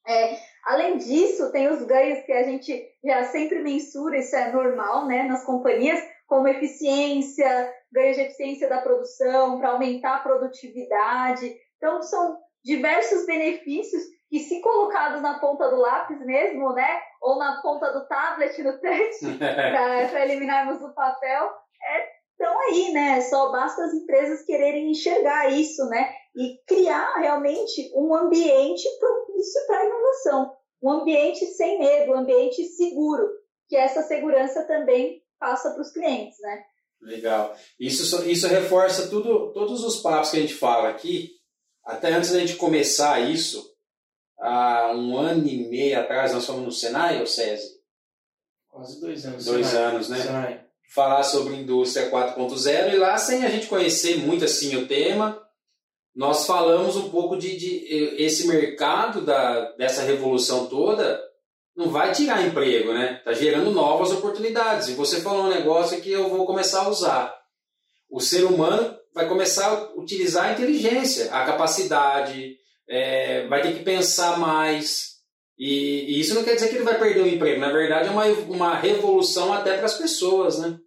É, 0.08 0.38
além 0.66 0.98
disso, 0.98 1.52
tem 1.52 1.70
os 1.70 1.84
ganhos 1.84 2.24
que 2.26 2.32
a 2.32 2.44
gente 2.44 2.90
já 3.04 3.26
sempre 3.26 3.60
mensura, 3.60 4.18
isso 4.18 4.36
é 4.36 4.52
normal 4.52 5.06
né, 5.06 5.24
nas 5.24 5.44
companhias, 5.44 6.02
como 6.28 6.48
eficiência, 6.48 7.74
ganho 7.92 8.14
de 8.14 8.22
eficiência 8.22 8.68
da 8.70 8.82
produção, 8.82 9.60
para 9.60 9.70
aumentar 9.70 10.16
a 10.16 10.20
produtividade. 10.20 11.54
Então, 11.78 12.02
são 12.02 12.38
diversos 12.64 13.26
benefícios 13.26 14.02
que, 14.30 14.40
se 14.40 14.62
colocados 14.62 15.22
na 15.22 15.40
ponta 15.40 15.70
do 15.70 15.76
lápis 15.76 16.20
mesmo, 16.26 16.74
né, 16.74 17.02
ou 17.22 17.38
na 17.38 17.62
ponta 17.62 17.92
do 17.92 18.08
tablet, 18.08 18.64
no 18.64 18.80
touch, 18.80 19.38
para 19.38 20.26
eliminarmos 20.26 20.82
o 20.82 20.94
papel, 20.94 21.52
estão 22.44 22.60
aí, 22.62 22.92
né? 22.92 23.22
Só 23.22 23.52
basta 23.52 23.86
as 23.86 23.94
empresas 23.94 24.44
quererem 24.44 24.92
enxergar 24.92 25.50
isso, 25.50 25.86
né? 25.86 26.14
E 26.36 26.58
criar 26.68 27.16
realmente 27.20 27.92
um 27.96 28.14
ambiente 28.14 28.88
propício 29.00 29.66
para 29.66 29.80
a 29.80 29.86
inovação, 29.86 30.54
um 30.82 30.92
ambiente 30.92 31.46
sem 31.46 31.80
medo, 31.80 32.12
um 32.12 32.18
ambiente 32.18 32.64
seguro, 32.66 33.24
que 33.70 33.76
essa 33.76 34.04
segurança 34.04 34.64
também 34.64 35.24
passa 35.40 35.72
para 35.72 35.82
os 35.82 35.92
clientes, 35.92 36.38
né? 36.42 36.64
Legal. 37.02 37.56
Isso, 37.80 38.30
isso 38.30 38.48
reforça 38.48 39.08
tudo, 39.10 39.52
todos 39.54 39.84
os 39.84 39.98
papos 40.02 40.32
que 40.32 40.38
a 40.38 40.42
gente 40.42 40.54
fala 40.54 40.90
aqui. 40.90 41.32
Até 41.84 42.14
antes 42.14 42.32
da 42.32 42.40
gente 42.40 42.56
começar 42.56 43.20
isso, 43.20 43.74
há 44.40 44.94
um 44.96 45.18
ano 45.18 45.46
e 45.46 45.68
meio 45.68 46.00
atrás, 46.00 46.34
nós 46.34 46.46
fomos 46.46 46.64
no 46.64 46.72
Senai, 46.72 47.20
ou 47.20 47.28
SESI? 47.28 47.82
Quase 48.70 49.02
dois 49.02 49.26
anos. 49.26 49.46
Dois 49.46 49.68
Senai. 49.68 49.84
anos, 49.84 50.10
né? 50.10 50.18
Senai. 50.18 50.63
Falar 50.94 51.24
sobre 51.24 51.56
indústria 51.56 52.12
4.0 52.12 52.94
e 52.94 52.98
lá, 52.98 53.18
sem 53.18 53.44
a 53.44 53.50
gente 53.50 53.68
conhecer 53.68 54.18
muito 54.18 54.46
assim 54.46 54.76
o 54.76 54.88
tema, 54.88 55.42
nós 56.16 56.46
falamos 56.46 56.96
um 56.96 57.10
pouco 57.10 57.36
de, 57.36 57.58
de 57.58 58.16
esse 58.18 58.48
mercado 58.48 59.22
da, 59.22 59.72
dessa 59.72 60.04
revolução 60.04 60.68
toda 60.68 61.20
não 61.76 61.90
vai 61.90 62.12
tirar 62.12 62.46
emprego, 62.46 62.94
né? 62.94 63.18
Está 63.18 63.34
gerando 63.34 63.72
novas 63.72 64.12
oportunidades. 64.12 64.90
E 64.90 64.94
você 64.94 65.22
falou 65.22 65.46
um 65.46 65.50
negócio 65.50 66.00
que 66.02 66.12
eu 66.12 66.30
vou 66.30 66.46
começar 66.46 66.84
a 66.84 66.90
usar. 66.90 67.36
O 68.10 68.20
ser 68.20 68.44
humano 68.44 68.96
vai 69.14 69.28
começar 69.28 69.68
a 69.68 70.00
utilizar 70.00 70.46
a 70.46 70.54
inteligência, 70.54 71.34
a 71.34 71.46
capacidade, 71.46 72.56
é, 72.88 73.48
vai 73.48 73.62
ter 73.62 73.74
que 73.74 73.84
pensar 73.84 74.38
mais. 74.38 75.14
E, 75.58 76.16
e, 76.16 76.20
isso 76.20 76.36
não 76.36 76.44
quer 76.44 76.56
dizer 76.56 76.70
que 76.70 76.76
ele 76.76 76.84
vai 76.84 77.00
perder 77.00 77.22
o 77.22 77.28
emprego. 77.28 77.60
Na 77.60 77.72
verdade, 77.72 78.08
é 78.08 78.12
uma, 78.12 78.26
uma 78.26 78.76
revolução 78.76 79.52
até 79.52 79.76
para 79.76 79.86
as 79.86 79.98
pessoas, 79.98 80.60
né? 80.60 80.78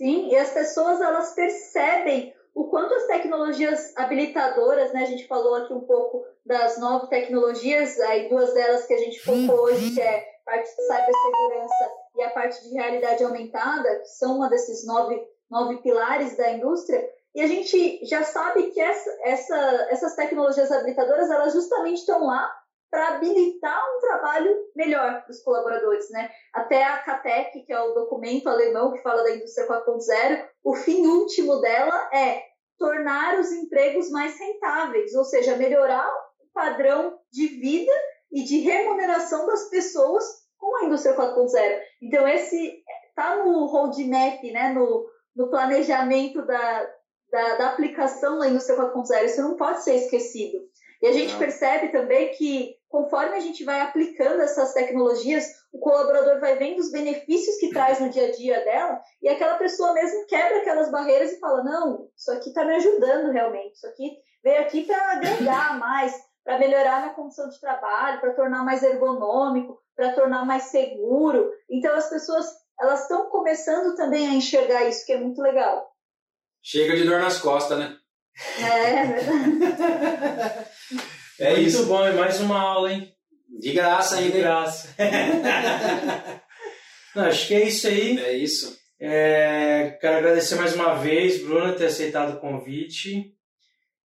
Sim, 0.00 0.30
e 0.30 0.36
as 0.36 0.48
pessoas 0.48 0.98
elas 0.98 1.34
percebem 1.34 2.34
o 2.54 2.64
quanto 2.68 2.94
as 2.94 3.06
tecnologias 3.06 3.94
habilitadoras, 3.94 4.94
né? 4.94 5.02
A 5.02 5.06
gente 5.06 5.26
falou 5.26 5.56
aqui 5.56 5.74
um 5.74 5.82
pouco 5.82 6.24
das 6.42 6.80
novas 6.80 7.10
tecnologias, 7.10 8.00
aí 8.00 8.26
duas 8.30 8.54
delas 8.54 8.86
que 8.86 8.94
a 8.94 8.96
gente 8.98 9.20
focou 9.20 9.64
hoje, 9.64 9.90
que 9.92 10.00
é 10.00 10.20
a 10.20 10.50
parte 10.50 10.74
de 10.74 10.82
cibersegurança 10.86 11.90
e 12.16 12.22
a 12.22 12.30
parte 12.30 12.62
de 12.62 12.74
realidade 12.74 13.22
aumentada, 13.22 13.96
que 13.96 14.08
são 14.08 14.36
uma 14.36 14.48
desses 14.48 14.86
nove, 14.86 15.22
nove 15.50 15.82
pilares 15.82 16.34
da 16.34 16.50
indústria. 16.50 17.06
E 17.34 17.42
a 17.42 17.46
gente 17.46 18.00
já 18.06 18.22
sabe 18.22 18.70
que 18.70 18.80
essa, 18.80 19.18
essa, 19.22 19.88
essas 19.90 20.16
tecnologias 20.16 20.72
habilitadoras, 20.72 21.30
elas 21.30 21.52
justamente 21.52 21.98
estão 21.98 22.24
lá 22.24 22.50
para 22.90 23.14
habilitar 23.14 23.80
um 23.96 24.00
trabalho 24.00 24.54
melhor 24.74 25.22
para 25.22 25.30
os 25.30 25.42
colaboradores, 25.42 26.10
né? 26.10 26.30
Até 26.52 26.82
a 26.82 26.98
CATEC, 26.98 27.64
que 27.64 27.72
é 27.72 27.80
o 27.80 27.94
documento 27.94 28.48
alemão 28.48 28.92
que 28.92 29.02
fala 29.02 29.22
da 29.22 29.34
indústria 29.34 29.68
4.0, 29.68 30.48
o 30.64 30.74
fim 30.74 31.06
último 31.06 31.60
dela 31.60 32.10
é 32.12 32.42
tornar 32.78 33.38
os 33.38 33.52
empregos 33.52 34.10
mais 34.10 34.38
rentáveis, 34.38 35.14
ou 35.14 35.24
seja, 35.24 35.56
melhorar 35.56 36.08
o 36.08 36.52
padrão 36.52 37.18
de 37.30 37.46
vida 37.46 37.92
e 38.32 38.42
de 38.42 38.58
remuneração 38.58 39.46
das 39.46 39.68
pessoas 39.68 40.24
com 40.58 40.76
a 40.76 40.84
indústria 40.84 41.14
4.0. 41.14 41.80
Então 42.02 42.26
esse 42.26 42.82
está 43.08 43.36
no 43.36 43.66
roadmap, 43.66 44.42
né? 44.50 44.72
No, 44.72 45.06
no 45.36 45.48
planejamento 45.48 46.44
da, 46.44 46.90
da, 47.30 47.56
da 47.56 47.70
aplicação 47.70 48.38
da 48.38 48.48
indústria 48.48 48.78
4.0. 48.78 49.24
Isso 49.24 49.42
não 49.42 49.56
pode 49.56 49.84
ser 49.84 49.94
esquecido. 49.94 50.58
E 51.02 51.06
a 51.06 51.12
gente 51.12 51.36
percebe 51.36 51.88
também 51.88 52.30
que, 52.32 52.74
conforme 52.90 53.36
a 53.36 53.40
gente 53.40 53.64
vai 53.64 53.80
aplicando 53.80 54.42
essas 54.42 54.74
tecnologias, 54.74 55.46
o 55.72 55.78
colaborador 55.78 56.40
vai 56.40 56.58
vendo 56.58 56.80
os 56.80 56.90
benefícios 56.90 57.56
que 57.58 57.70
traz 57.70 58.00
no 58.00 58.10
dia 58.10 58.26
a 58.26 58.32
dia 58.32 58.64
dela, 58.64 59.00
e 59.22 59.28
aquela 59.28 59.56
pessoa 59.56 59.94
mesmo 59.94 60.26
quebra 60.26 60.58
aquelas 60.58 60.90
barreiras 60.90 61.32
e 61.32 61.38
fala: 61.38 61.62
não, 61.62 62.08
isso 62.14 62.30
aqui 62.32 62.48
está 62.48 62.64
me 62.64 62.74
ajudando 62.74 63.30
realmente, 63.30 63.76
isso 63.76 63.86
aqui 63.86 64.10
veio 64.42 64.60
aqui 64.60 64.82
para 64.82 65.12
agregar 65.12 65.78
mais, 65.78 66.12
para 66.44 66.58
melhorar 66.58 67.02
minha 67.02 67.14
condição 67.14 67.48
de 67.48 67.60
trabalho, 67.60 68.20
para 68.20 68.34
tornar 68.34 68.64
mais 68.64 68.82
ergonômico, 68.82 69.80
para 69.94 70.12
tornar 70.12 70.44
mais 70.44 70.64
seguro. 70.64 71.48
Então 71.70 71.94
as 71.94 72.10
pessoas 72.10 72.46
elas 72.80 73.02
estão 73.02 73.28
começando 73.30 73.94
também 73.94 74.26
a 74.26 74.34
enxergar 74.34 74.88
isso, 74.88 75.06
que 75.06 75.12
é 75.12 75.20
muito 75.20 75.40
legal. 75.40 75.88
Chega 76.62 76.96
de 76.96 77.04
dor 77.04 77.20
nas 77.20 77.38
costas, 77.38 77.78
né? 77.78 77.96
É, 78.58 78.94
é 78.94 79.06
verdade. 79.06 80.66
é 81.40 81.50
Muito 81.50 81.62
isso. 81.62 81.86
bom, 81.86 82.04
é 82.04 82.12
mais 82.12 82.38
uma 82.40 82.60
aula, 82.60 82.92
hein? 82.92 83.12
De 83.58 83.72
graça 83.72 84.18
ainda. 84.18 84.32
De 84.32 84.38
graça. 84.38 84.94
Não, 87.16 87.24
acho 87.24 87.48
que 87.48 87.54
é 87.54 87.66
isso 87.66 87.88
aí. 87.88 88.18
É 88.20 88.32
isso. 88.34 88.78
É, 89.00 89.96
quero 90.00 90.18
agradecer 90.18 90.56
mais 90.56 90.74
uma 90.74 90.94
vez, 90.94 91.42
Bruna, 91.42 91.72
ter 91.72 91.86
aceitado 91.86 92.36
o 92.36 92.40
convite. 92.40 93.32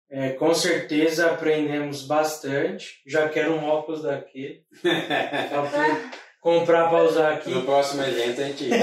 É, 0.10 0.30
com 0.32 0.54
certeza 0.54 1.30
aprendemos 1.30 2.08
bastante. 2.08 3.02
Já 3.06 3.28
quero 3.28 3.54
um 3.54 3.66
óculos 3.66 4.04
daqui. 4.04 4.62
comprar 6.40 6.90
para 6.90 7.04
usar 7.04 7.34
aqui. 7.34 7.50
No 7.50 7.64
próximo 7.64 8.04
evento 8.04 8.40
a 8.40 8.46
gente. 8.46 8.70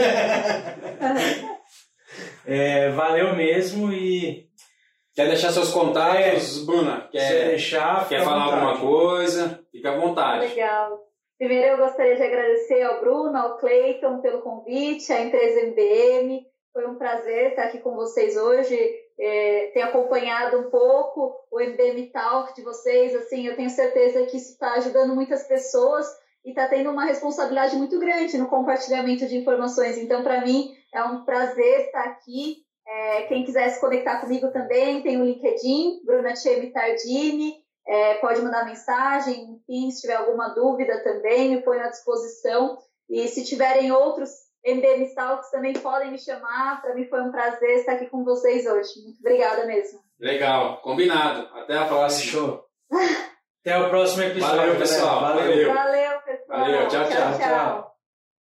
é, 2.45 2.91
valeu 2.91 3.35
mesmo 3.35 3.93
e 3.93 4.49
Quer 5.15 5.29
deixar 5.29 5.53
seus 5.53 5.71
contatos, 5.71 6.63
é, 6.63 6.65
Bruna? 6.65 7.09
Quer, 7.13 7.49
deixar, 7.49 8.09
quer 8.09 8.25
falar 8.25 8.47
vontade. 8.47 8.65
alguma 8.65 8.81
coisa? 8.81 9.61
Fica 9.71 9.93
à 9.93 9.97
vontade. 9.97 10.47
Legal. 10.47 10.99
Primeiro 11.39 11.67
eu 11.67 11.77
gostaria 11.77 12.17
de 12.17 12.23
agradecer 12.23 12.83
ao 12.83 13.01
Bruno, 13.01 13.37
ao 13.37 13.59
Cleiton 13.59 14.21
pelo 14.21 14.41
convite, 14.41 15.13
à 15.13 15.21
empresa 15.21 15.67
MBM. 15.67 16.47
Foi 16.73 16.87
um 16.87 16.95
prazer 16.95 17.51
estar 17.51 17.65
aqui 17.65 17.81
com 17.81 17.95
vocês 17.95 18.37
hoje, 18.37 18.79
é, 19.21 19.71
ter 19.75 19.83
acompanhado 19.83 20.59
um 20.59 20.71
pouco 20.71 21.35
o 21.51 21.61
MBM 21.61 22.11
Talk 22.11 22.55
de 22.55 22.63
vocês. 22.63 23.15
Assim, 23.15 23.47
eu 23.47 23.55
tenho 23.55 23.69
certeza 23.69 24.25
que 24.27 24.39
isso 24.39 24.53
está 24.53 24.75
ajudando 24.75 25.15
muitas 25.15 25.47
pessoas 25.47 26.07
e 26.43 26.51
está 26.51 26.69
tendo 26.69 26.91
uma 26.91 27.05
responsabilidade 27.05 27.77
muito 27.77 27.99
grande 27.99 28.39
no 28.39 28.49
compartilhamento 28.49 29.27
de 29.27 29.37
informações. 29.37 29.99
Então, 29.99 30.23
para 30.23 30.41
mim, 30.41 30.73
é 30.95 31.03
um 31.05 31.25
prazer 31.25 31.87
estar 31.87 32.05
aqui 32.05 32.65
é, 32.93 33.23
quem 33.23 33.45
quiser 33.45 33.71
se 33.71 33.81
conectar 33.81 34.21
comigo 34.21 34.51
também, 34.51 35.03
tem 35.03 35.21
o 35.21 35.25
LinkedIn, 35.25 36.03
Bruna 36.05 36.37
Chemi 36.37 36.71
Tardini, 36.71 37.55
é, 37.87 38.15
pode 38.15 38.43
mandar 38.43 38.67
mensagem, 38.67 39.61
enfim, 39.69 39.91
se 39.91 40.03
tiver 40.03 40.17
alguma 40.17 40.49
dúvida 40.49 41.03
também, 41.03 41.51
me 41.51 41.63
ponho 41.63 41.83
à 41.83 41.89
disposição. 41.89 42.79
E 43.09 43.27
se 43.29 43.45
tiverem 43.45 43.91
outros 43.91 44.31
MDM 44.65 45.13
Talks 45.15 45.51
também 45.51 45.73
podem 45.73 46.13
me 46.13 46.19
chamar. 46.19 46.81
Para 46.81 46.95
mim 46.95 47.07
foi 47.09 47.21
um 47.23 47.33
prazer 47.33 47.79
estar 47.79 47.93
aqui 47.93 48.07
com 48.07 48.25
vocês 48.25 48.67
hoje. 48.67 49.03
Muito 49.03 49.19
obrigada 49.21 49.67
mesmo. 49.67 50.01
Legal, 50.21 50.81
combinado. 50.83 51.49
Até 51.59 51.77
a 51.77 51.87
próxima. 51.87 52.31
Show. 52.31 52.65
Até 53.65 53.79
o 53.79 53.91
próximo 53.91 54.25
episódio. 54.25 54.57
Valeu, 54.57 54.77
pessoal. 54.77 55.21
Valeu. 55.21 55.75
Valeu, 55.75 56.21
pessoal. 56.21 56.61
Valeu, 56.61 56.89
tchau, 56.89 57.05
tchau. 57.05 57.11
tchau. 57.11 57.39
tchau. 57.39 57.82